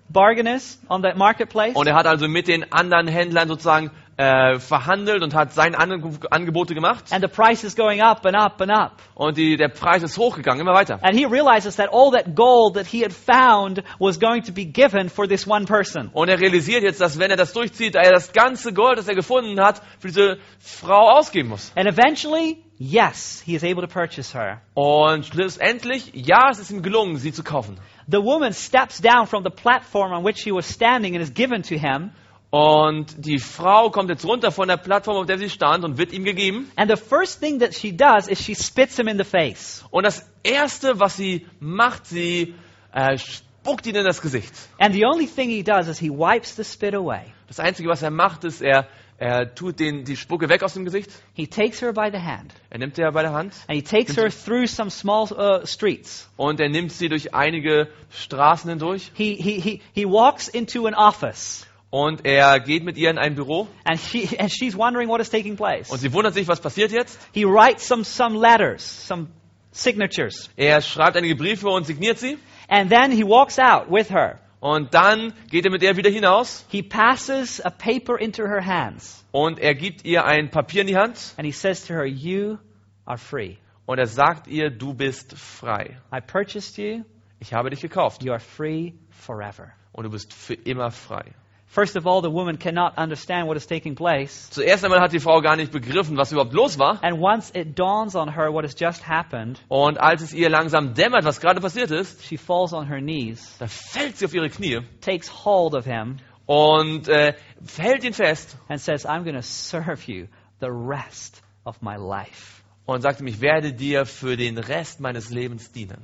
bargainers 0.09 0.79
on 0.89 1.03
that 1.03 1.17
marketplace. 1.17 1.75
Und 1.75 1.87
er 1.87 1.95
hat 1.95 2.05
also 2.05 2.27
mit 2.27 2.47
den 2.47 2.71
anderen 2.71 3.07
Händlern 3.07 3.47
sozusagen 3.47 3.91
äh, 4.19 4.59
verhandelt 4.59 5.23
und 5.23 5.33
hat 5.33 5.53
seine 5.53 5.79
Ange 5.79 6.19
Angebote 6.29 6.75
gemacht. 6.75 7.05
And 7.11 7.21
the 7.21 7.29
price 7.29 7.63
is 7.63 7.73
going 7.73 8.01
up 8.01 8.25
and 8.25 8.35
up 8.35 8.59
and 8.61 8.69
up. 8.69 8.97
Und 9.15 9.37
die, 9.37 9.55
der 9.55 9.69
Preis 9.69 10.03
ist 10.03 10.17
hochgegangen, 10.17 10.59
immer 10.59 10.73
weiter. 10.73 10.99
And 11.01 11.17
he 11.17 11.25
realizes 11.25 11.77
that 11.77 11.89
all 11.93 12.11
that 12.11 12.35
gold 12.35 12.75
that 12.75 12.85
he 12.85 13.01
had 13.01 13.13
found 13.13 13.81
was 13.97 14.19
going 14.19 14.43
to 14.43 14.51
be 14.51 14.65
given 14.65 15.09
for 15.09 15.25
this 15.25 15.47
one 15.47 15.65
person. 15.65 16.09
Und 16.11 16.27
er 16.27 16.37
realisiert 16.37 16.83
jetzt, 16.83 16.99
dass 16.99 17.17
wenn 17.17 17.31
er 17.31 17.37
das 17.37 17.53
durchzieht, 17.53 17.95
er 17.95 18.11
das 18.11 18.33
ganze 18.33 18.73
Gold, 18.73 18.97
das 18.97 19.07
er 19.07 19.15
gefunden 19.15 19.57
hat, 19.61 19.81
für 19.99 20.09
diese 20.09 20.37
Frau 20.59 21.11
ausgeben 21.11 21.47
muss. 21.47 21.71
And 21.77 21.87
eventually, 21.87 22.61
yes, 22.77 23.41
he 23.45 23.55
is 23.55 23.63
able 23.63 23.81
to 23.81 23.87
purchase 23.87 24.37
her. 24.37 24.59
Und 24.73 25.27
schlussendlich, 25.27 26.11
ja, 26.13 26.49
es 26.51 26.59
ist 26.59 26.71
ihm 26.71 26.81
gelungen, 26.81 27.15
sie 27.15 27.31
zu 27.31 27.43
kaufen. 27.43 27.79
The 28.09 28.21
woman 28.21 28.53
steps 28.53 28.99
down 28.99 29.27
from 29.27 29.43
the 29.43 29.51
platform 29.51 30.13
on 30.13 30.23
which 30.23 30.37
she 30.37 30.51
was 30.51 30.65
standing 30.65 31.15
and 31.15 31.21
is 31.21 31.29
given 31.29 31.61
to 31.63 31.77
him. 31.77 32.11
Und 32.51 33.13
die 33.23 33.37
Frau 33.37 33.91
kommt 33.91 34.09
jetzt 34.09 34.25
runter 34.25 34.51
von 34.51 34.67
der 34.67 34.77
Plattform, 34.77 35.17
auf 35.17 35.27
der 35.27 35.37
sie 35.37 35.51
stand, 35.51 35.85
und 35.85 35.99
wird 35.99 36.11
ihm 36.11 36.23
gegeben. 36.23 36.71
And 36.75 36.89
the 36.89 36.97
first 36.97 37.39
thing 37.39 37.59
that 37.59 37.75
she 37.75 37.91
does 37.91 38.27
is 38.27 38.41
she 38.41 38.55
spits 38.55 38.97
him 38.97 39.07
in 39.07 39.19
the 39.19 39.23
face. 39.23 39.85
Und 39.91 40.03
das 40.03 40.27
Erste, 40.41 40.99
was 40.99 41.15
sie 41.15 41.45
macht, 41.59 42.07
sie 42.07 42.55
äh, 42.91 43.19
spuckt 43.19 43.85
ihn 43.85 43.95
in 43.95 44.03
das 44.03 44.21
Gesicht. 44.21 44.53
And 44.79 44.95
the 44.95 45.05
only 45.05 45.27
thing 45.27 45.49
he 45.49 45.61
does 45.61 45.87
is 45.87 45.99
he 45.99 46.09
wipes 46.09 46.55
the 46.55 46.63
spit 46.63 46.95
away. 46.95 47.31
Das 47.47 47.59
Einzige, 47.59 47.89
was 47.89 48.01
er 48.01 48.09
macht, 48.09 48.43
ist, 48.43 48.61
er, 48.61 48.87
er 49.19 49.53
tut 49.53 49.79
den, 49.79 50.05
die 50.05 50.15
Spucke 50.15 50.47
weg 50.49 50.63
aus 50.63 50.73
dem 50.73 50.85
Gesicht. 50.85 51.11
He 51.33 51.45
takes 51.47 51.81
her 51.81 51.91
by 51.93 52.09
the 52.11 52.19
hand 52.19 52.53
Er 52.69 52.79
nimmt 52.79 52.95
sie 52.95 53.01
bei 53.11 53.21
der 53.21 53.33
Hand 53.33 53.53
and 53.67 53.75
he 53.75 53.81
takes 53.81 54.15
her 54.15 54.29
through 54.29 54.67
some 54.67 54.89
small 54.89 55.27
uh, 55.31 55.65
streets. 55.65 56.29
und 56.37 56.59
er 56.59 56.69
nimmt 56.69 56.91
sie 56.91 57.09
durch 57.09 57.33
einige 57.33 57.89
Straßen 58.11 58.69
hindurch. 58.69 59.11
He, 59.13 59.35
he, 59.35 59.59
he, 59.59 59.81
he 59.93 60.05
walks 60.05 60.47
into 60.47 60.85
an 60.87 60.93
office 60.95 61.65
Und 61.91 62.23
er 62.25 62.59
geht 62.59 62.83
mit 62.83 62.97
ihr 62.97 63.09
in 63.09 63.17
ein 63.17 63.33
Büro. 63.35 63.67
and, 63.83 63.99
she, 63.99 64.29
and 64.39 64.51
she's 64.51 64.75
wondering 64.77 65.09
what 65.09 65.19
is 65.21 65.29
taking 65.29 65.55
place. 65.57 65.89
Und 65.89 65.99
sie 65.99 66.13
wundert 66.13 66.33
sich, 66.35 66.47
was 66.47 66.61
passiert 66.61 66.91
jetzt. 66.91 67.19
He 67.33 67.45
writes 67.45 67.87
some, 67.87 68.03
some 68.03 68.37
letters, 68.37 68.83
some 69.07 69.27
signatures, 69.71 70.49
Er 70.55 70.81
schreibt 70.81 71.17
einige 71.17 71.35
Briefe 71.35 71.67
und 71.69 71.85
signiert 71.85 72.19
sie. 72.19 72.37
and 72.67 72.89
then 72.91 73.11
he 73.11 73.23
walks 73.23 73.57
out 73.59 73.89
with 73.89 74.09
her. 74.11 74.39
Und 74.59 74.93
dann 74.93 75.33
geht 75.49 75.65
er 75.65 75.71
mit 75.71 75.81
ihr 75.83 75.95
wieder 75.95 76.09
hinaus 76.09 76.65
He 76.69 76.83
passes 76.83 77.61
a 77.61 77.69
paper 77.69 78.19
into 78.19 78.43
her 78.43 78.65
hands 78.65 79.23
und 79.31 79.59
er 79.59 79.73
gibt 79.73 80.05
ihr 80.05 80.25
ein 80.25 80.49
Papier 80.49 80.81
in 80.81 80.87
die 80.87 80.97
Hand 80.97 81.33
and 81.37 81.45
he 81.45 81.51
says 81.51 81.85
to 81.85 81.93
her, 81.93 82.05
You 82.05 82.57
are 83.05 83.17
free. 83.17 83.55
und 83.85 83.99
er 83.99 84.07
sagt 84.07 84.47
ihr, 84.47 84.69
du 84.69 84.93
bist 84.93 85.37
frei. 85.37 85.97
I 86.13 86.19
purchased 86.19 86.77
you. 86.77 87.03
Ich 87.39 87.53
habe 87.53 87.69
dich 87.69 87.79
gekauft 87.79 88.23
You 88.23 88.31
are 88.31 88.39
free 88.39 88.93
forever. 89.11 89.71
und 89.93 90.03
du 90.03 90.09
bist 90.09 90.33
für 90.33 90.55
immer 90.55 90.91
frei. 90.91 91.31
First 91.71 91.95
of 91.95 92.07
all, 92.07 92.21
the 92.23 92.31
woman 92.31 92.57
cannot 92.57 92.97
understand 92.97 93.47
what 93.47 93.55
is 93.55 93.67
taking 93.67 93.93
place. 93.93 94.49
Zuerst 94.51 94.83
einmal 94.83 94.99
hat 95.01 95.11
die 95.11 95.19
Frau 95.19 95.39
gar 95.39 95.55
nicht 95.55 95.71
begriffen, 95.71 96.17
was 96.17 96.31
überhaupt 96.31 96.51
los 96.51 96.79
war. 96.79 96.97
And 97.03 97.19
once 97.21 97.51
it 97.53 97.75
dawns 97.77 98.15
on 98.15 98.27
her 98.33 98.51
what 98.51 98.63
has 98.63 98.73
just 98.73 99.03
happened, 99.07 99.59
Und 99.67 99.99
als 99.99 100.23
es 100.23 100.33
ihr 100.33 100.49
langsam 100.49 100.95
dämmert, 100.95 101.25
was 101.25 101.39
gerade 101.39 101.61
passiert 101.61 101.91
ist, 101.91 102.23
she 102.25 102.37
falls 102.37 102.73
on 102.73 102.87
her 102.87 102.99
knees, 102.99 103.55
da 103.59 103.67
fällt 103.67 104.17
sie 104.17 104.25
auf 104.25 104.33
ihre 104.33 104.49
Knie 104.49 104.79
takes 105.01 105.29
hold 105.45 105.75
of 105.75 105.85
him, 105.85 106.17
und 106.47 107.07
äh, 107.07 107.35
hält 107.77 108.03
ihn 108.03 108.13
fest 108.13 108.57
and 108.67 108.81
says, 108.81 109.05
I'm 109.05 109.23
going 109.23 109.35
to 109.35 109.43
serve 109.43 110.07
you 110.11 110.27
the 110.61 110.71
rest 110.71 111.43
of 111.65 111.83
my 111.83 111.97
life. 111.97 112.63
und 112.87 113.03
sagte 113.03 113.23
ich 113.25 113.41
werde 113.41 113.73
dir 113.73 114.07
für 114.07 114.35
den 114.35 114.57
Rest 114.57 114.99
meines 114.99 115.29
Lebens 115.29 115.71
dienen. 115.71 116.03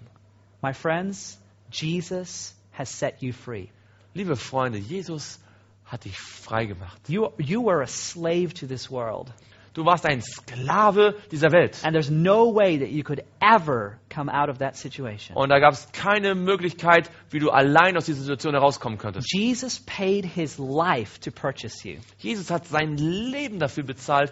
My 0.61 0.73
friends, 0.73 1.39
Jesus 1.71 2.53
has 2.77 2.91
set 2.91 3.23
you 3.23 3.33
free. 3.33 3.69
Liebe 4.13 4.35
Freunde, 4.35 4.77
Jesus 4.77 5.39
hat 5.85 6.05
dich 6.05 6.19
frei 6.19 6.65
gemacht. 6.65 6.97
You, 7.07 7.29
you 7.37 7.63
were 7.63 7.81
a 7.81 7.87
slave 7.87 8.53
to 8.55 8.67
this 8.67 8.89
world. 8.89 9.31
Du 9.75 9.83
warst 9.83 10.05
ein 10.05 10.21
Sklave 10.21 11.15
dieser 11.31 11.51
Welt. 11.51 11.77
And 11.83 11.93
there's 11.93 12.09
no 12.09 12.55
way 12.55 12.79
that 12.79 12.91
you 12.91 13.03
could 13.03 13.21
ever 13.41 13.99
come 14.09 14.31
out 14.31 14.47
of 14.47 14.59
that 14.59 14.77
situation. 14.77 15.35
Und 15.35 15.49
da 15.49 15.59
gab 15.59 15.73
es 15.73 15.91
keine 15.91 16.33
Möglichkeit, 16.33 17.11
wie 17.29 17.39
du 17.39 17.49
allein 17.49 17.97
aus 17.97 18.05
dieser 18.05 18.21
Situation 18.21 18.53
herauskommen 18.53 18.97
könntest. 18.97 19.33
Jesus 19.33 19.81
paid 19.81 20.25
his 20.25 20.57
life 20.57 21.19
to 21.19 21.29
purchase 21.29 21.85
you. 21.85 21.97
Jesus 22.19 22.49
hat 22.49 22.65
sein 22.67 22.95
Leben 22.95 23.59
dafür 23.59 23.83
bezahlt, 23.83 24.31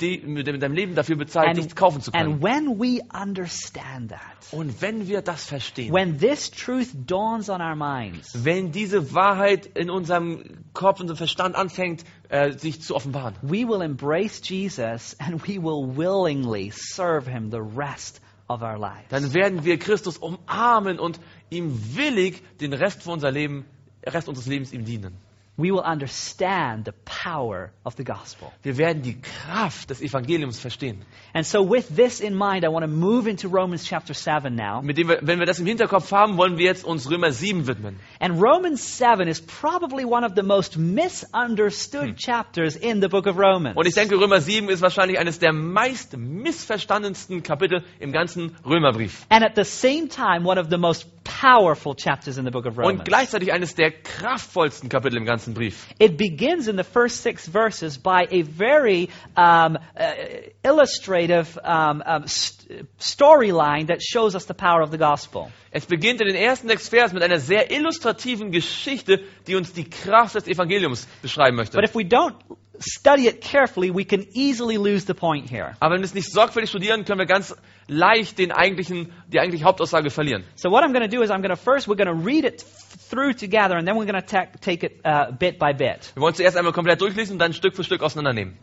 die, 0.00 0.18
mit 0.18 0.46
deinem 0.46 0.74
Leben 0.74 0.94
dafür 0.94 1.16
bezahlt, 1.16 1.56
dich 1.56 1.74
kaufen 1.74 2.00
zu 2.00 2.10
können. 2.10 2.34
and 2.34 2.42
when 2.42 2.78
we 2.78 3.00
understand 3.12 4.10
that, 4.10 4.20
Und 4.52 4.80
wenn 4.82 5.08
wir 5.08 5.22
das 5.22 5.44
verstehen, 5.46 5.92
when 5.92 6.18
this 6.18 6.50
truth 6.50 6.88
dawns 7.06 7.48
on 7.48 7.60
our 7.60 7.74
minds, 7.74 8.44
wenn 8.44 8.72
diese 8.72 9.14
Wahrheit 9.14 9.66
in 9.74 9.90
unserem 9.90 10.64
Kopf, 10.72 11.00
unserem 11.00 11.16
Verstand 11.16 11.56
anfängt, 11.56 12.04
äh, 12.28 12.52
sich 12.52 12.82
zu 12.82 12.94
offenbaren, 12.94 13.34
we 13.42 13.66
will 13.66 13.80
embrace 13.82 14.40
Jesus 14.42 15.16
and 15.18 15.42
we 15.48 15.56
will 15.62 15.96
willingly 15.96 16.70
serve 16.70 17.30
him 17.30 17.50
the 17.50 17.60
rest 17.60 18.20
of 18.48 18.62
our 18.62 18.78
lives. 18.78 19.08
dann 19.08 19.32
werden 19.34 19.64
wir 19.64 19.78
Christus 19.78 20.18
umarmen 20.18 20.98
und 20.98 21.18
ihm 21.50 21.96
willig 21.96 22.42
den 22.60 22.72
Rest 22.72 23.02
von 23.02 23.14
unser 23.14 23.30
Leben, 23.30 23.64
Rest 24.04 24.28
unseres 24.28 24.46
Lebens 24.46 24.72
ihm 24.72 24.84
dienen. 24.84 25.16
We 25.58 25.70
will 25.72 25.80
understand 25.80 26.84
the 26.84 26.92
power 27.06 27.70
of 27.82 27.94
the 27.96 28.04
gospel. 28.04 28.52
Wir 28.62 28.76
werden 28.76 29.00
die 29.02 29.18
Kraft 29.22 29.88
des 29.88 30.02
Evangeliums 30.02 30.58
verstehen. 30.60 31.02
And 31.32 31.46
so 31.46 31.64
with 31.68 31.96
this 31.96 32.20
in 32.20 32.34
mind, 32.34 32.62
I 32.64 32.68
want 32.68 32.84
to 32.84 32.90
move 32.90 33.26
into 33.26 33.48
Romans 33.48 33.84
chapter 33.86 34.12
7 34.12 34.54
now. 34.54 34.82
Mit 34.82 34.98
dem 34.98 35.08
wir, 35.08 35.18
wenn 35.22 35.38
wir 35.38 35.46
das 35.46 35.58
im 35.58 35.64
Hinterkopf 35.66 36.12
haben, 36.12 36.36
wollen 36.36 36.58
wir 36.58 36.66
jetzt 36.66 36.84
uns 36.84 37.10
Römer 37.10 37.32
7 37.32 37.66
widmen. 37.66 37.96
And 38.20 38.38
Romans 38.42 38.98
7 38.98 39.28
is 39.28 39.40
probably 39.40 40.04
one 40.04 40.26
of 40.26 40.32
the 40.36 40.42
most 40.42 40.76
misunderstood 40.76 42.16
chapters 42.18 42.76
in 42.76 43.00
the 43.00 43.08
book 43.08 43.26
of 43.26 43.38
Romans. 43.38 43.76
Und 43.76 43.86
ich 43.86 43.94
denke, 43.94 44.16
Römer 44.20 44.40
7 44.42 44.68
ist 44.68 44.82
wahrscheinlich 44.82 45.18
eines 45.18 45.38
der 45.38 45.52
meist 45.54 46.16
missverstandensten 46.16 47.42
Kapitel 47.42 47.82
im 47.98 48.12
ganzen 48.12 48.56
Römerbrief. 48.64 49.24
and 49.30 49.44
at 49.44 49.52
the 49.56 49.64
same 49.64 50.08
time, 50.08 50.44
one 50.46 50.60
of 50.60 50.68
the 50.70 50.76
most 50.78 51.06
powerful 51.24 51.94
chapters 51.94 52.36
in 52.38 52.44
the 52.44 52.50
book 52.50 52.66
of 52.66 52.76
Und 52.78 52.84
Romans. 52.84 53.04
gleichzeitig 53.04 53.52
eines 53.52 53.74
der 53.74 53.90
kraftvollsten 53.90 54.88
Kapitel 54.88 55.16
im 55.16 55.24
ganzen 55.24 55.45
Brief. 55.52 55.92
It 55.98 56.16
begins 56.16 56.68
in 56.68 56.76
the 56.76 56.84
first 56.84 57.20
six 57.20 57.46
verses 57.46 57.98
by 57.98 58.26
a 58.30 58.42
very 58.42 59.10
um, 59.36 59.78
uh, 59.96 60.12
illustrative 60.64 61.58
um, 61.62 62.02
um, 62.04 62.26
storyline 62.98 63.86
that 63.88 64.02
shows 64.02 64.34
us 64.34 64.46
the 64.46 64.54
power 64.54 64.82
of 64.82 64.90
the 64.90 64.98
gospel. 64.98 65.50
Es 65.70 65.86
beginnt 65.86 66.20
in 66.20 66.26
den 66.26 66.36
ersten 66.36 66.68
sechs 66.68 66.88
Versen 66.88 67.14
mit 67.14 67.22
einer 67.22 67.38
sehr 67.38 67.70
illustrativen 67.70 68.50
Geschichte, 68.50 69.20
die 69.46 69.54
uns 69.54 69.72
die 69.72 69.88
Kraft 69.88 70.34
des 70.34 70.46
Evangeliums 70.46 71.06
beschreiben 71.22 71.56
möchte. 71.56 71.76
But 71.76 71.84
if 71.84 71.94
we 71.94 72.02
don't 72.02 72.34
study 72.78 73.26
it 73.28 73.40
carefully, 73.40 73.90
we 73.90 74.04
can 74.04 74.26
easily 74.34 74.76
lose 74.76 75.06
the 75.06 75.14
point 75.14 75.50
here. 75.50 75.76
Aber 75.80 75.94
wenn 75.94 76.00
wir 76.00 76.06
es 76.06 76.14
nicht 76.14 76.30
sorgfältig 76.30 76.70
studieren, 76.70 77.04
können 77.04 77.18
wir 77.18 77.26
ganz 77.26 77.54
leicht 77.88 78.38
den 78.38 78.52
eigentlichen, 78.52 79.12
die 79.28 79.40
eigentliche 79.40 79.64
Hauptaussage 79.64 80.10
verlieren. 80.10 80.44
So 80.56 80.70
what 80.70 80.82
I'm 80.84 80.92
going 80.92 81.08
to 81.08 81.14
do 81.14 81.22
is 81.22 81.30
I'm 81.30 81.42
going 81.42 81.50
to 81.50 81.56
first 81.56 81.88
we're 81.88 81.96
going 81.96 82.08
to 82.08 82.26
read 82.26 82.44
it 82.44 82.58
th- 82.58 83.08
through 83.10 83.34
together, 83.34 83.76
and 83.76 83.86
then 83.86 83.96
we're 83.96 84.10
going 84.10 84.20
to 84.20 84.26
ta- 84.26 84.50
take 84.60 84.84
it 84.84 85.00
uh, 85.04 85.30
bit 85.32 85.58
by 85.58 85.72
bit. 85.72 86.12
Wir 86.14 86.22
wollen 86.22 86.34
zuerst 86.34 86.56
einmal 86.56 86.72
komplett 86.72 87.00
durchlesen 87.00 87.34
und 87.34 87.38
dann 87.38 87.52
Stück 87.52 87.76
für 87.76 87.84
Stück 87.84 88.02
auseinandernehmen. 88.02 88.58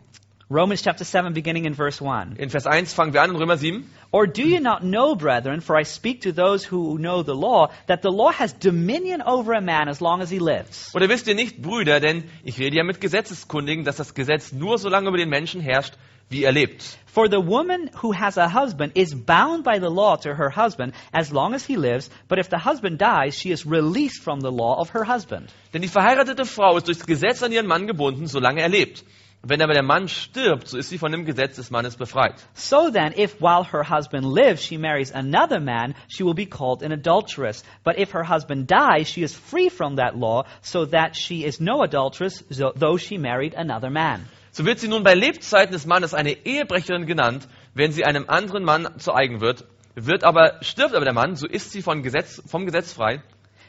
Romans 0.50 0.82
chapter 0.82 1.04
7, 1.04 1.32
beginning 1.32 1.64
in 1.64 1.72
verse 1.72 2.02
1. 2.02 2.36
In 2.38 2.50
Vers 2.50 2.66
1 2.66 2.92
fangen 2.92 3.14
wir 3.14 3.22
an 3.22 3.30
in 3.30 3.36
Römer 3.36 3.56
7. 3.56 3.88
Or 4.12 4.26
do 4.26 4.42
you 4.42 4.60
not 4.60 4.82
know, 4.82 5.14
brethren, 5.14 5.62
for 5.62 5.74
I 5.74 5.84
speak 5.84 6.20
to 6.22 6.32
those 6.32 6.66
who 6.70 6.98
know 6.98 7.22
the 7.22 7.34
law, 7.34 7.70
that 7.86 8.02
the 8.02 8.10
law 8.10 8.30
has 8.30 8.52
dominion 8.52 9.22
over 9.22 9.54
a 9.54 9.62
man 9.62 9.88
as 9.88 10.02
long 10.02 10.20
as 10.20 10.28
he 10.28 10.38
lives? 10.38 10.94
Oder 10.94 11.08
wisst 11.08 11.28
ihr 11.28 11.34
nicht, 11.34 11.62
Brüder, 11.62 11.98
denn 11.98 12.24
ich 12.44 12.58
rede 12.58 12.76
ja 12.76 12.84
mit 12.84 13.00
Gesetzeskundigen, 13.00 13.84
dass 13.84 13.96
das 13.96 14.12
Gesetz 14.12 14.52
nur 14.52 14.76
so 14.76 14.90
lange 14.90 15.08
über 15.08 15.16
den 15.16 15.30
Menschen 15.30 15.62
herrscht, 15.62 15.94
wie 16.28 16.44
er 16.44 16.52
lebt. 16.52 16.98
For 17.06 17.26
the 17.26 17.40
woman 17.40 17.88
who 18.02 18.12
has 18.12 18.36
a 18.36 18.52
husband 18.52 18.98
is 18.98 19.14
bound 19.14 19.64
by 19.64 19.78
the 19.80 19.88
law 19.88 20.16
to 20.16 20.34
her 20.34 20.54
husband 20.54 20.92
as 21.10 21.30
long 21.30 21.54
as 21.54 21.64
he 21.64 21.76
lives, 21.76 22.10
but 22.28 22.38
if 22.38 22.50
the 22.50 22.58
husband 22.58 22.98
dies, 22.98 23.34
she 23.34 23.50
is 23.50 23.64
released 23.64 24.22
from 24.22 24.40
the 24.40 24.52
law 24.52 24.78
of 24.78 24.90
her 24.90 25.06
husband. 25.06 25.50
Denn 25.72 25.80
die 25.80 25.88
verheiratete 25.88 26.44
Frau 26.44 26.76
ist 26.76 26.86
durchs 26.86 27.06
Gesetz 27.06 27.42
an 27.42 27.50
ihren 27.50 27.66
Mann 27.66 27.86
gebunden, 27.86 28.26
solange 28.26 28.60
er 28.60 28.68
lebt. 28.68 29.04
Wenn 29.46 29.60
aber 29.60 29.74
der 29.74 29.82
Mann 29.82 30.08
stirbt, 30.08 30.68
so 30.68 30.78
ist 30.78 30.88
sie 30.88 30.96
von 30.96 31.12
dem 31.12 31.26
Gesetz 31.26 31.56
des 31.56 31.70
Mannes 31.70 31.96
befreit. 31.96 32.34
So 32.54 32.90
then, 32.90 33.12
if 33.12 33.42
while 33.42 33.64
her 33.64 33.84
husband 33.84 34.24
lives 34.24 34.62
she 34.62 34.78
marries 34.78 35.12
another 35.12 35.60
man, 35.60 35.94
she 36.08 36.24
will 36.24 36.34
be 36.34 36.46
called 36.46 36.82
an 36.82 36.92
adulteress. 36.92 37.62
But 37.84 37.98
if 37.98 38.12
her 38.12 38.24
husband 38.24 38.66
dies, 38.66 39.06
she 39.06 39.22
is 39.22 39.34
free 39.34 39.68
from 39.68 39.96
that 39.96 40.16
law, 40.16 40.44
so 40.62 40.86
that 40.86 41.14
she 41.14 41.44
is 41.44 41.60
no 41.60 41.82
adulteress, 41.82 42.42
though 42.48 42.96
she 42.96 43.18
married 43.18 43.52
another 43.54 43.90
man. 43.90 44.26
So 44.50 44.64
wird 44.64 44.78
sie 44.78 44.88
nun 44.88 45.02
bei 45.02 45.14
Lebzeiten 45.14 45.72
des 45.72 45.84
Mannes 45.84 46.14
eine 46.14 46.46
Ehebrecherin 46.46 47.04
genannt, 47.04 47.46
wenn 47.74 47.92
sie 47.92 48.04
einem 48.04 48.24
anderen 48.28 48.64
Mann 48.64 48.88
zu 48.98 49.12
eigen 49.12 49.42
wird. 49.42 49.66
Wird 49.94 50.24
aber, 50.24 50.58
stirbt 50.62 50.94
aber 50.94 51.04
der 51.04 51.12
Mann, 51.12 51.36
so 51.36 51.46
ist 51.46 51.70
sie 51.70 51.82
von 51.82 52.02
Gesetz, 52.02 52.42
vom 52.46 52.64
Gesetz 52.64 52.94
frei, 52.94 53.20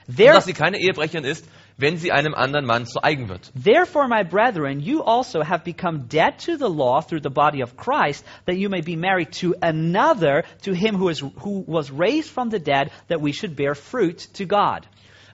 There, 0.08 0.34
dass 0.34 0.46
sie 0.46 0.54
keine 0.54 0.80
Ehebrecherin 0.80 1.26
ist, 1.26 1.46
wenn 1.78 1.98
sie 1.98 2.12
einem 2.12 2.34
anderen 2.34 2.66
Mann 2.66 2.86
zu 2.86 3.04
eigen 3.04 3.28
wird. 3.28 3.52
Therefore, 3.56 4.08
my 4.08 4.24
brethren, 4.24 4.80
you 4.80 5.04
also 5.04 5.44
have 5.44 5.64
become 5.64 6.08
dead 6.08 6.40
to 6.46 6.58
the 6.58 6.70
law 6.70 7.02
through 7.02 7.22
the 7.22 7.30
body 7.30 7.62
of 7.62 7.76
Christ, 7.76 8.26
that 8.46 8.58
you 8.58 8.70
may 8.70 8.82
be 8.82 8.96
married 8.96 9.34
to 9.42 9.56
another, 9.62 10.44
to 10.64 10.74
him 10.74 10.96
who, 10.96 11.10
is, 11.10 11.20
who 11.20 11.64
was 11.68 11.92
raised 11.92 12.30
from 12.30 12.50
the 12.50 12.60
dead, 12.60 12.92
that 13.08 13.22
we 13.22 13.34
should 13.34 13.56
bear 13.56 13.76
fruit 13.76 14.28
to 14.34 14.46
God. 14.46 14.88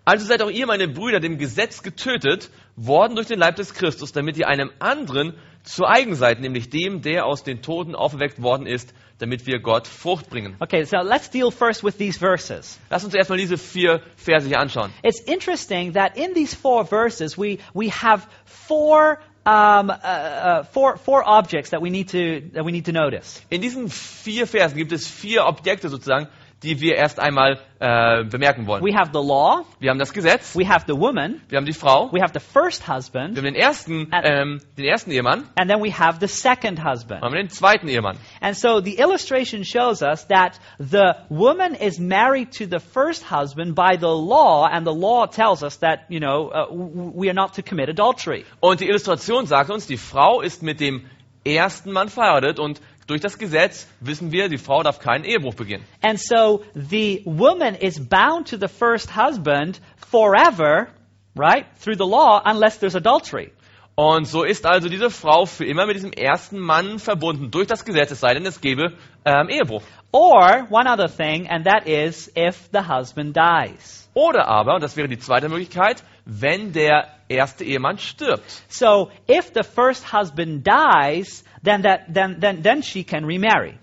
Also 0.04 0.26
seid 0.26 0.42
auch 0.42 0.50
ihr, 0.50 0.66
meine 0.66 0.88
Brüder, 0.88 1.20
dem 1.20 1.38
Gesetz 1.38 1.84
getötet, 1.84 2.50
worden 2.86 3.16
durch 3.16 3.28
den 3.28 3.40
Leib 3.40 3.56
des 3.56 3.74
Christus, 3.74 4.12
damit 4.12 4.38
ihr 4.38 4.48
einem 4.48 4.72
anderen 4.80 5.34
zu 5.64 5.86
eigen 5.86 6.16
seid, 6.16 6.40
nämlich 6.40 6.70
dem, 6.70 7.02
der 7.02 7.26
aus 7.26 7.44
den 7.44 7.62
Toten 7.62 7.96
auferweckt 7.96 8.42
worden 8.42 8.66
ist, 8.66 8.94
damit 9.20 9.46
wir 9.46 9.60
Gott 9.60 9.88
Frucht 9.88 10.30
bringen. 10.30 10.56
Okay, 10.60 10.84
so 10.84 10.98
let's 10.98 11.30
deal 11.30 11.52
first 11.52 11.84
with 11.84 11.98
these 11.98 12.18
verses. 12.18 12.80
Lass 12.90 13.04
uns 13.06 13.14
erstmal 13.14 13.38
diese 13.38 13.58
vier 13.58 14.02
Verse 14.16 14.48
hier 14.48 14.60
anschauen. 14.60 14.92
It's 15.04 15.20
interesting 15.20 15.94
that 15.94 16.18
in 16.18 16.34
these 16.34 16.56
four 16.56 16.86
verses, 16.86 17.38
we, 17.38 17.60
we 17.76 17.92
have 17.92 18.28
four, 18.46 19.20
um, 19.46 19.90
uh, 19.90 19.94
uh, 19.94 20.64
four, 20.64 20.98
four 20.98 21.24
objects 21.28 21.70
that 21.70 21.82
we, 21.82 21.92
need 21.92 22.10
to, 22.10 22.50
that 22.54 22.66
we 22.66 22.72
need 22.72 22.86
to 22.86 22.92
notice. 22.92 23.44
In 23.50 23.62
diesen 23.62 23.90
vier 23.90 24.48
Versen 24.48 24.78
gibt 24.78 24.92
es 24.92 25.08
vier 25.08 25.46
Objekte 25.46 25.90
sozusagen, 25.90 26.28
die 26.64 26.80
wir 26.80 26.96
erst 26.96 27.20
einmal 27.20 27.60
äh, 27.80 28.24
bemerken 28.24 28.68
wollen. 28.68 28.84
We 28.84 28.96
have 28.96 29.10
the 29.14 29.20
law, 29.20 29.66
Wir 29.80 29.90
haben 29.90 30.00
das 30.00 30.14
Gesetz, 30.14 30.56
we 30.56 30.68
have 30.68 30.86
the 30.88 30.94
woman, 30.94 31.42
wir 31.50 31.58
haben 31.58 31.66
die 31.66 31.74
Frau, 31.74 32.12
we 32.12 32.22
have 32.22 32.32
the 32.34 32.40
first 32.40 32.88
wir 32.88 32.96
husband, 32.96 33.38
haben 33.38 33.46
den 33.46 33.56
ersten, 33.56 34.12
ähm, 34.12 34.62
den 34.78 34.86
ersten 34.86 35.12
Ehemann, 35.12 35.46
and 35.56 35.70
then 35.70 35.82
we 35.82 35.92
have 35.92 36.20
the 36.20 36.28
second 36.28 36.84
husband. 36.84 37.22
wir 37.22 37.26
haben 37.26 37.36
den 37.36 37.50
zweiten 37.50 37.88
Ehemann. 37.88 38.18
And 38.42 38.56
so 38.56 38.80
the 38.82 38.98
illustration 39.00 39.64
shows 39.64 40.02
us 40.04 40.28
that 40.28 40.60
the 40.78 41.14
woman 41.30 41.74
is 41.74 42.00
married 42.00 42.52
to 42.58 42.66
the 42.66 42.80
first 42.80 43.32
husband 43.32 43.76
by 43.76 43.98
the 44.00 44.08
law, 44.08 44.68
and 44.68 44.86
the 44.86 44.94
law 44.94 45.26
tells 45.26 45.64
us 45.64 45.80
that, 45.80 46.02
you 46.10 46.20
know, 46.20 46.52
uh, 46.52 46.68
we 46.72 47.28
are 47.30 47.34
not 47.34 47.54
to 47.56 47.64
commit 47.64 47.90
adultery. 47.90 48.46
Und 48.60 48.82
die 48.82 48.88
Illustration 48.88 49.48
sagt 49.48 49.72
uns, 49.72 49.88
die 49.88 49.98
Frau 49.98 50.42
ist 50.42 50.62
mit 50.62 50.80
dem 50.80 51.06
ersten 51.44 51.92
Mann 51.92 52.10
verheiratet 52.10 52.60
und 52.60 52.82
durch 53.12 53.22
das 53.22 53.38
Gesetz 53.38 53.88
wissen 54.00 54.32
wir, 54.32 54.48
die 54.48 54.58
Frau 54.58 54.82
darf 54.84 55.00
keinen 55.00 55.26
Ehebruch 55.26 55.54
begehen. 55.54 55.84
And 56.02 56.20
so 56.20 56.64
the 56.74 57.22
woman 57.26 57.76
is 57.76 58.00
bound 58.00 58.50
to 58.50 58.58
the 58.58 58.70
first 58.70 59.16
husband 59.16 59.82
forever, 60.10 60.88
right, 61.36 61.66
through 61.84 61.98
the 61.98 62.10
law, 62.10 62.42
unless 62.46 62.80
there's 62.80 62.96
adultery. 62.96 63.52
Und 63.96 64.26
so 64.26 64.44
ist 64.44 64.66
also 64.66 64.88
diese 64.88 65.10
Frau 65.10 65.46
für 65.46 65.66
immer 65.66 65.86
mit 65.86 65.98
diesem 65.98 66.14
ersten 66.14 66.58
Mann 66.58 66.98
verbunden 66.98 67.52
durch 67.52 67.68
das 67.68 67.84
Gesetz, 67.84 68.12
es 68.12 68.22
sei 68.22 68.34
denn, 68.34 68.46
es 68.46 68.62
gäbe 68.62 68.94
ähm, 69.26 69.50
Ehebruch. 69.50 69.84
Or 70.14 70.68
one 70.70 70.90
other 70.90 71.10
thing, 71.10 71.50
and 71.50 71.66
that 71.66 71.86
is 71.86 72.32
if 72.36 72.70
the 72.72 72.88
husband 72.88 73.36
dies. 73.36 74.10
Oder 74.14 74.48
aber, 74.48 74.76
und 74.76 74.84
das 74.84 74.96
wäre 74.96 75.08
die 75.08 75.20
zweite 75.20 75.50
Möglichkeit, 75.50 76.04
wenn 76.26 76.72
der 76.72 77.08
erste 77.28 77.64
Ehemann 77.64 77.98
stirbt. 77.98 78.44
So 78.70 79.10
if 79.30 79.52
the 79.54 79.64
first 79.64 80.14
husband 80.14 80.66
dies, 80.66 81.44
then, 81.64 81.84
that, 81.84 82.02
then, 82.14 82.40
then, 82.40 82.62
then 82.64 82.82
she 82.84 83.04
can 83.04 83.26
remarry 83.26 83.78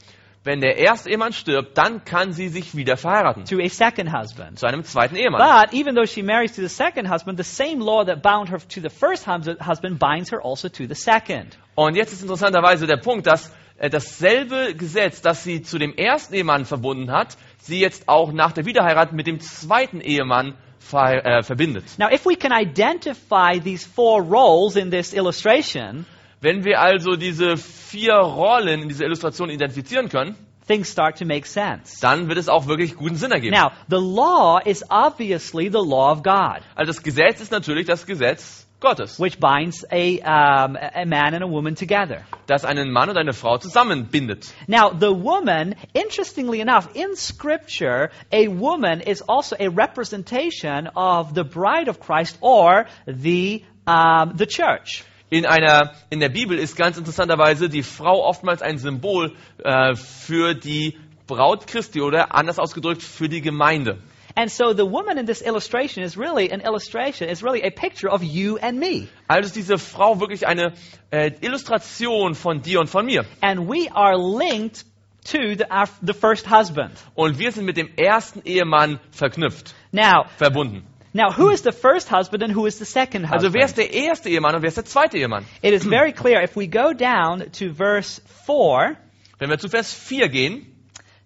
Wenn 0.45 0.61
der 0.61 0.77
erste 0.79 1.11
Ehemann 1.11 1.33
stirbt, 1.33 1.77
dann 1.77 2.05
kann 2.05 2.33
sie 2.33 2.49
sich 2.49 2.75
wieder 2.75 2.97
verheiraten. 2.97 3.45
to 3.45 3.59
a 3.61 3.69
second 3.69 4.11
husband. 4.13 4.59
Zu 4.59 4.67
einem 4.67 4.83
zweiten 4.85 5.17
Ehemann. 5.17 5.41
But 5.41 5.75
even 5.75 5.95
though 5.95 6.07
she 6.07 6.23
marries 6.23 6.53
to 6.55 6.63
the 6.63 6.69
second 6.69 7.11
husband, 7.11 7.37
the 7.39 7.45
same 7.45 7.81
law 7.81 8.05
that 8.05 8.23
bound 8.23 8.49
her 8.51 8.59
to 8.59 8.81
the 8.81 8.89
first 8.89 9.27
hus- 9.27 9.59
husband 9.61 9.99
binds 9.99 10.31
her 10.33 10.41
also 10.43 10.69
to 10.69 10.87
the 10.87 10.95
second. 10.95 11.59
Und 11.75 11.97
jetzt 11.97 12.13
ist 12.13 12.23
interessanterweise 12.23 12.87
der 12.87 12.97
Punkt, 12.97 13.27
dass 13.27 13.53
äh, 13.79 13.91
dasselbe 13.91 14.75
Gesetz, 14.75 15.21
das 15.21 15.45
sie 15.45 15.61
zu 15.63 15.79
dem 15.79 15.95
ersten 15.95 16.35
Ehemann 16.35 16.65
verbunden 16.65 17.11
hat, 17.13 17.37
sie 17.61 17.81
jetzt 17.81 18.09
auch 18.09 18.33
nach 18.33 18.53
der 18.53 18.65
Wiederheirat 18.65 19.13
mit 19.13 19.27
dem 19.27 19.41
zweiten 19.41 20.01
Ehemann 20.01 20.55
ver 20.79 21.27
äh, 21.27 21.43
verbindet. 21.43 21.85
Now, 21.99 22.09
if 22.11 22.25
we 22.25 22.37
can 22.37 22.53
identify 22.53 23.61
these 23.61 23.85
four 23.87 24.23
roles 24.23 24.77
in 24.77 24.91
this 24.91 25.13
illustration, 25.13 26.07
Wenn 26.41 26.65
wir 26.65 26.81
also 26.81 27.17
diese 27.17 27.57
vier 27.57 28.15
Rollen 28.15 28.83
in 28.83 28.89
dieser 28.89 29.05
Illustration 29.07 29.51
identifizieren 29.51 30.09
können, 30.09 30.37
things 30.67 30.91
start 30.93 31.19
to 31.19 31.25
make 31.25 31.47
sense. 31.47 31.99
dann 32.01 32.29
wird 32.29 32.39
es 32.39 32.49
auch 32.49 32.67
wirklich 32.67 32.95
guten 32.95 33.17
Sinn 33.17 33.33
ergeben. 33.33 33.57
Now, 33.57 33.71
the 33.89 33.97
law 33.97 34.59
is 34.65 34.85
obviously 34.91 35.69
the 35.71 35.79
law 35.83 36.13
of 36.13 36.23
God, 36.23 36.61
Also 36.77 36.93
das 36.93 37.03
Gesetz 37.03 37.41
ist 37.41 37.51
natürlich 37.51 37.87
das 37.87 38.07
Gesetz 38.07 38.67
Gottes, 38.81 39.19
which 39.19 39.41
binds 39.41 39.85
a, 39.91 40.21
um, 40.21 40.77
a 40.77 41.05
man 41.05 41.35
and 41.35 41.43
a 41.43 41.49
woman 41.49 41.75
together. 41.75 42.23
das 42.47 42.65
einen 42.65 42.93
Mann 42.93 43.09
und 43.11 43.17
eine 43.17 43.33
Frau 43.33 43.59
zusammenbindet. 43.59 44.53
Now, 44.69 44.91
the 44.93 45.11
woman, 45.11 45.75
interestingly 45.95 46.61
enough, 46.61 46.89
in 46.95 47.17
Scripture, 47.17 48.11
a 48.31 48.47
woman 48.47 49.01
is 49.01 49.23
also 49.23 49.57
a 49.59 49.69
representation 49.69 50.87
of 50.95 51.35
the 51.35 51.43
bride 51.43 51.89
of 51.89 51.99
Christ 51.99 52.39
or 52.41 52.87
the, 53.07 53.65
um, 53.87 54.35
the 54.37 54.47
church. 54.47 55.03
In, 55.31 55.45
einer, 55.45 55.93
in 56.09 56.21
der 56.21 56.31
Bibel 56.31 56.59
ist 56.59 56.77
ganz 56.77 56.97
interessanterweise 56.97 57.69
die 57.69 57.83
Frau 57.83 58.25
oftmals 58.25 58.63
ein 58.63 58.79
Symbol 58.79 59.35
äh, 59.63 59.95
für 59.95 60.55
die 60.55 60.97
Braut 61.27 61.67
Christi 61.67 62.01
oder 62.01 62.35
anders 62.35 62.59
ausgedrückt 62.59 63.03
für 63.03 63.29
die 63.29 63.43
Gemeinde. 63.43 63.99
And 64.35 64.51
so 64.51 64.73
the 64.73 64.85
woman 64.85 65.19
in 65.19 65.27
this 65.27 65.43
illustration 65.43 66.05
is 66.05 66.17
really 66.17 66.51
an 66.51 66.61
illustration, 66.61 67.29
is 67.29 67.43
really 67.43 67.63
a 67.63 67.71
picture 67.71 68.09
of 68.09 68.23
you 68.23 68.57
and 68.57 68.79
me. 68.79 69.09
Also 69.27 69.49
ist 69.49 69.57
diese 69.57 69.79
Frau 69.79 70.21
wirklich 70.21 70.47
eine 70.47 70.73
äh, 71.11 71.33
Illustration 71.41 72.35
von 72.35 72.63
dir 72.63 72.81
und 72.81 72.89
von 72.89 73.05
mir. 73.05 73.25
And 73.41 73.69
we 73.69 73.91
are 73.93 74.17
linked 74.17 74.85
to 75.25 75.57
the, 75.57 75.65
our, 75.71 75.89
the 76.01 76.15
first 76.15 76.49
husband. 76.49 76.93
Und 77.15 77.39
wir 77.39 77.53
sind 77.53 77.67
mit 77.67 77.77
dem 77.77 77.91
ersten 77.97 78.43
Ehemann 78.45 79.01
verknüpft, 79.11 79.75
Now, 79.93 80.25
verbunden. 80.37 80.87
Now, 81.15 81.31
who 81.31 81.51
is 81.51 81.63
the 81.63 81.73
first 81.73 82.09
husband 82.09 82.43
and 82.43 82.53
who 82.53 82.67
is 82.67 82.79
the 82.79 82.85
second 82.85 83.25
husband? 83.25 83.45
Also 83.45 83.55
wer 83.55 83.65
ist 83.65 83.77
der 83.77 83.93
erste 83.93 84.29
Ehemann 84.29 84.55
und 84.55 84.63
wer 84.63 84.69
ist 84.69 84.77
der 84.77 84.85
zweite 84.85 85.17
Ehemann? 85.19 85.45
It 85.63 85.73
is 85.73 85.85
very 85.85 86.13
clear. 86.13 86.43
If 86.43 86.57
we 86.57 86.67
go 86.67 86.93
down 86.93 87.51
to 87.53 87.73
verse 87.73 88.21
4, 88.47 88.97
Wenn 89.39 89.51
wir 89.51 89.59
zu 89.59 89.69
Vers 89.69 89.93
4 89.93 90.29
gehen, 90.29 90.67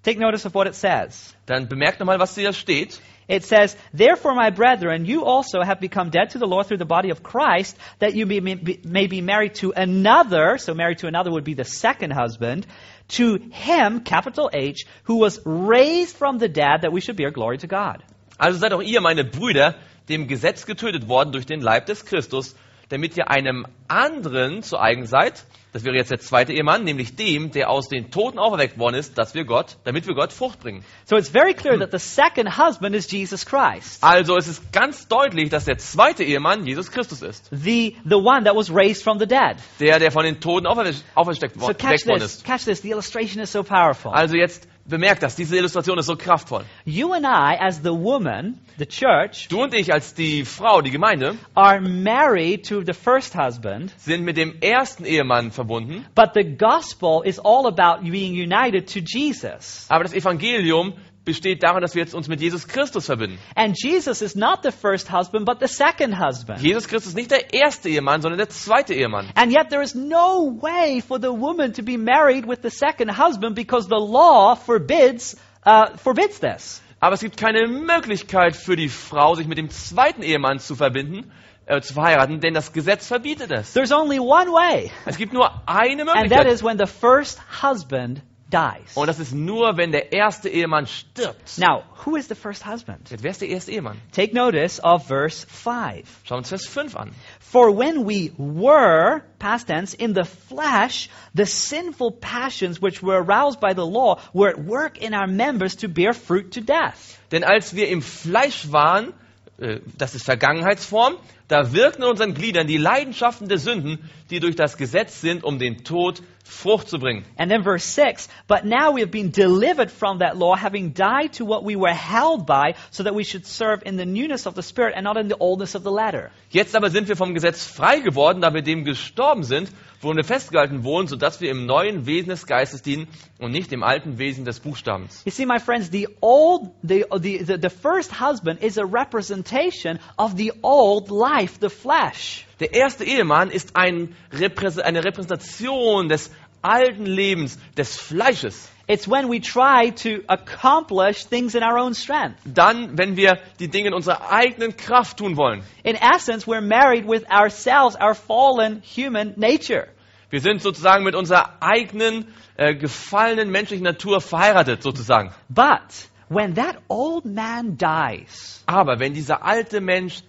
take 0.03 0.19
notice 0.19 0.47
of 0.47 0.55
what 0.55 0.67
it 0.67 0.75
says. 0.75 1.35
dann 1.47 1.69
bemerkt 1.69 1.99
nochmal, 1.99 2.19
was 2.19 2.35
hier 2.35 2.53
steht. 2.53 3.01
It 3.29 3.45
says, 3.45 3.77
Therefore, 3.95 4.35
my 4.35 4.51
brethren, 4.51 5.05
you 5.07 5.25
also 5.25 5.63
have 5.63 5.81
become 5.81 6.11
dead 6.11 6.31
to 6.31 6.39
the 6.39 6.47
Lord 6.47 6.67
through 6.67 6.79
the 6.79 6.85
body 6.85 7.11
of 7.11 7.23
Christ, 7.23 7.77
that 8.01 8.15
you 8.15 8.27
may 8.27 8.41
be, 8.41 8.81
may 8.85 9.07
be 9.07 9.21
married 9.21 9.55
to 9.57 9.73
another, 9.73 10.59
so 10.59 10.75
married 10.75 10.99
to 10.99 11.07
another 11.07 11.31
would 11.31 11.45
be 11.45 11.55
the 11.55 11.65
second 11.65 12.11
husband, 12.13 12.67
to 13.09 13.37
him, 13.53 14.01
capital 14.01 14.51
H, 14.53 14.85
who 15.05 15.17
was 15.17 15.41
raised 15.45 16.17
from 16.17 16.39
the 16.39 16.49
dead, 16.49 16.83
that 16.83 16.93
we 16.93 17.01
should 17.01 17.17
bear 17.17 17.31
glory 17.31 17.59
to 17.59 17.67
God. 17.67 18.03
Also 18.39 18.59
seid 18.59 18.73
auch 18.73 18.83
ihr, 18.83 19.01
meine 19.01 19.25
Brüder, 19.25 19.75
dem 20.09 20.27
Gesetz 20.29 20.67
getötet 20.67 21.09
worden 21.09 21.33
durch 21.33 21.47
den 21.47 21.61
Leib 21.61 21.87
des 21.87 22.05
Christus, 22.05 22.57
damit 22.89 23.17
ihr 23.17 23.31
einem 23.31 23.67
anderen 23.89 24.63
zu 24.63 24.79
eigen 24.79 25.07
seid. 25.07 25.45
Das 25.73 25.85
wäre 25.85 25.97
jetzt 25.97 26.11
der 26.11 26.19
zweite 26.19 26.53
Ehemann, 26.53 26.85
nämlich 26.85 27.17
dem, 27.17 27.51
der 27.51 27.71
aus 27.71 27.89
den 27.89 28.11
Toten 28.11 28.39
auferweckt 28.39 28.79
worden 28.79 28.97
ist, 28.97 29.17
dass 29.17 29.33
wir 29.35 29.45
Gott, 29.47 29.79
damit 29.85 30.07
wir 30.07 30.15
Gott 30.15 30.31
Frucht 30.31 30.61
bringen. 30.61 30.85
So 31.07 31.17
it's 31.17 31.31
very 31.31 31.55
clear 31.55 31.79
that 31.79 31.93
the 31.93 31.99
second 31.99 32.59
husband 32.59 32.95
is 32.95 33.11
Jesus 33.11 33.47
Christ, 33.47 34.05
Also 34.05 34.37
es 34.37 34.49
ist 34.49 34.71
ganz 34.71 35.09
deutlich, 35.09 35.49
dass 35.49 35.65
der 35.65 35.79
zweite 35.79 36.25
Ehemann 36.25 36.67
Jesus 36.67 36.91
Christus 36.91 37.23
ist. 37.23 37.49
the, 37.51 37.97
the 38.05 38.17
one 38.17 38.45
that 38.45 38.55
was 38.55 38.71
raised 38.71 39.03
from 39.03 39.19
the 39.19 39.27
dead. 39.27 39.57
Der, 39.81 39.99
der 39.99 40.11
von 40.13 40.25
den 40.25 40.41
Toten 40.41 40.67
auferwe- 40.67 41.01
aufersteckt 41.15 41.59
So 41.59 41.69
catch 41.73 42.07
worden 42.07 42.21
this, 42.21 42.35
ist. 42.35 42.45
catch 42.45 42.65
this, 42.67 42.83
the 42.83 42.91
illustration 42.91 43.41
is 43.43 43.51
so 43.51 43.63
powerful. 43.63 44.13
Also 44.13 44.37
jetzt 44.37 44.69
bemerkt 44.85 45.23
das, 45.23 45.37
diese 45.37 45.57
Illustration 45.57 45.99
ist 45.99 46.07
so 46.07 46.17
kraftvoll. 46.17 46.65
You 46.85 47.13
and 47.13 47.25
I, 47.25 47.57
as 47.59 47.83
the 47.83 47.91
woman, 47.91 48.59
the 48.79 48.87
church, 48.87 49.49
Du 49.49 49.63
und 49.63 49.75
ich 49.75 49.93
als 49.93 50.15
die 50.15 50.45
Frau, 50.45 50.81
die 50.81 50.91
Gemeinde, 50.91 51.37
are 51.55 51.81
married 51.81 52.69
to 52.69 52.83
the 52.85 52.93
first 52.93 53.37
husband, 53.37 53.93
sind 53.99 54.25
mit 54.25 54.37
dem 54.37 54.61
ersten 54.61 55.05
Ehemann 55.05 55.51
verbunden, 55.51 56.07
but 56.15 56.31
the 56.35 56.45
gospel 56.45 57.23
is 57.25 57.39
all 57.39 57.67
about 57.67 58.03
being 58.09 58.35
united 58.35 58.93
to 58.93 59.01
Jesus. 59.01 59.87
aber 59.89 60.05
das 60.05 60.13
Evangelium 60.15 60.95
besteht 61.25 61.63
darin, 61.63 61.83
dass 61.83 61.95
wir 61.95 62.03
jetzt 62.03 62.15
uns 62.15 62.29
mit 62.29 62.41
Jesus 62.41 62.67
Christus 62.67 63.07
verbinden. 63.07 63.39
And 63.55 63.77
Jesus 63.81 64.23
is 64.23 64.35
not 64.35 64.61
the 64.63 64.73
first 64.73 65.13
husband, 65.13 65.47
but 65.47 65.59
the 65.61 65.69
second 65.69 66.19
husband. 66.19 66.61
Jesus 66.61 66.89
Christus 66.89 67.11
ist 67.11 67.17
nicht 67.17 67.31
der 67.31 67.53
erste 67.55 67.89
Ehemann, 67.89 68.23
sondern 68.23 68.39
der 68.39 68.49
zweite 68.49 68.95
Ehemann. 68.95 69.29
And 69.35 69.53
yet 69.53 69.69
there 69.71 69.83
is 69.83 69.95
no 69.95 70.59
way 70.61 71.01
for 71.01 71.19
the 71.21 71.29
woman 71.31 71.73
to 71.75 71.83
be 71.83 71.97
married 71.97 72.47
with 72.47 72.61
the 72.63 72.71
second 72.71 73.17
husband 73.19 73.55
because 73.55 73.89
the 73.89 73.95
law 74.01 74.55
forbids, 74.57 75.37
uh, 75.65 75.97
forbids 75.97 76.41
this. 76.41 76.83
Aber 77.01 77.15
es 77.15 77.21
gibt 77.21 77.37
keine 77.37 77.67
Möglichkeit 77.69 78.55
für 78.57 78.77
die 78.77 78.89
Frau, 78.89 79.35
sich 79.35 79.47
mit 79.49 79.59
dem 79.59 79.71
zweiten 79.71 80.23
Ehemann 80.23 80.61
zu 80.61 80.77
verbinden, 80.77 81.33
äh, 81.67 81.81
zu 81.81 81.95
verheiraten, 81.95 82.41
denn 82.41 82.55
das 82.55 82.73
Gesetz 82.73 83.07
verbietet 83.09 83.51
es. 83.51 83.73
There's 83.73 83.93
only 83.93 84.19
one 84.21 84.51
way, 84.53 84.91
Es 85.05 85.17
gibt 85.17 85.33
nur 85.33 85.51
eine 85.67 86.03
and 86.03 86.11
that 86.11 86.17
Möglichkeit. 86.23 86.47
is 86.53 86.63
when 86.63 86.79
the 86.79 86.87
first 86.87 87.41
husband 87.63 88.23
dies. 88.53 88.95
Und 88.95 89.07
das 89.07 89.19
ist 89.19 89.33
nur, 89.33 89.77
wenn 89.77 89.93
der 89.93 90.13
erste 90.13 90.49
Ehemann 90.49 90.87
stirbt. 90.87 91.59
Now, 91.59 91.85
who 92.05 92.17
is 92.17 92.29
the 92.29 92.35
first 92.35 92.67
husband? 92.67 93.11
Jetzt, 93.11 93.23
wer 93.23 93.31
ist 93.31 93.41
der 93.41 93.49
erste 93.49 93.73
Ehemann? 93.73 94.01
Take 94.13 94.35
notice 94.35 94.83
of 94.83 95.07
verse 95.07 95.47
5. 95.49 96.05
Schauen 96.25 96.37
wir 96.37 96.37
uns 96.39 96.49
Vers 96.49 96.67
5 96.67 96.97
an. 96.97 97.11
For 97.41 97.77
when 97.77 98.07
we 98.07 98.33
were, 98.37 99.23
past 99.39 99.69
tense, 99.69 99.95
in 99.95 100.15
the 100.15 100.25
flesh, 100.25 101.09
the 101.35 101.47
sinful 101.47 102.13
passions 102.13 102.81
which 102.81 103.03
were 103.03 103.19
aroused 103.19 103.61
by 103.61 103.75
the 103.75 103.87
law 103.87 104.19
were 104.33 104.49
at 104.49 104.59
work 104.59 104.99
in 104.99 105.15
our 105.15 105.27
members 105.27 105.77
to 105.77 105.89
bear 105.89 106.13
fruit 106.13 106.53
to 106.53 106.61
death. 106.61 107.19
Denn 107.31 107.45
als 107.45 107.75
wir 107.75 107.89
im 107.89 108.03
Fleisch 108.03 108.71
waren, 108.71 109.15
äh, 109.59 109.81
das 109.99 110.15
ist 110.15 110.25
Vergangenheitsform, 110.25 111.17
da 111.49 111.73
wirkten 111.73 112.03
in 112.03 112.09
unseren 112.09 112.35
Gliedern 112.35 112.67
die 112.67 112.79
Leidenschaften 112.79 113.49
der 113.49 113.59
Sünden, 113.59 114.11
die 114.31 114.41
durch 114.41 114.57
das 114.57 114.77
Gesetz 114.77 115.21
sind, 115.21 115.45
um 115.45 115.59
den 115.59 115.85
Tod 115.85 116.23
Frucht 116.45 116.89
zu 116.89 116.99
bringen. 116.99 117.25
And 117.37 117.51
then 117.51 117.63
verse 117.63 117.87
6, 117.87 118.29
but 118.49 118.65
now 118.65 118.95
we 118.95 119.01
have 119.01 119.11
been 119.11 119.31
delivered 119.31 119.91
from 119.91 120.19
that 120.19 120.37
law, 120.37 120.57
having 120.57 120.93
died 120.93 121.33
to 121.39 121.45
what 121.47 121.65
we 121.65 121.77
were 121.77 121.95
held 121.95 122.47
by, 122.47 122.75
so 122.91 123.05
that 123.05 123.15
we 123.15 123.25
should 123.25 123.47
serve 123.47 123.83
in 123.85 123.97
the 123.97 124.07
newness 124.07 124.47
of 124.47 124.55
the 124.55 124.63
Spirit 124.63 124.95
and 124.97 125.05
not 125.05 125.17
in 125.17 125.29
the 125.29 125.37
oldness 125.39 125.75
of 125.75 125.83
the 125.83 125.91
letter. 125.91 126.31
Jetzt 126.51 126.75
aber 126.75 126.91
sind 126.91 127.09
wir 127.09 127.17
vom 127.17 127.35
Gesetz 127.35 127.65
frei 127.65 128.01
geworden, 128.01 128.41
da 128.41 128.53
wir 128.53 128.63
dem 128.63 128.85
gestorben 128.85 129.45
sind, 129.45 129.71
worin 130.03 130.17
wir 130.17 130.25
festgehalten 130.25 130.85
wurden, 130.85 131.07
sodass 131.07 131.41
wir 131.41 131.51
im 131.51 131.67
neuen 131.67 132.07
Wesen 132.07 132.29
des 132.31 132.47
Geistes 132.47 132.83
dienen 132.83 133.09
und 133.39 133.53
nicht 133.53 133.73
im 133.73 133.83
alten 133.83 134.19
Wesen 134.19 134.45
des 134.45 134.61
Buchstabens. 134.61 135.23
You 135.25 135.31
see, 135.33 135.47
my 135.47 135.59
friends, 135.59 135.91
the 135.91 136.09
old, 136.21 136.71
the, 136.83 137.05
the, 137.11 137.39
the, 137.45 137.59
the 137.61 137.71
first 137.71 138.21
husband 138.21 138.63
is 138.63 138.79
a 138.79 138.85
representation 138.85 139.99
of 140.19 140.37
the 140.37 140.53
old 140.63 141.11
life, 141.11 141.59
the 141.61 141.71
flesh. 141.71 142.47
Der 142.61 142.75
erste 142.75 143.05
Ehemann 143.05 143.51
ist 143.51 143.77
ein 143.77 144.15
eine 144.33 145.05
Repräsentation 145.05 146.09
des 146.09 146.31
alten 146.63 147.07
Lebens, 147.07 147.59
des 147.77 147.97
Fleisches. 147.97 148.72
It's 148.89 149.07
when 149.07 149.29
we 149.29 149.41
try 149.41 149.91
to 150.03 150.25
accomplish 150.29 151.25
things 151.25 151.55
in 151.55 151.63
our 151.63 151.79
own 151.79 151.95
strength. 151.95 152.41
Dann, 152.45 152.99
wenn 152.99 153.17
wir 153.17 153.39
die 153.61 153.69
Dinge 153.69 153.89
in 153.89 153.95
unserer 153.95 154.31
eigenen 154.31 154.77
Kraft 154.77 155.19
tun 155.19 155.37
wollen. 155.37 155.63
In 155.85 155.97
essence, 155.97 156.47
we're 156.47 156.61
married 156.61 157.07
with 157.07 157.25
ourselves, 157.31 157.97
our 157.97 158.15
fallen 158.15 158.83
human 158.83 159.35
nature. 159.37 159.89
Wir 160.31 160.41
sind 160.41 160.63
sozusagen 160.63 161.05
mit 161.05 161.15
unserer 161.15 161.61
eigenen 161.61 162.27
äh, 162.57 162.75
gefallenen 162.75 163.51
menschlichen 163.51 163.85
Natur 163.85 164.21
verheiratet, 164.21 164.83
sozusagen. 164.83 165.31
But 165.49 166.09
when 166.29 166.55
that 166.55 166.79
old 166.89 167.25
man 167.25 167.77
dies, 167.77 168.65
Aber 168.67 168.99
wenn 168.99 169.13
dieser 169.15 169.45
alte 169.45 169.81
Mensch 169.81 170.23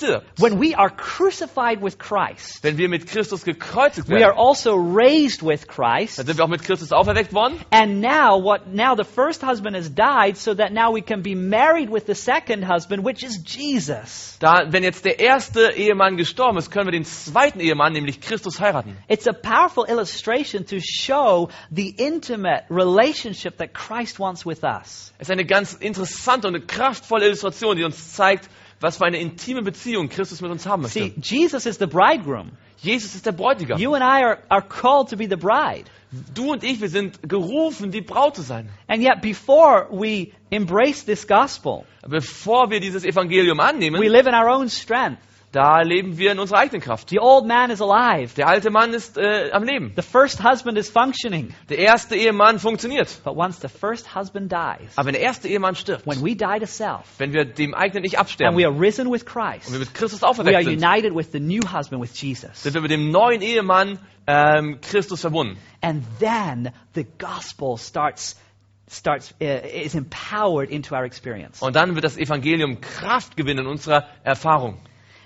stirbt, 0.00 0.40
when 0.40 0.60
we 0.60 0.74
are 0.74 0.90
crucified 0.90 1.82
with 1.82 1.98
Christ, 1.98 2.62
wenn 2.62 2.78
wir 2.78 2.88
mit 2.88 3.06
Christus 3.06 3.44
gekreuzigt 3.44 4.08
we 4.08 4.16
are 4.16 4.34
werden, 4.34 4.38
also 4.38 4.76
raised 4.76 5.42
with 5.42 5.66
Christ. 5.66 6.18
dann 6.18 6.26
sind 6.26 6.38
wir 6.38 6.44
auch 6.44 6.48
mit 6.48 6.62
Christus 6.64 6.92
auferweckt 6.92 7.32
worden. 7.32 7.58
And 7.70 8.00
now 8.00 8.42
what 8.42 8.66
now 8.66 8.94
the 8.96 9.04
first 9.04 9.42
husband 9.42 9.76
has 9.76 9.90
died 9.90 10.36
so 10.36 10.54
that 10.54 10.72
now 10.72 10.92
we 10.94 11.02
can 11.02 11.22
be 11.22 11.34
married 11.34 11.90
with 11.90 12.06
the 12.06 12.14
second 12.14 12.66
husband 12.66 13.04
which 13.04 13.22
is 13.22 13.42
Jesus. 13.44 14.36
Da, 14.40 14.72
wenn 14.72 14.82
jetzt 14.82 15.04
der 15.04 15.18
erste 15.20 15.72
Ehemann 15.72 16.16
gestorben 16.16 16.58
ist, 16.58 16.70
können 16.70 16.86
wir 16.86 16.92
den 16.92 17.04
zweiten 17.04 17.60
Ehemann, 17.60 17.92
nämlich 17.92 18.20
Christus, 18.20 18.60
heiraten. 18.60 18.96
It's 19.08 19.26
a 19.26 19.32
powerful 19.32 19.84
illustration 19.86 20.64
to 20.66 20.76
show 20.80 21.50
the 21.70 21.90
intimate 21.90 22.64
relationship 22.70 23.58
that 23.58 23.74
Christ 23.74 24.18
wants 24.18 24.46
with 24.46 24.62
us. 24.62 25.12
Es 25.18 25.28
ist 25.28 25.30
eine 25.30 25.44
ganz 25.44 25.74
interessante 25.74 26.48
und 26.48 26.54
eine 26.54 26.64
kraftvolle 26.64 27.26
Illustration, 27.26 27.76
die 27.76 27.84
uns 27.84 28.14
zeigt, 28.14 28.48
was 28.80 28.96
für 28.96 29.04
eine 29.04 29.18
intime 29.18 29.62
Beziehung 29.62 30.08
Christus 30.08 30.40
mit 30.40 30.50
uns 30.50 30.66
haben 30.66 30.84
See, 30.86 31.12
möchte. 31.14 31.20
Jesus 31.20 31.66
is 31.66 31.78
the 31.78 31.86
bridegroom. 31.86 32.52
Jesus 32.78 33.14
ist 33.14 33.26
der 33.26 33.32
Bräutigam. 33.32 33.78
You 33.78 33.94
and 33.94 34.02
I 34.02 34.24
are, 34.24 34.38
are 34.48 34.62
called 34.62 35.10
to 35.10 35.16
be 35.16 35.28
the 35.28 35.36
bride. 35.36 35.84
Du 36.34 36.50
und 36.50 36.64
ich, 36.64 36.80
wir 36.80 36.88
sind 36.88 37.28
gerufen, 37.28 37.90
die 37.90 38.00
Braut 38.00 38.36
zu 38.36 38.42
sein. 38.42 38.70
And 38.88 39.02
yet 39.02 39.20
before 39.20 39.86
we 39.90 40.32
embrace 40.50 41.04
this 41.04 41.26
gospel, 41.26 41.84
Bevor 42.08 42.70
wir 42.70 42.80
dieses 42.80 43.04
Evangelium 43.04 43.58
we 43.58 43.64
annehmen, 43.64 44.02
live 44.02 44.26
in 44.26 44.34
our 44.34 44.48
own 44.48 44.70
strength. 44.70 45.20
Da 45.52 45.80
leben 45.82 46.16
wir 46.16 46.30
in 46.30 46.38
unserer 46.38 46.58
eigenen 46.58 46.80
Kraft. 46.80 47.10
The 47.10 47.18
old 47.18 47.46
man 47.46 47.70
is 47.70 47.82
alive. 47.82 48.34
Der 48.36 48.46
alte 48.46 48.70
Mann 48.70 48.94
ist 48.94 49.18
äh, 49.18 49.50
am 49.52 49.64
Leben. 49.64 49.92
The 49.96 50.02
first 50.02 50.44
husband 50.44 50.78
is 50.78 50.88
functioning. 50.90 51.52
Der 51.68 51.78
erste 51.78 52.14
Ehemann 52.14 52.60
funktioniert. 52.60 53.20
But 53.24 53.36
once 53.36 53.60
the 53.60 53.68
first 53.68 54.14
husband 54.14 54.52
dies, 54.52 54.96
Aber 54.96 55.06
wenn 55.06 55.14
der 55.14 55.22
erste 55.22 55.48
Ehemann 55.48 55.74
stirbt, 55.74 56.06
when 56.06 56.22
we 56.22 56.36
die 56.36 56.60
to 56.60 56.66
self, 56.66 57.02
wenn 57.18 57.32
wir 57.32 57.44
dem 57.44 57.74
eigenen 57.74 58.04
Ich 58.04 58.16
and 58.16 58.20
absterben 58.20 58.56
we 58.56 58.68
und 58.68 58.74
are 58.74 58.80
risen 58.80 59.10
with 59.10 59.26
Christ, 59.26 59.72
wir 59.72 59.80
mit 59.80 59.92
Christus 59.92 60.20
we 60.20 60.26
are 60.26 60.30
auferweckt 60.30 60.64
sind, 60.64 60.84
united 60.84 61.14
with 61.14 61.32
the 61.32 61.40
new 61.40 61.62
husband, 61.62 62.00
with 62.00 62.12
Jesus. 62.14 62.62
sind 62.62 62.74
wir 62.74 62.82
mit 62.82 62.92
dem 62.92 63.10
neuen 63.10 63.42
Ehemann 63.42 63.98
ähm, 64.28 64.80
Christus 64.80 65.20
verbunden. 65.20 65.58
And 65.80 66.04
then 66.20 66.70
the 66.94 67.04
gospel 67.18 67.76
starts, 67.76 68.36
starts 68.88 69.34
uh, 69.40 69.44
is 69.44 69.96
empowered 69.96 70.70
into 70.70 70.94
our 70.94 71.04
experience. 71.04 71.60
Und 71.60 71.74
dann 71.74 71.96
wird 71.96 72.04
das 72.04 72.16
Evangelium 72.16 72.80
Kraft 72.80 73.36
gewinnen 73.36 73.64
in 73.64 73.66
unserer 73.66 74.06
Erfahrung. 74.22 74.78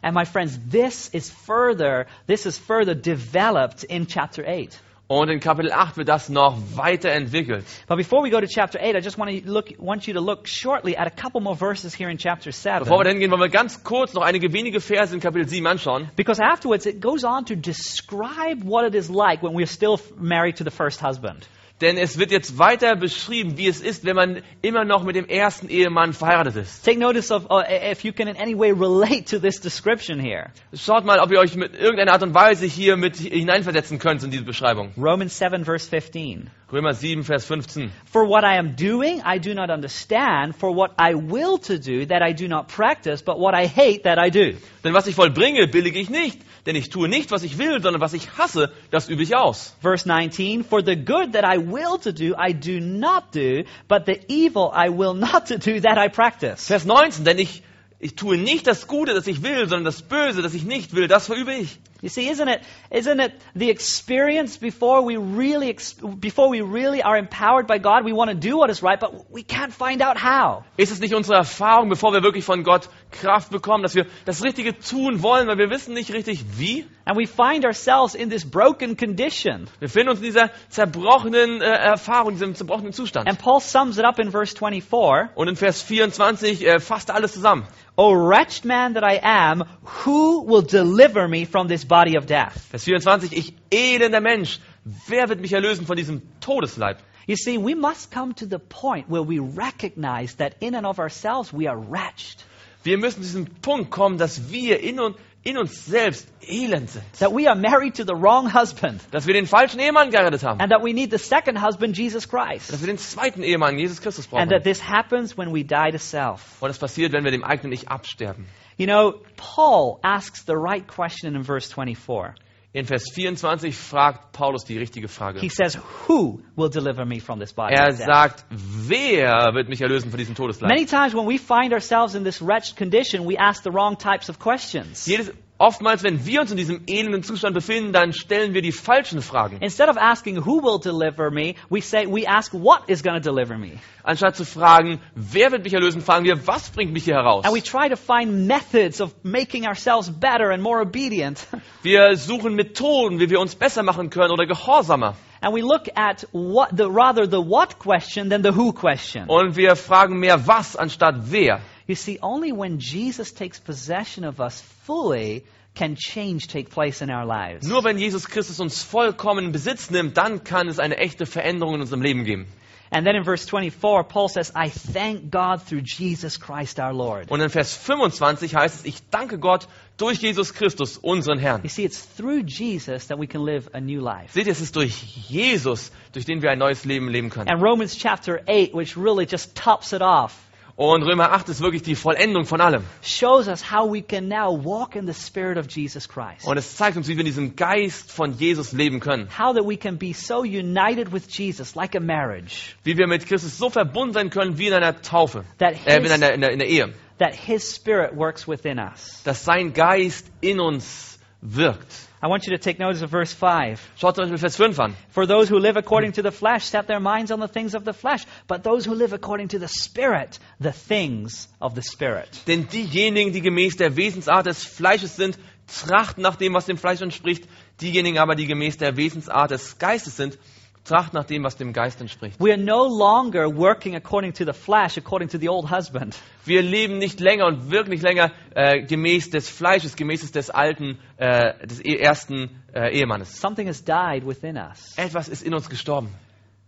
And 0.04 0.14
my 0.14 0.26
friends, 0.26 0.58
this 0.68 1.08
is 1.14 1.30
further, 1.30 2.06
this 2.26 2.44
is 2.44 2.58
further 2.58 2.94
developed 2.94 3.84
in 3.84 4.04
chapter 4.06 4.44
8. 4.46 4.78
Und 5.08 5.30
in 5.30 5.40
Kapitel 5.40 5.72
8 5.72 5.96
wird 5.96 6.08
das 6.08 6.28
noch 6.28 6.58
weiterentwickelt. 6.74 7.64
But 7.88 7.96
before 7.96 8.22
we 8.22 8.28
go 8.28 8.38
to 8.38 8.46
chapter 8.46 8.78
8, 8.78 8.96
I 8.96 9.00
just 9.00 9.16
want 9.16 9.30
to 9.30 9.50
look, 9.50 9.72
want 9.78 10.06
you 10.06 10.12
to 10.14 10.20
look 10.20 10.46
shortly 10.46 10.94
at 10.94 11.06
a 11.06 11.10
couple 11.10 11.40
more 11.40 11.56
verses 11.56 11.94
here 11.94 12.10
in 12.10 12.18
chapter 12.18 12.52
7. 12.52 12.84
Bevor 12.84 12.98
wir 12.98 13.04
dahin 13.04 13.18
gehen, 13.18 13.30
wollen 13.30 13.40
wir 13.40 13.48
ganz 13.48 13.82
kurz 13.82 14.12
noch 14.12 14.22
einige 14.22 14.52
wenige 14.52 14.82
Verse 14.82 15.14
in 15.14 15.20
Kapitel 15.20 15.48
7 15.48 15.66
anschauen. 15.66 16.10
Because 16.16 16.38
afterwards 16.38 16.84
it 16.84 17.00
goes 17.00 17.24
on 17.24 17.46
to 17.46 17.56
describe 17.56 18.62
what 18.62 18.84
it 18.84 18.94
is 18.94 19.08
like 19.08 19.42
when 19.42 19.54
we're 19.54 19.66
still 19.66 19.98
married 20.18 20.56
to 20.56 20.64
the 20.64 20.70
first 20.70 21.00
husband. 21.00 21.48
Denn 21.80 21.98
es 21.98 22.18
wird 22.18 22.30
jetzt 22.30 22.56
weiter 22.56 22.94
beschrieben, 22.94 23.58
wie 23.58 23.66
es 23.66 23.80
ist, 23.80 24.04
wenn 24.04 24.14
man 24.14 24.42
immer 24.62 24.84
noch 24.84 25.02
mit 25.02 25.16
dem 25.16 25.26
ersten 25.26 25.68
Ehemann 25.68 26.12
verheiratet 26.12 26.54
ist. 26.54 26.84
Take 26.84 27.00
notice 27.00 27.32
of 27.32 27.50
uh, 27.50 27.62
if 27.68 28.04
you 28.04 28.12
can 28.12 28.28
in 28.28 28.36
any 28.36 28.56
way 28.56 28.70
relate 28.70 29.24
to 29.24 29.40
this 29.40 29.60
description 29.60 30.20
here. 30.20 30.52
Schaut 30.72 31.04
mal, 31.04 31.18
ob 31.18 31.32
ihr 31.32 31.40
euch 31.40 31.56
mit 31.56 31.74
irgendeiner 31.74 32.12
Art 32.12 32.22
und 32.22 32.32
Weise 32.32 32.66
hier 32.66 32.96
mit 32.96 33.16
hineinversetzen 33.16 33.98
könnt 33.98 34.22
in 34.22 34.30
diese 34.30 34.44
Beschreibung. 34.44 34.92
Romans 34.96 35.36
7 35.36 35.64
verse 35.64 35.88
15. 35.88 36.48
Römer 36.74 36.92
7, 36.92 37.22
Vers 37.22 37.44
15. 37.44 37.92
For 38.04 38.28
what 38.28 38.42
I 38.42 38.58
am 38.58 38.74
doing, 38.74 39.22
I 39.24 39.38
do 39.38 39.54
not 39.54 39.70
understand. 39.70 40.56
For 40.56 40.74
what 40.74 40.90
I 40.98 41.14
will 41.14 41.58
to 41.58 41.78
do, 41.78 42.04
that 42.06 42.20
I 42.20 42.32
do 42.32 42.48
not 42.48 42.66
practice, 42.66 43.22
but 43.22 43.38
what 43.38 43.54
I 43.54 43.66
hate, 43.66 44.02
that 44.02 44.18
I 44.18 44.28
do. 44.30 44.56
Denn 44.82 44.92
was 44.92 45.06
ich 45.06 45.14
vollbringe, 45.14 45.68
billige 45.68 46.00
ich 46.00 46.10
nicht. 46.10 46.40
Denn 46.66 46.74
ich 46.74 46.90
tue 46.90 47.08
nicht, 47.08 47.30
was 47.30 47.44
ich 47.44 47.58
will, 47.58 47.80
sondern 47.80 48.00
was 48.00 48.12
ich 48.12 48.36
hasse, 48.38 48.72
das 48.90 49.08
übe 49.08 49.22
ich 49.22 49.36
aus. 49.36 49.76
Verse 49.82 50.08
19, 50.08 50.64
For 50.64 50.82
the 50.82 50.96
good 50.96 51.34
that 51.34 51.44
I 51.44 51.58
will 51.58 51.96
to 51.98 52.12
do, 52.12 52.34
I 52.36 52.52
do 52.52 52.80
not 52.80 53.32
do, 53.32 53.62
but 53.86 54.06
the 54.06 54.18
evil 54.26 54.72
I 54.74 54.88
will 54.88 55.14
not 55.14 55.46
to 55.46 55.58
do, 55.58 55.80
that 55.80 55.96
I 55.96 56.08
practice. 56.08 56.66
Vers 56.66 56.84
19. 56.84 57.24
Denn 57.24 57.38
ich, 57.38 57.62
ich 58.00 58.16
tue 58.16 58.36
nicht 58.36 58.66
das 58.66 58.88
Gute, 58.88 59.14
das 59.14 59.28
ich 59.28 59.44
will, 59.44 59.68
sondern 59.68 59.84
das 59.84 60.02
Böse, 60.02 60.42
das 60.42 60.54
ich 60.54 60.64
nicht 60.64 60.96
will, 60.96 61.06
das 61.06 61.26
verübe 61.26 61.54
ich. 61.54 61.78
You 62.04 62.10
see, 62.10 62.28
isn't 62.28 62.48
it, 62.48 62.62
isn't 62.90 63.18
it 63.18 63.32
the 63.56 63.70
experience 63.70 64.58
before 64.58 65.00
we 65.00 65.16
really, 65.16 65.74
before 66.20 66.50
we 66.50 66.60
really 66.60 67.00
are 67.02 67.16
empowered 67.16 67.66
by 67.66 67.78
God, 67.78 68.04
we 68.04 68.12
want 68.12 68.28
to 68.28 68.34
do 68.34 68.58
what 68.58 68.68
is 68.68 68.82
right, 68.82 69.00
but 69.00 69.30
we 69.30 69.42
can't 69.42 69.72
find 69.72 70.02
out 70.02 70.18
how. 70.18 70.64
Ist 70.76 70.92
es 70.92 71.00
nicht 71.00 71.14
unsere 71.14 71.38
Erfahrung, 71.38 71.88
bevor 71.88 72.12
wir 72.12 72.22
wirklich 72.22 72.44
von 72.44 72.62
Gott 72.62 72.90
Kraft 73.14 73.50
bekommen, 73.50 73.82
dass 73.82 73.94
wir 73.94 74.06
das 74.24 74.42
Richtige 74.42 74.78
tun 74.78 75.22
wollen, 75.22 75.46
weil 75.46 75.58
wir 75.58 75.70
wissen 75.70 75.94
nicht 75.94 76.12
richtig 76.12 76.44
wie? 76.58 76.84
And 77.06 77.16
we 77.16 77.26
find 77.26 77.64
ourselves 77.64 78.14
in 78.14 78.30
this 78.30 78.44
broken 78.44 78.96
condition. 78.96 79.68
Wir 79.78 79.88
finden 79.88 80.10
uns 80.10 80.20
in 80.20 80.26
dieser 80.26 80.50
zerbrochenen 80.68 81.60
äh, 81.60 81.64
Erfahrung, 81.64 82.32
diesem 82.32 82.54
zerbrochenen 82.54 82.92
Zustand. 82.92 83.28
And 83.28 83.38
Paul 83.38 83.60
sums 83.60 83.98
it 83.98 84.04
up 84.04 84.18
in 84.18 84.30
verse 84.30 84.54
24. 84.56 85.36
Und 85.36 85.48
in 85.48 85.56
Vers 85.56 85.82
24 85.82 86.66
äh, 86.66 86.80
fasst 86.80 87.08
er 87.10 87.14
alles 87.14 87.32
zusammen. 87.32 87.66
O 87.96 88.12
wretched 88.12 88.64
man 88.64 88.94
that 88.94 89.04
I 89.04 89.20
am, 89.22 89.64
who 90.04 90.44
will 90.46 90.62
deliver 90.62 91.28
me 91.28 91.46
from 91.46 91.68
this 91.68 91.84
body 91.84 92.18
of 92.18 92.26
death? 92.26 92.54
Vers 92.70 92.84
24, 92.84 93.32
ich 93.32 93.54
elender 93.70 94.20
Mensch, 94.20 94.58
wer 95.06 95.28
wird 95.28 95.40
mich 95.40 95.52
erlösen 95.52 95.86
von 95.86 95.96
diesem 95.96 96.22
Todesleib? 96.40 96.98
You 97.26 97.36
see, 97.36 97.56
we 97.56 97.74
must 97.74 98.10
come 98.10 98.34
to 98.34 98.46
the 98.46 98.58
point 98.58 99.08
where 99.08 99.22
we 99.22 99.38
recognize 99.38 100.34
that 100.36 100.56
in 100.60 100.74
and 100.74 100.84
of 100.86 100.98
ourselves 100.98 101.52
we 101.52 101.68
are 101.68 101.78
wretched. 101.78 102.42
Wir 102.84 102.98
müssen 102.98 103.22
zu 103.22 103.22
diesem 103.22 103.46
Punkt 103.46 103.90
kommen, 103.90 104.18
dass 104.18 104.50
wir 104.52 104.80
in, 104.80 105.00
und, 105.00 105.16
in 105.42 105.56
uns 105.56 105.86
selbst 105.86 106.28
elend 106.46 106.90
sind. 106.90 107.04
That 107.18 107.32
we 107.32 107.48
are 107.48 107.58
married 107.58 107.96
to 107.96 108.04
the 108.04 108.12
wrong 108.12 108.52
husband. 108.52 109.00
Dass 109.10 109.26
wir 109.26 109.32
den 109.32 109.46
falschen 109.46 109.80
Ehemann 109.80 110.10
geheiratet 110.10 110.42
haben. 110.44 110.60
And 110.60 110.70
that 110.70 110.84
we 110.84 110.92
need 110.92 111.10
the 111.10 111.18
second 111.18 111.62
husband, 111.62 111.96
Jesus 111.96 112.28
Christ. 112.28 112.70
Dass 112.70 112.80
wir 112.80 112.86
den 112.86 112.98
zweiten 112.98 113.42
Ehemann, 113.42 113.78
Jesus 113.78 114.02
Christus 114.02 114.26
brauchen. 114.26 114.42
And 114.42 114.52
that 114.52 114.64
this 114.64 114.86
happens 114.86 115.36
when 115.36 115.54
we 115.54 115.64
die 115.64 115.92
to 115.92 115.98
self. 115.98 116.60
Und 116.60 116.68
das 116.68 116.78
passiert, 116.78 117.12
wenn 117.12 117.24
wir 117.24 117.30
dem 117.30 117.42
eigenen 117.42 117.72
Ich 117.72 117.88
absterben. 117.88 118.46
You 118.76 118.86
know, 118.86 119.14
Paul 119.36 119.98
asks 120.02 120.44
the 120.46 120.54
right 120.54 120.86
question 120.86 121.34
in 121.34 121.44
verse 121.44 121.72
24. 121.72 122.34
In 122.76 122.86
Vers 122.86 123.08
24 123.14 123.72
fragt 123.72 124.32
Paulus 124.32 124.64
die 124.64 124.76
richtige 124.76 125.06
Frage. 125.06 125.38
He 125.38 125.48
says, 125.48 125.78
Who 126.08 126.40
will 126.56 126.68
deliver 126.68 127.04
me 127.04 127.20
from 127.20 127.38
this 127.38 127.52
body 127.52 127.72
Er 127.72 127.92
sagt, 127.92 128.44
wer 128.50 129.54
wird 129.54 129.68
mich 129.68 129.80
erlösen 129.80 130.10
von 130.10 130.18
diesem 130.18 130.34
Todesleib? 130.34 130.70
Many 130.70 130.84
times 130.84 131.14
when 131.14 131.28
we 131.28 131.38
find 131.38 131.72
ourselves 131.72 132.16
in 132.16 132.24
this 132.24 132.42
wretched 132.42 132.76
condition, 132.76 133.26
we 133.26 133.36
ask 133.38 133.62
the 133.62 133.70
wrong 133.70 133.96
types 133.96 134.28
of 134.28 134.40
questions. 134.40 135.06
Jedes, 135.06 135.32
oftmals, 135.58 136.02
wenn 136.02 136.24
wir 136.26 136.40
uns 136.40 136.50
in 136.50 136.56
diesem 136.56 136.82
elenden 136.86 137.22
Zustand 137.22 137.54
befinden, 137.54 137.92
dann 137.92 138.12
stellen 138.12 138.54
wir 138.54 138.62
die 138.62 138.72
falschen 138.72 139.22
Fragen. 139.22 139.58
Instead 139.60 139.88
of 139.88 139.96
asking 139.96 140.44
who 140.44 140.62
will 140.62 140.78
deliver 140.78 141.30
me, 141.30 141.54
we 141.70 141.80
say 141.80 142.06
we 142.06 142.26
ask 142.26 142.52
what 142.52 142.82
is 142.88 143.02
going 143.02 143.20
to 143.20 143.20
deliver 143.20 143.56
me. 143.56 143.78
Anstatt 144.02 144.36
zu 144.36 144.44
fragen, 144.44 145.00
wer 145.14 145.52
wird 145.52 145.64
mich 145.64 145.72
erlösen, 145.72 146.02
fragen 146.02 146.24
wir, 146.24 146.46
was 146.46 146.70
bringt 146.70 146.92
mich 146.92 147.04
hier 147.04 147.14
heraus? 147.14 147.44
And 147.44 147.54
we 147.54 147.62
try 147.62 147.88
to 147.88 147.96
find 147.96 148.46
methods 148.46 149.00
of 149.00 149.14
making 149.22 149.66
ourselves 149.66 150.10
better 150.10 150.50
and 150.50 150.62
more 150.62 150.80
obedient. 150.80 151.46
Wir 151.82 152.16
suchen 152.16 152.54
Methoden, 152.54 153.20
wie 153.20 153.28
wir 153.28 153.40
uns 153.40 153.54
besser 153.54 153.82
machen 153.82 154.08
können 154.08 154.30
oder 154.30 154.46
gehorsamer. 154.46 155.16
And 155.40 155.54
we 155.54 155.60
look 155.60 155.90
at 155.94 156.24
what 156.32 156.70
the 156.74 156.88
rather 156.88 157.26
the 157.26 157.40
what 157.40 157.78
question 157.78 158.30
than 158.30 158.42
the 158.42 158.52
who 158.52 158.72
question. 158.72 159.28
Und 159.28 159.56
wir 159.56 159.76
fragen 159.76 160.18
mehr 160.18 160.46
was 160.46 160.74
anstatt 160.74 161.30
wer. 161.30 161.60
You 161.86 161.94
see, 161.94 162.18
only 162.22 162.52
when 162.52 162.78
Jesus 162.78 163.32
takes 163.32 163.60
possession 163.60 164.24
of 164.24 164.40
us 164.40 164.60
fully 164.86 165.44
can 165.74 165.96
change 165.96 166.48
take 166.48 166.70
place 166.70 167.02
in 167.02 167.10
our 167.10 167.26
lives. 167.26 167.66
Nur 167.66 167.82
wenn 167.82 167.98
Jesus 167.98 168.26
Christus 168.26 168.60
uns 168.60 168.82
vollkommen 168.82 169.52
Besitz 169.52 169.90
nimmt, 169.90 170.16
dann 170.16 170.44
kann 170.44 170.68
es 170.68 170.78
eine 170.78 170.96
echte 170.96 171.26
Veränderung 171.26 171.74
in 171.74 171.80
unserem 171.80 172.02
Leben 172.02 172.24
geben. 172.24 172.46
And 172.90 173.04
then 173.04 173.16
in 173.16 173.24
verse 173.24 173.44
24, 173.44 174.04
Paul 174.04 174.28
says, 174.28 174.52
I 174.54 174.68
thank 174.68 175.28
God 175.28 175.62
through 175.66 175.82
Jesus 175.84 176.38
Christ 176.38 176.78
our 176.78 176.92
Lord. 176.92 177.28
Und 177.28 177.40
in 177.40 177.50
Vers 177.50 177.76
25 177.76 178.54
heißt 178.54 178.76
es, 178.76 178.84
ich 178.84 179.10
danke 179.10 179.38
Gott 179.38 179.66
durch 179.96 180.18
Jesus 180.18 180.54
Christus, 180.54 180.96
unseren 180.98 181.40
Herrn. 181.40 181.62
You 181.64 181.70
see, 181.70 181.84
it's 181.84 182.00
through 182.16 182.44
Jesus 182.46 183.08
that 183.08 183.18
we 183.18 183.26
can 183.26 183.44
live 183.44 183.68
a 183.72 183.80
new 183.80 184.00
life. 184.00 184.32
Seht 184.32 184.46
ihr, 184.46 184.52
es 184.52 184.60
ist 184.60 184.76
durch 184.76 185.02
Jesus, 185.28 185.90
durch 186.12 186.24
den 186.24 186.40
wir 186.40 186.52
ein 186.52 186.58
neues 186.58 186.84
Leben 186.84 187.08
leben 187.08 187.30
können. 187.30 187.48
And 187.48 187.60
Romans 187.60 187.96
chapter 187.96 188.40
8, 188.46 188.74
which 188.74 188.96
really 188.96 189.26
just 189.28 189.56
tops 189.56 189.92
it 189.92 190.00
off, 190.00 190.32
Und 190.76 191.04
Römer 191.04 191.30
8 191.30 191.48
ist 191.50 191.60
wirklich 191.60 191.82
die 191.82 191.94
Vollendung 191.94 192.46
von 192.46 192.60
allem. 192.60 192.82
shows 193.00 193.46
us 193.46 193.70
how 193.70 193.88
we 193.88 194.02
can 194.02 194.26
now 194.26 194.50
walk 194.50 194.96
in 194.96 195.06
the 195.06 195.14
Spirit 195.14 195.56
of 195.56 195.66
Jesus 195.70 196.08
Christ. 196.08 196.44
Und 196.44 196.56
es 196.56 196.74
zeigt 196.76 196.96
uns, 196.96 197.06
wie 197.06 197.12
wir 197.12 197.20
in 197.20 197.26
diesem 197.26 197.54
Geist 197.54 198.10
von 198.10 198.32
Jesus 198.36 198.72
leben 198.72 198.98
können. 198.98 199.28
How 199.38 199.54
that 199.54 199.64
we 199.64 199.76
can 199.76 199.98
be 199.98 200.12
so 200.12 200.40
united 200.40 201.12
with 201.12 201.26
Jesus, 201.28 201.76
like 201.76 201.94
a 201.94 202.00
marriage, 202.00 202.74
Wie 202.82 202.96
wir 202.98 203.06
mit 203.06 203.24
Christus 203.26 203.56
so 203.56 203.70
verbunden 203.70 204.14
sein 204.14 204.30
können 204.30 204.58
wie 204.58 204.66
in 204.66 204.72
einer 204.72 205.00
Taufe. 205.00 205.44
that 205.58 205.74
Äh, 205.86 205.98
in, 205.98 206.02
his, 206.02 206.12
einer, 206.12 206.32
in, 206.32 206.40
der, 206.40 206.50
in 206.50 206.58
der 206.58 206.68
Ehe. 206.68 206.92
that 207.18 207.34
his 207.36 207.62
Spirit 207.76 208.16
works 208.16 208.48
within 208.48 208.80
us. 208.80 209.22
Dass 209.22 209.44
sein 209.44 209.74
Geist 209.74 210.26
in 210.40 210.58
uns 210.58 211.20
wirkt. 211.40 212.03
I 212.24 212.26
want 212.26 212.46
you 212.46 212.56
to 212.56 212.58
take 212.58 212.78
notice 212.78 213.02
of 213.02 213.10
verse 213.10 213.34
5. 213.34 213.78
Schaut 213.98 214.14
zum 214.14 214.24
Beispiel 214.24 214.38
Vers 214.38 214.56
5 214.56 214.80
an. 214.80 214.96
For 215.10 215.26
those 215.26 215.50
who 215.50 215.58
live 215.58 215.76
according 215.76 216.12
to 216.12 216.22
the 216.22 216.30
flesh 216.30 216.64
set 216.64 216.86
their 216.86 216.98
minds 216.98 217.30
on 217.30 217.38
the 217.38 217.48
things 217.48 217.74
of 217.74 217.84
the 217.84 217.92
flesh, 217.92 218.24
but 218.48 218.62
those 218.62 218.86
who 218.86 218.94
live 218.94 219.12
according 219.12 219.48
to 219.48 219.58
the 219.58 219.68
Spirit, 219.68 220.38
the 220.58 220.72
things 220.72 221.48
of 221.60 221.74
the 221.74 221.82
Spirit. 221.82 222.30
Denn 222.46 222.66
diejenigen, 222.66 223.34
die 223.34 223.42
gemäß 223.42 223.76
der 223.76 223.96
Wesensart 223.96 224.46
des 224.46 224.64
Fleisches 224.64 225.16
sind, 225.16 225.38
trachten 225.66 226.22
nach 226.22 226.36
dem, 226.36 226.54
was 226.54 226.64
dem 226.64 226.78
Fleisch 226.78 227.02
entspricht. 227.02 227.46
Diejenigen 227.82 228.16
aber, 228.16 228.36
die 228.36 228.46
gemäß 228.46 228.78
der 228.78 228.96
Wesensart 228.96 229.50
des 229.50 229.78
Geistes 229.78 230.16
sind, 230.16 230.38
trachten 230.84 231.16
nach 231.18 231.24
dem, 231.24 231.42
was 231.42 231.56
dem 231.56 231.72
Geist 231.72 232.00
entspricht. 232.00 232.38
We 232.40 232.52
are 232.52 232.60
no 232.60 232.86
longer 232.86 233.46
working 233.56 233.94
according 233.96 234.34
to 234.34 234.44
the 234.44 234.52
flesh, 234.52 234.98
according 234.98 235.28
to 235.30 235.38
the 235.38 235.48
old 235.48 235.70
husband. 235.70 236.16
Wir 236.44 236.62
leben 236.62 236.98
nicht 236.98 237.20
länger 237.20 237.46
und 237.46 237.70
wirken 237.70 237.90
nicht 237.90 238.02
länger 238.02 238.30
äh, 238.54 238.82
gemäß 238.82 239.30
des 239.30 239.48
Fleisches, 239.48 239.96
gemäß 239.96 240.30
des 240.32 240.50
alten, 240.50 240.98
äh, 241.16 241.66
des 241.66 241.80
e- 241.84 241.96
ersten 241.96 242.50
äh, 242.74 242.90
Ehemannes. 242.98 243.40
Something 243.40 243.66
has 243.68 243.82
died 243.82 244.26
within 244.26 244.56
us. 244.56 244.92
Etwas 244.96 245.28
ist 245.28 245.42
in 245.42 245.54
uns 245.54 245.68
gestorben. 245.70 246.08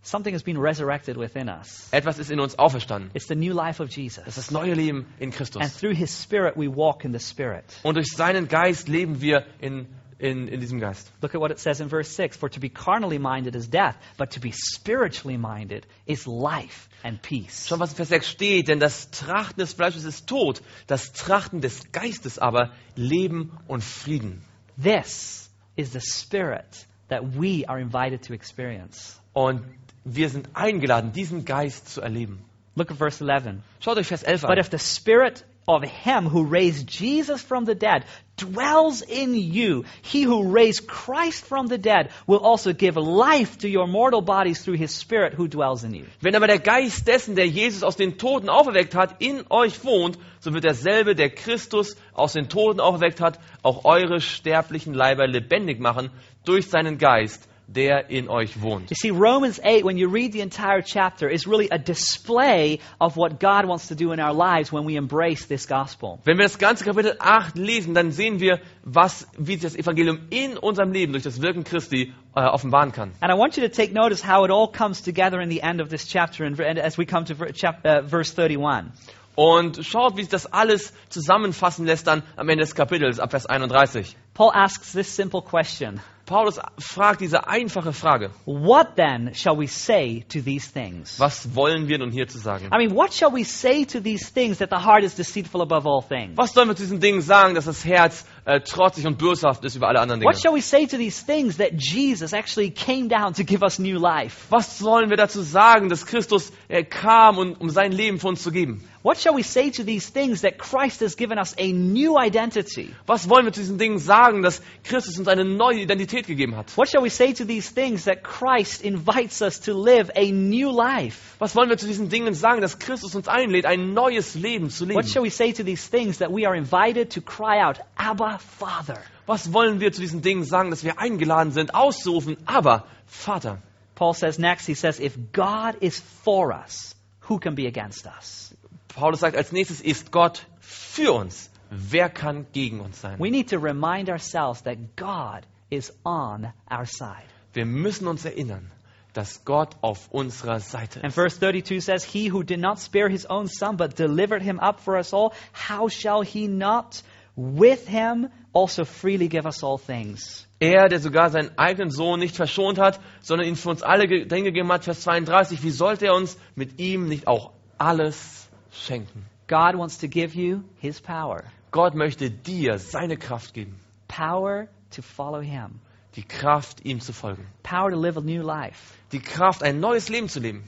Something 0.01 0.33
has 0.33 0.41
been 0.43 0.57
resurrected 0.57 1.17
within 1.17 1.49
us. 1.49 1.89
Etwas 1.91 2.17
ist 2.17 2.31
in 2.31 2.39
uns 2.39 2.57
auferstanden. 2.57 3.11
It's 3.13 3.27
the 3.27 3.35
new 3.35 3.53
life 3.53 3.81
of 3.83 3.89
Das 3.89 3.95
Jesus. 3.97 4.25
ist 4.25 4.37
das 4.37 4.51
neue 4.51 4.73
Leben 4.73 5.05
in 5.19 5.27
And 5.29 5.35
Christus. 5.35 5.77
through 5.79 5.93
his 5.95 6.23
Spirit, 6.23 6.55
we 6.55 6.67
walk 6.73 7.03
in 7.03 7.11
the 7.11 7.19
Spirit. 7.19 7.65
Und 7.83 7.95
durch 7.97 8.07
seinen 8.15 8.47
Geist 8.47 8.87
leben 8.87 9.19
wir 9.21 9.45
in 9.59 9.85
in, 10.19 10.47
in 10.47 10.59
diesem 10.59 10.79
Geist. 10.79 11.11
Look 11.21 11.35
at 11.35 11.41
what 11.41 11.51
it 11.51 11.59
says 11.59 11.79
in 11.79 11.89
verse 11.89 12.09
6 12.09 12.37
For 12.37 12.49
to 12.49 12.59
be 12.59 12.69
carnally 12.69 13.19
minded 13.19 13.55
is 13.55 13.67
death, 13.67 13.95
but 14.17 14.31
to 14.31 14.39
be 14.39 14.51
spiritually 14.51 15.37
minded 15.37 15.85
is 16.05 16.27
life 16.27 16.89
and 17.03 17.21
peace. 17.21 17.67
Schon 17.67 17.79
was 17.79 17.91
in 17.91 17.95
Vers 17.95 18.09
6 18.09 18.27
steht, 18.27 18.67
denn 18.67 18.79
das 18.79 19.09
Trachten 19.11 19.57
des 19.57 19.73
Fleisches 19.73 20.03
ist 20.03 20.27
Tod, 20.27 20.61
das 20.87 21.13
Trachten 21.13 21.61
des 21.61 21.91
Geistes 21.91 22.39
aber 22.39 22.71
Leben 22.95 23.57
und 23.67 23.83
Frieden. 23.83 24.41
This 24.77 25.49
is 25.75 25.91
the 25.93 26.01
spirit 26.01 26.85
that 27.09 27.35
we 27.35 27.65
are 27.67 27.79
invited 27.79 28.23
to 28.23 28.33
experience. 28.33 29.19
Und 29.33 29.63
wir 30.03 30.29
sind 30.29 30.49
eingeladen, 30.53 31.11
diesen 31.11 31.45
Geist 31.45 31.89
zu 31.89 32.01
erleben. 32.01 32.39
Look 32.75 32.91
at 32.91 32.97
verse 32.97 33.23
11. 33.23 33.63
Schaut 33.79 33.97
euch 33.97 34.07
Vers 34.07 34.23
11 34.23 34.41
But 34.41 34.51
an. 34.51 34.59
if 34.59 34.69
the 34.69 34.79
spirit 34.79 35.43
of 35.67 35.83
him 35.83 36.27
who 36.31 36.43
raised 36.43 36.89
Jesus 36.89 37.41
from 37.41 37.65
the 37.65 37.75
dead 37.75 38.05
dwells 38.37 39.01
in 39.01 39.35
you, 39.35 39.85
he 40.01 40.23
who 40.23 40.51
raised 40.51 40.87
Christ 40.87 41.45
from 41.45 41.67
the 41.67 41.77
dead 41.77 42.11
will 42.25 42.39
also 42.39 42.73
give 42.73 42.95
life 42.95 43.57
to 43.59 43.67
your 43.67 43.87
mortal 43.87 44.21
bodies 44.21 44.63
through 44.63 44.77
his 44.77 44.91
spirit 44.91 45.33
who 45.33 45.47
dwells 45.47 45.83
in 45.83 45.93
you. 45.93 46.05
Wenn 46.21 46.35
aber 46.35 46.47
der 46.47 46.59
Geist 46.59 47.07
dessen, 47.07 47.35
der 47.35 47.47
Jesus 47.47 47.83
aus 47.83 47.95
den 47.95 48.17
Toten 48.17 48.49
auferweckt 48.49 48.95
hat, 48.95 49.21
in 49.21 49.43
euch 49.49 49.83
wohnt, 49.83 50.17
so 50.39 50.53
wird 50.53 50.63
derselbe, 50.63 51.15
der 51.15 51.29
Christus 51.29 51.95
aus 52.13 52.33
den 52.33 52.47
Toten 52.47 52.79
auferweckt 52.79 53.19
hat, 53.19 53.39
auch 53.63 53.85
eure 53.85 54.21
sterblichen 54.21 54.93
Leiber 54.93 55.27
lebendig 55.27 55.79
machen 55.79 56.09
durch 56.45 56.67
seinen 56.69 56.97
Geist, 56.97 57.47
der 57.67 58.09
in 58.09 58.29
euch 58.29 58.61
wohnt. 58.61 58.89
You 58.89 58.95
see, 58.95 59.11
Romans 59.11 59.59
8, 59.59 59.83
when 59.83 59.97
you 59.97 60.09
read 60.09 60.31
the 60.31 60.39
entire 60.39 60.81
chapter, 60.81 61.29
is 61.29 61.45
really 61.45 61.67
a 61.69 61.77
display 61.77 62.79
of 62.99 63.17
what 63.17 63.39
God 63.39 63.67
wants 63.67 63.89
to 63.89 63.95
do 63.95 64.13
in 64.13 64.19
our 64.19 64.33
lives 64.33 64.71
when 64.71 64.85
we 64.85 64.95
embrace 64.95 65.47
this 65.47 65.67
gospel. 65.67 66.19
Wenn 66.23 66.37
wir 66.37 66.45
das 66.45 66.57
ganze 66.57 66.85
Kapitel 66.85 67.17
8 67.19 67.57
lesen, 67.57 67.93
dann 67.93 68.11
sehen 68.11 68.39
wir, 68.39 68.61
was, 68.83 69.27
wie 69.37 69.53
sich 69.53 69.63
das 69.63 69.75
Evangelium 69.75 70.27
in 70.29 70.57
unserem 70.57 70.93
Leben 70.93 71.11
durch 71.11 71.23
das 71.23 71.41
Wirken 71.41 71.65
Christi 71.65 72.13
äh, 72.35 72.41
offenbaren 72.41 72.93
kann. 72.93 73.11
And 73.19 73.31
I 73.31 73.37
want 73.37 73.57
you 73.57 73.67
to 73.67 73.69
take 73.69 73.93
notice 73.93 74.25
how 74.25 74.45
it 74.45 74.51
all 74.51 74.71
comes 74.71 75.01
together 75.01 75.41
in 75.41 75.49
the 75.49 75.61
end 75.61 75.81
of 75.81 75.89
this 75.89 76.07
chapter 76.07 76.45
and 76.45 76.57
as 76.79 76.97
we 76.97 77.05
come 77.05 77.25
to 77.25 77.33
uh, 77.33 78.07
verse 78.07 78.33
31. 78.33 78.91
Und 79.35 79.85
schaut, 79.85 80.17
wie 80.17 80.21
sich 80.21 80.31
das 80.31 80.51
alles 80.51 80.93
zusammenfassen 81.09 81.85
lässt 81.85 82.07
dann 82.07 82.23
am 82.37 82.49
Ende 82.49 82.63
des 82.63 82.73
Kapitels, 82.73 83.19
ab 83.19 83.31
Vers 83.31 83.45
31. 83.45 84.15
Paul 84.33 84.51
asks 84.53 84.93
this 84.93 85.15
simple 85.15 85.41
question 85.41 85.99
Paulus 86.27 86.59
fragt 86.77 87.21
diese 87.21 87.47
einfache 87.47 87.93
Frage. 87.93 88.31
What 88.45 88.97
then 88.97 89.33
shall 89.33 89.57
we 89.57 89.65
say 89.65 90.25
to 90.27 90.41
these 90.41 90.69
things? 90.69 91.17
Was 91.19 91.55
wollen 91.55 91.87
wir 91.87 91.97
nun 91.99 92.11
hier 92.11 92.27
zu 92.27 92.37
sagen? 92.37 92.69
I 92.73 92.77
mean, 92.77 92.93
what 92.93 93.13
shall 93.13 93.31
we 93.33 93.45
say 93.45 93.85
to 93.85 94.01
these 94.01 94.29
things 94.31 94.57
that 94.57 94.69
the 94.69 94.85
heart 94.85 95.03
is 95.03 95.15
deceitful 95.15 95.61
above 95.61 95.87
all 95.87 96.01
things? 96.01 96.37
Was 96.37 96.53
sollen 96.53 96.67
wir 96.67 96.75
zu 96.75 96.83
diesen 96.83 96.99
Dingen 96.99 97.21
sagen, 97.21 97.55
dass 97.55 97.63
das 97.63 97.85
Herz 97.85 98.25
äh, 98.43 98.59
trotzig 98.59 99.07
und 99.07 99.17
böshaft 99.17 99.63
ist 99.63 99.75
über 99.75 99.87
alle 99.87 100.01
anderen 100.01 100.19
Dinge? 100.19 100.29
What 100.29 100.41
shall 100.41 100.53
we 100.53 100.61
say 100.61 100.85
to 100.85 100.97
these 100.97 101.25
things 101.25 101.57
that 101.57 101.71
Jesus 101.73 102.33
actually 102.33 102.71
came 102.71 103.07
down 103.07 103.33
to 103.33 103.45
give 103.45 103.63
us 103.63 103.79
new 103.79 103.97
life? 103.97 104.47
Was 104.49 104.79
sollen 104.79 105.09
wir 105.09 105.17
dazu 105.17 105.41
sagen, 105.41 105.87
dass 105.87 106.05
Christus 106.05 106.51
äh, 106.67 106.83
kam, 106.83 107.37
um, 107.37 107.53
um 107.53 107.69
sein 107.69 107.93
Leben 107.93 108.19
für 108.19 108.27
uns 108.27 108.43
zu 108.43 108.51
geben? 108.51 108.83
What 109.03 109.17
shall 109.17 109.35
we 109.35 109.43
say 109.43 109.69
to 109.69 109.83
these 109.83 110.09
things 110.09 110.41
that 110.41 110.57
Christ 110.57 110.99
has 111.01 111.15
given 111.15 111.37
us 111.37 111.55
a 111.57 111.71
new 111.71 112.17
identity? 112.17 112.93
Was 113.05 113.29
wollen 113.29 113.45
wir 113.45 113.53
zu 113.53 113.61
diesen 113.61 113.77
Dingen 113.77 113.99
sagen, 113.99 114.41
dass 114.41 114.61
Christus 114.83 115.17
uns 115.17 115.29
eine 115.29 115.45
neue 115.45 115.79
Identität 115.79 116.16
gegeben 116.25 116.55
hat? 116.55 116.75
What 116.75 116.89
shall 116.89 117.03
we 117.03 117.09
say 117.09 117.33
to 117.33 117.45
these 117.45 117.69
things 117.69 118.05
that 118.05 118.23
Christ 118.23 118.81
invites 118.81 119.41
us 119.41 119.59
to 119.61 119.73
live 119.73 120.09
a 120.15 120.31
new 120.31 120.71
life? 120.71 121.35
Was 121.39 121.55
wollen 121.55 121.69
wir 121.69 121.77
zu 121.77 121.85
diesen 121.85 122.09
Dingen 122.09 122.33
sagen, 122.33 122.61
dass 122.61 122.79
Christus 122.79 123.13
uns 123.13 123.27
einlädt, 123.27 123.65
ein 123.65 123.93
neues 123.93 124.33
Leben 124.33 124.71
zu 124.71 124.85
leben? 124.85 124.97
What 124.97 125.07
shall 125.07 125.23
we 125.23 125.29
say 125.29 125.53
to 125.53 125.63
these 125.63 125.87
things 125.87 126.17
that 126.17 126.31
we 126.31 126.47
are 126.47 126.55
invited 126.55 127.11
to 127.11 127.21
cry 127.21 127.61
out, 127.61 127.79
Abba, 127.95 128.39
Father? 128.39 128.99
Was 129.27 129.53
wollen 129.53 129.79
wir 129.79 129.91
zu 129.91 130.01
diesen 130.01 130.21
Dingen 130.21 130.45
sagen, 130.45 130.71
dass 130.71 130.83
wir 130.83 130.97
eingeladen 130.97 131.51
sind, 131.51 131.75
auszurufen, 131.75 132.37
aber 132.45 132.85
Vater. 133.05 133.61
Paul 133.95 134.13
says 134.13 134.39
next, 134.39 134.65
he 134.65 134.75
says, 134.75 134.99
if 134.99 135.17
God 135.31 135.77
is 135.81 135.99
for 136.23 136.53
us, 136.53 136.95
who 137.21 137.39
can 137.39 137.55
be 137.55 137.67
against 137.67 138.05
us? 138.05 138.53
Paulus 138.89 139.19
sagt 139.19 139.35
als 139.35 139.51
nächstes, 139.51 139.81
ist 139.81 140.11
Gott 140.11 140.45
für 140.59 141.13
uns. 141.13 141.49
Wer 141.69 142.09
kann 142.09 142.47
gegen 142.53 142.79
uns 142.79 143.01
sein? 143.01 143.19
We 143.19 143.29
need 143.29 143.49
to 143.49 143.59
remind 143.59 144.09
ourselves 144.09 144.63
that 144.63 144.95
God 144.95 145.45
is 145.69 145.93
on 146.03 146.51
our 146.71 146.85
side. 146.85 147.25
Wir 147.53 147.65
müssen 147.65 148.07
uns 148.07 148.25
erinnern, 148.25 148.71
dass 149.13 149.43
Gott 149.45 149.75
auf 149.81 150.09
unserer 150.11 150.59
Seite 150.59 150.99
And 151.01 151.09
ist. 151.09 151.15
verse 151.15 151.39
32 151.39 151.83
says, 151.83 152.03
He 152.03 152.31
who 152.31 152.43
did 152.43 152.59
not 152.59 152.79
spare 152.79 153.09
his 153.09 153.25
own 153.29 153.47
son, 153.47 153.77
but 153.77 153.97
delivered 153.97 154.41
him 154.43 154.59
up 154.59 154.79
for 154.79 154.95
us 154.97 155.13
all, 155.13 155.31
how 155.53 155.89
shall 155.89 156.21
he 156.23 156.47
not 156.47 157.01
with 157.35 157.87
him 157.87 158.29
also 158.53 158.85
freely 158.85 159.27
give 159.27 159.45
us 159.47 159.63
all 159.63 159.77
things? 159.79 160.45
Er, 160.59 160.87
der 160.89 160.99
sogar 160.99 161.29
seinen 161.29 161.51
eigenen 161.57 161.91
Sohn 161.91 162.19
nicht 162.19 162.35
verschont 162.35 162.79
hat, 162.79 162.99
sondern 163.21 163.47
ihn 163.47 163.55
für 163.55 163.69
uns 163.69 163.83
alle 163.83 164.07
ge- 164.07 164.25
gegeben 164.25 164.71
hat, 164.71 164.83
Vers 164.85 165.01
32, 165.01 165.61
wie 165.63 165.69
sollte 165.71 166.07
er 166.07 166.15
uns 166.15 166.37
mit 166.55 166.79
ihm 166.79 167.07
nicht 167.07 167.27
auch 167.27 167.51
alles 167.77 168.47
schenken? 168.71 169.25
God 169.47 169.75
wants 169.77 169.99
to 169.99 170.07
give 170.07 170.35
you 170.37 170.63
his 170.79 170.99
power. 170.99 171.43
Gott 171.71 171.93
möchte 171.95 172.29
dir 172.31 172.79
seine 172.79 173.17
Kraft 173.17 173.53
geben. 173.53 173.79
Power 174.07 174.67
to 174.91 175.01
follow 175.01 175.41
him. 175.41 175.79
Die 176.15 176.23
Kraft, 176.23 176.83
ihm 176.83 176.99
zu 176.99 177.13
folgen. 177.13 177.45
Power 177.63 177.91
to 177.91 177.97
live 177.97 178.17
a 178.17 178.21
new 178.21 178.41
life. 178.41 178.97
Die 179.11 179.19
Kraft, 179.19 179.63
ein 179.63 179.79
neues 179.79 180.09
Leben 180.09 180.29
zu 180.29 180.39
leben. 180.39 180.63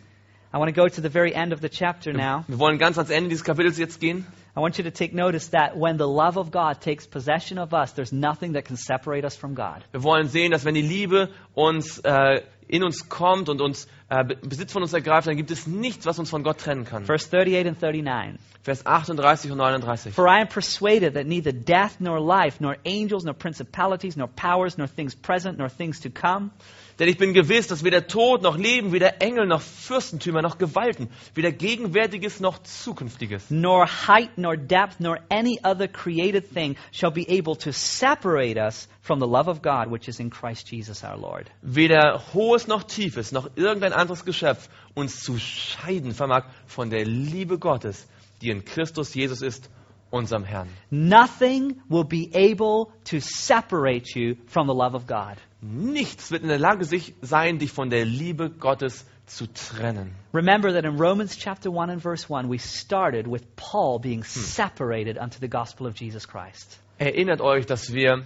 I 0.51 0.57
want 0.57 0.73
to 0.73 0.81
go 0.81 0.87
to 0.87 1.01
the 1.01 1.09
very 1.09 1.33
end 1.33 1.53
of 1.53 1.61
the 1.61 1.69
chapter 1.69 2.11
now. 2.11 2.43
Wir 2.47 2.57
wollen 2.57 2.79
ganz 2.79 2.97
ans 2.97 3.11
Ende 3.11 3.29
dieses 3.29 3.43
Kapitels 3.43 3.77
jetzt 3.77 3.99
gehen. 3.99 4.25
I 4.57 4.61
want 4.61 4.77
you 4.77 4.83
to 4.83 4.91
take 4.91 5.13
notice 5.13 5.51
that 5.51 5.77
when 5.77 5.97
the 5.97 6.07
love 6.07 6.37
of 6.37 6.51
God 6.51 6.81
takes 6.81 7.05
possession 7.05 7.59
of 7.59 7.71
us, 7.71 7.93
there's 7.93 8.11
nothing 8.11 8.53
that 8.53 8.65
can 8.65 8.75
separate 8.75 9.23
us 9.23 9.35
from 9.35 9.53
God. 9.53 9.85
Wir 9.91 10.01
wollen 10.01 10.27
sehen, 10.27 10.51
dass 10.51 10.65
wenn 10.65 10.73
die 10.73 10.81
Liebe 10.81 11.29
uns 11.53 11.99
äh, 11.99 12.41
in 12.69 12.83
uns 12.83 13.09
kommt 13.09 13.49
und 13.49 13.59
uns 13.61 13.87
äh, 14.09 14.23
Be- 14.23 14.35
Besitz 14.37 14.71
von 14.71 14.81
uns 14.83 14.93
ergreift, 14.93 15.27
dann 15.27 15.35
gibt 15.35 15.51
es 15.51 15.67
nichts, 15.67 16.05
was 16.05 16.19
uns 16.19 16.29
von 16.29 16.43
Gott 16.43 16.59
trennen 16.59 16.85
kann. 16.85 17.03
Verse 17.05 17.27
38 17.27 17.67
and 17.67 17.81
39. 17.81 18.39
Vers 18.63 18.85
38 18.85 19.51
und 19.51 19.57
39. 19.57 20.13
For 20.13 20.27
I 20.27 20.41
am 20.41 20.47
persuaded 20.47 21.15
that 21.15 21.25
neither 21.25 21.51
death 21.51 21.99
nor 21.99 22.19
life, 22.19 22.57
nor 22.61 22.75
angels, 22.85 23.23
nor 23.23 23.33
principalities, 23.33 24.15
nor 24.15 24.27
powers, 24.27 24.77
nor 24.77 24.87
things 24.87 25.15
present, 25.15 25.57
nor 25.57 25.69
things 25.69 25.99
to 26.01 26.09
come, 26.09 26.51
Denn 26.99 27.07
ich 27.07 27.17
bin 27.17 27.33
gewiss, 27.33 27.67
dass 27.67 27.85
weder 27.85 28.07
Tod 28.07 28.41
noch 28.41 28.57
Leben, 28.57 28.91
weder 28.91 29.21
Engel 29.21 29.47
noch 29.47 29.61
Fürstentümer 29.61 30.41
noch 30.41 30.57
Gewalten, 30.57 31.09
weder 31.33 31.53
Gegenwärtiges 31.53 32.41
noch 32.41 32.61
Zukünftiges, 32.61 33.49
nor 33.49 33.87
height, 33.87 34.37
nor 34.37 34.57
depth, 34.57 34.99
nor 34.99 35.19
any 35.29 35.57
other 35.63 35.87
created 35.87 36.53
thing 36.53 36.75
shall 36.91 37.11
be 37.11 37.25
able 37.29 37.55
to 37.55 37.71
separate 37.71 38.57
us 38.59 38.89
from 39.01 39.21
the 39.21 39.25
love 39.25 39.49
of 39.49 39.61
God 39.61 39.89
which 39.89 40.09
is 40.09 40.19
in 40.19 40.29
Christ 40.29 40.69
Jesus 40.69 41.03
our 41.05 41.17
Lord. 41.17 41.49
weder 41.61 42.21
Hohes 42.33 42.67
noch 42.67 42.83
Tiefes 42.83 43.31
noch 43.31 43.49
irgendein 43.55 43.93
anderes 43.93 44.25
Geschöpf 44.25 44.67
uns 44.93 45.23
zu 45.23 45.37
scheiden 45.37 46.11
vermag 46.11 46.43
von 46.67 46.89
der 46.89 47.05
Liebe 47.05 47.59
Gottes, 47.59 48.07
die 48.41 48.49
in 48.49 48.65
Christus 48.65 49.13
Jesus 49.13 49.41
ist, 49.41 49.69
unserem 50.11 50.43
Herrn. 50.43 50.67
Nothing 50.89 51.81
will 51.87 52.03
be 52.03 52.29
able 52.33 52.91
to 53.05 53.19
separate 53.21 54.19
you 54.19 54.35
from 54.47 54.67
the 54.67 54.73
love 54.73 54.95
of 54.95 55.07
God. 55.07 55.37
Nichts 55.61 56.31
wird 56.31 56.43
in 56.43 56.47
der 56.47 56.59
Lage 56.59 56.85
sich 56.85 57.13
sein, 57.21 57.59
dich 57.59 57.71
von 57.71 57.89
der 57.89 58.05
Liebe 58.05 58.49
Gottes 58.49 59.05
zu 59.25 59.45
trennen. 59.47 60.15
Remember 60.33 60.71
that 60.73 60.85
in 60.85 60.97
Romans 60.97 61.37
chapter 61.37 61.69
1 61.69 61.89
and 61.91 62.01
verse 62.01 62.29
1, 62.29 62.49
we 62.49 62.57
started 62.57 63.27
with 63.27 63.43
Paul 63.57 63.99
being 63.99 64.23
separated 64.23 65.17
unto 65.17 65.39
the 65.39 65.49
gospel 65.49 65.85
of 65.85 65.95
Jesus 65.99 66.27
Christ. 66.27 66.79
Erinnert 66.97 67.41
euch, 67.41 67.65
dass 67.65 67.93
wir 67.93 68.25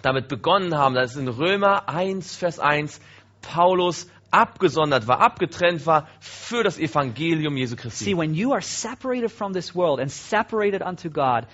damit 0.00 0.28
begonnen 0.28 0.74
haben, 0.74 0.94
dass 0.94 1.16
in 1.16 1.28
Römer 1.28 1.88
1, 1.88 2.36
Vers 2.36 2.58
1 2.58 3.00
Paulus 3.42 4.08
abgesondert 4.30 5.06
war, 5.06 5.20
abgetrennt 5.20 5.84
war 5.86 6.08
für 6.20 6.62
das 6.64 6.78
Evangelium 6.78 7.56
Jesu 7.56 7.76
See, 7.76 7.82
Christi. 7.82 8.16
when 8.16 8.34
you 8.34 8.52
are 8.52 8.62
separated 8.62 9.30
from 9.30 9.52
this 9.52 9.74
world 9.74 10.00
and 10.00 10.10
separated 10.10 10.80
unto 10.82 11.10
God, 11.10 11.46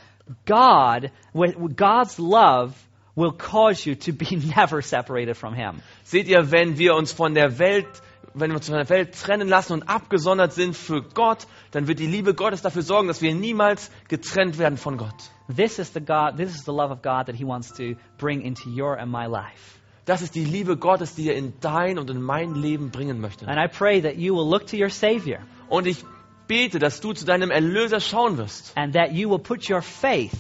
God, 0.47 1.11
God's 1.75 2.19
love 2.19 2.75
will 3.19 3.33
cause 3.33 3.85
you 3.85 3.97
to 3.97 4.13
be 4.13 4.37
never 4.57 4.81
separated 4.81 5.37
from 5.37 5.55
Him. 5.55 5.83
Seht 6.05 6.29
ihr, 6.29 6.51
wenn 6.51 6.79
wir 6.79 6.95
uns 6.95 7.13
von 7.13 7.35
der 7.35 7.59
Welt, 7.59 7.89
wenn 8.33 8.51
wir 8.51 8.57
uns 8.57 8.69
von 8.69 8.77
der 8.77 8.89
Welt 8.89 9.15
trennen 9.21 9.49
lassen 9.49 9.73
und 9.73 9.89
abgesondert 9.89 10.53
sind 10.53 10.77
für 10.77 11.03
Gott, 11.03 11.47
dann 11.73 11.89
wird 11.89 11.99
die 11.99 12.07
Liebe 12.07 12.35
Gottes 12.35 12.63
dafür 12.63 12.83
sorgen, 12.83 13.09
dass 13.09 13.21
wir 13.21 13.35
niemals 13.35 13.91
getrennt 14.09 14.59
werden 14.59 14.79
von 14.79 14.97
Gott. 14.97 15.17
This 15.55 15.79
is 15.79 15.93
the 15.93 16.01
God, 16.01 16.37
this 16.37 16.55
is 16.55 16.65
the 16.65 16.73
love 16.73 16.93
of 16.93 17.03
God 17.03 17.27
that 17.27 17.35
He 17.35 17.45
wants 17.45 17.73
to 17.75 17.97
bring 18.19 18.43
into 18.43 18.71
your 18.71 18.99
and 18.99 19.11
my 19.11 19.27
life. 19.27 19.79
Das 20.05 20.23
ist 20.23 20.35
die 20.35 20.45
Liebe 20.45 20.77
Gottes, 20.79 21.17
die 21.17 21.29
er 21.29 21.37
in 21.37 21.53
dein 21.61 21.99
und 21.99 22.09
in 22.09 22.23
mein 22.23 22.55
Leben 22.55 22.91
bringen 22.91 23.21
möchte. 23.21 23.47
And 23.47 23.59
I 23.59 23.69
pray 23.69 24.01
that 24.01 24.17
you 24.17 24.35
will 24.35 24.49
look 24.49 24.67
to 24.69 24.77
your 24.77 24.91
Savior 24.91 25.41
Und 25.69 25.87
ich 25.87 26.05
bete, 26.47 26.79
dass 26.79 27.01
du 27.01 27.13
zu 27.13 27.27
deinem 27.27 27.51
Erlöser 27.51 28.01
schauen 28.01 28.39
wirst 28.39 28.73
and 28.77 28.95
that 28.95 29.13
you 29.13 29.29
will 29.29 29.39
put 29.39 29.69
your 29.69 29.83
faith 29.83 30.33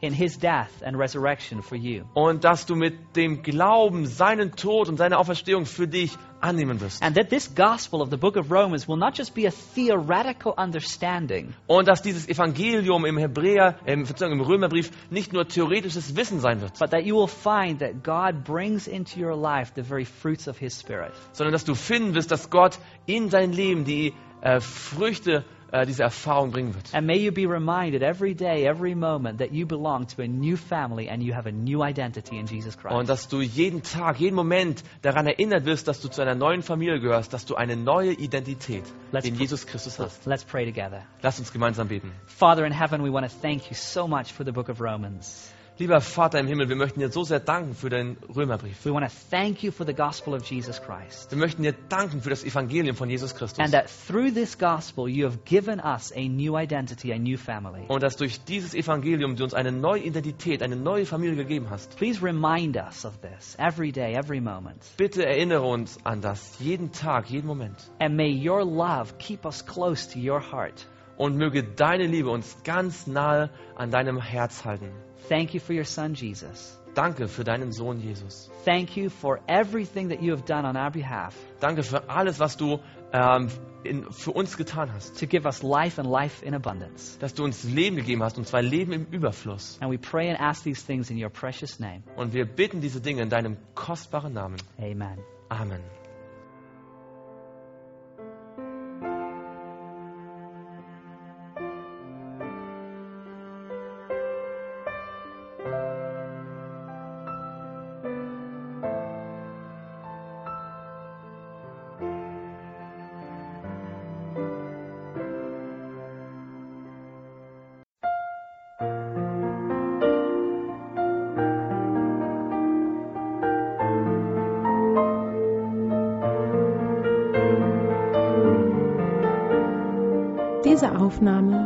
in 0.00 0.12
his 0.12 0.38
death 0.38 0.82
and 0.84 0.98
resurrection 0.98 1.62
for 1.62 1.76
you. 1.76 2.04
Und 2.14 2.44
dass 2.44 2.66
du 2.66 2.74
mit 2.76 3.16
dem 3.16 3.42
Glauben 3.42 4.06
seinen 4.06 4.52
Tod 4.52 4.88
und 4.88 4.96
seine 4.96 5.18
Auferstehung 5.18 5.64
für 5.66 5.88
dich 5.88 6.12
annehmen 6.40 6.80
wirst. 6.80 7.02
And 7.02 7.16
that 7.16 7.30
this 7.30 7.54
gospel 7.54 8.02
of 8.02 8.10
the 8.10 8.16
book 8.18 8.36
of 8.36 8.50
Romans 8.50 8.86
will 8.86 8.98
not 8.98 9.16
just 9.16 9.34
be 9.34 9.46
a 9.46 9.52
theoretical 9.74 10.52
understanding, 10.56 11.54
Und 11.66 11.88
dass 11.88 12.02
dieses 12.02 12.28
Evangelium 12.28 13.06
im 13.06 13.16
Hebräer, 13.16 13.76
Verzeihung, 14.04 14.32
im 14.34 14.40
Römerbrief 14.42 14.90
nicht 15.10 15.32
nur 15.32 15.48
theoretisches 15.48 16.16
Wissen 16.16 16.40
sein 16.40 16.60
wird, 16.60 16.78
but 16.78 16.90
that 16.90 17.04
you 17.04 17.16
will 17.16 17.28
find 17.28 17.80
that 17.80 18.02
God 18.02 18.44
brings 18.44 18.86
into 18.86 19.18
your 19.20 19.36
life 19.36 19.72
the 19.74 19.82
very 19.82 20.04
fruits 20.04 20.46
of 20.48 20.58
his 20.58 20.78
spirit. 20.78 21.12
sondern 21.32 21.52
dass 21.52 21.64
du 21.64 21.74
finden 21.74 22.14
wirst, 22.14 22.30
dass 22.30 22.50
Gott 22.50 22.78
in 23.06 23.30
dein 23.30 23.52
Leben 23.52 23.84
die 23.84 24.12
äh, 24.42 24.60
Früchte 24.60 25.44
äh, 25.74 25.86
dieser 25.86 26.04
Erfahrung 26.04 26.52
bringen 26.52 26.72
wird. 26.74 26.94
And 26.94 27.06
may 27.06 27.16
you 27.18 27.32
be 27.32 27.46
reminded 27.48 28.02
every 28.02 28.34
day, 28.34 28.64
every 28.64 28.94
moment 28.94 29.38
that 29.40 29.52
you 29.52 29.66
belong 29.66 30.06
to 30.06 30.22
a 30.22 30.26
new 30.28 30.56
family 30.56 31.08
and 31.10 31.20
you 31.22 31.34
have 31.34 31.48
a 31.48 31.52
new 31.52 31.82
identity 31.82 32.38
in 32.38 32.46
Jesus 32.46 32.76
Und 32.76 32.82
Christ. 32.82 33.08
dass 33.08 33.28
du 33.28 33.40
jeden 33.40 33.82
Tag, 33.82 34.20
jeden 34.20 34.36
Moment 34.36 34.84
daran 35.02 35.26
erinnert 35.26 35.64
wirst, 35.64 35.88
dass 35.88 36.00
du 36.00 36.08
zu 36.08 36.22
einer 36.22 36.36
neuen 36.36 36.62
Familie 36.62 37.00
gehörst, 37.00 37.32
dass 37.32 37.44
du 37.44 37.56
eine 37.56 37.76
neue 37.76 38.12
Identität 38.12 38.84
Let's 39.10 39.26
in 39.26 39.34
Jesus 39.34 39.66
Christus 39.66 39.98
hast. 39.98 40.24
Let's 40.26 40.44
pray 40.44 40.64
together. 40.64 41.02
Lass 41.22 41.40
uns 41.40 41.52
gemeinsam 41.52 41.88
beten. 41.88 42.12
Father 42.26 42.64
in 42.64 42.72
heaven, 42.72 43.02
we 43.02 43.10
want 43.12 43.26
to 43.28 43.32
thank 43.42 43.68
you 43.68 43.74
so 43.74 44.06
much 44.06 44.32
for 44.32 44.44
the 44.44 44.52
book 44.52 44.68
of 44.68 44.80
Romans. 44.80 45.53
Lieber 45.76 46.00
Vater 46.00 46.38
im 46.38 46.46
Himmel, 46.46 46.68
wir 46.68 46.76
möchten 46.76 47.00
dir 47.00 47.10
so 47.10 47.24
sehr 47.24 47.40
danken 47.40 47.74
für 47.74 47.90
deinen 47.90 48.16
Römerbrief. 48.32 48.84
We 48.84 48.92
want 48.92 49.04
to 49.04 49.12
thank 49.28 49.64
you 49.64 49.72
for 49.72 49.84
the 49.84 49.92
gospel 49.92 50.32
of 50.32 50.44
Jesus 50.44 50.80
Christ. 50.80 51.32
Wir 51.32 51.38
möchten 51.38 51.64
dir 51.64 51.74
danken 51.88 52.22
für 52.22 52.30
das 52.30 52.44
Evangelium 52.44 52.94
von 52.94 53.10
Jesus 53.10 53.34
Christus. 53.34 53.58
And 53.58 53.72
that 53.72 53.90
through 54.06 54.32
this 54.32 54.56
gospel, 54.56 55.08
you 55.08 55.26
have 55.26 55.38
given 55.44 55.80
us 55.80 56.12
a 56.14 56.28
new 56.28 56.56
identity, 56.56 57.12
a 57.12 57.18
new 57.18 57.36
family. 57.36 57.86
Und 57.88 58.04
dass 58.04 58.16
durch 58.16 58.44
dieses 58.44 58.72
Evangelium 58.72 59.34
du 59.34 59.42
uns 59.42 59.52
eine 59.52 59.72
neue 59.72 60.02
Identität, 60.02 60.62
eine 60.62 60.76
neue 60.76 61.06
Familie 61.06 61.34
gegeben 61.34 61.68
hast. 61.70 61.96
Please 61.96 62.22
remind 62.22 62.76
us 62.76 63.04
of 63.04 63.18
this 63.20 63.56
every 63.58 63.90
day, 63.90 64.14
every 64.14 64.40
moment. 64.40 64.80
Bitte 64.96 65.26
erinnere 65.26 65.62
uns 65.62 65.98
an 66.04 66.20
das 66.20 66.56
jeden 66.60 66.92
Tag, 66.92 67.28
jeden 67.28 67.48
Moment. 67.48 67.90
And 67.98 68.14
may 68.14 68.30
your 68.30 68.64
love 68.64 69.14
keep 69.18 69.44
us 69.44 69.66
close 69.66 70.08
to 70.12 70.20
your 70.20 70.40
heart. 70.40 70.86
Und 71.16 71.36
möge 71.36 71.64
deine 71.64 72.06
Liebe 72.06 72.30
uns 72.30 72.58
ganz 72.62 73.08
nahe 73.08 73.50
an 73.74 73.90
deinem 73.90 74.20
Herz 74.20 74.64
halten. 74.64 74.92
Thank 75.28 75.54
you 75.54 75.60
for 75.60 75.74
your 75.74 75.84
son, 75.84 76.14
Jesus. 76.14 76.78
Danke 76.94 77.26
für 77.26 77.42
deinen 77.42 77.72
Sohn 77.72 77.98
Jesus. 78.00 78.50
Thank 78.64 78.96
you 78.96 79.10
for 79.10 79.40
everything 79.48 80.10
that 80.10 80.22
you 80.22 80.32
have 80.32 80.44
done 80.44 80.64
on 80.64 80.76
our 80.76 80.90
behalf 80.90 81.34
Danke 81.60 81.82
für 81.82 82.08
alles, 82.08 82.38
was 82.38 82.56
du 82.56 82.78
ähm, 83.12 83.48
in, 83.82 84.10
für 84.12 84.30
uns 84.30 84.56
getan 84.56 84.92
hast. 84.92 85.18
to 85.18 85.26
give 85.26 85.44
us 85.44 85.62
life 85.62 86.00
and 86.00 86.08
life 86.08 86.44
in 86.44 86.54
abundance. 86.54 87.18
Dass 87.18 87.34
du 87.34 87.42
uns 87.44 87.64
Leben 87.64 87.96
gegeben 87.96 88.22
hast, 88.22 88.38
und 88.38 88.46
zwar 88.46 88.62
Leben 88.62 88.92
im 88.92 89.06
Überfluss. 89.10 89.76
And 89.80 89.90
we 89.90 89.98
pray 89.98 90.30
and 90.30 90.40
ask 90.40 90.62
these 90.62 90.84
things 90.86 91.10
in 91.10 91.20
your 91.20 91.30
precious 91.30 91.80
name. 91.80 92.02
Und 92.16 92.32
wir 92.32 92.44
bitten 92.44 92.80
diese 92.80 93.00
Dinge 93.00 93.22
in 93.22 93.28
deinem 93.28 93.56
kostbaren 93.74 94.32
Namen. 94.32 94.56
Amen. 94.78 95.18
Amen. 95.48 95.80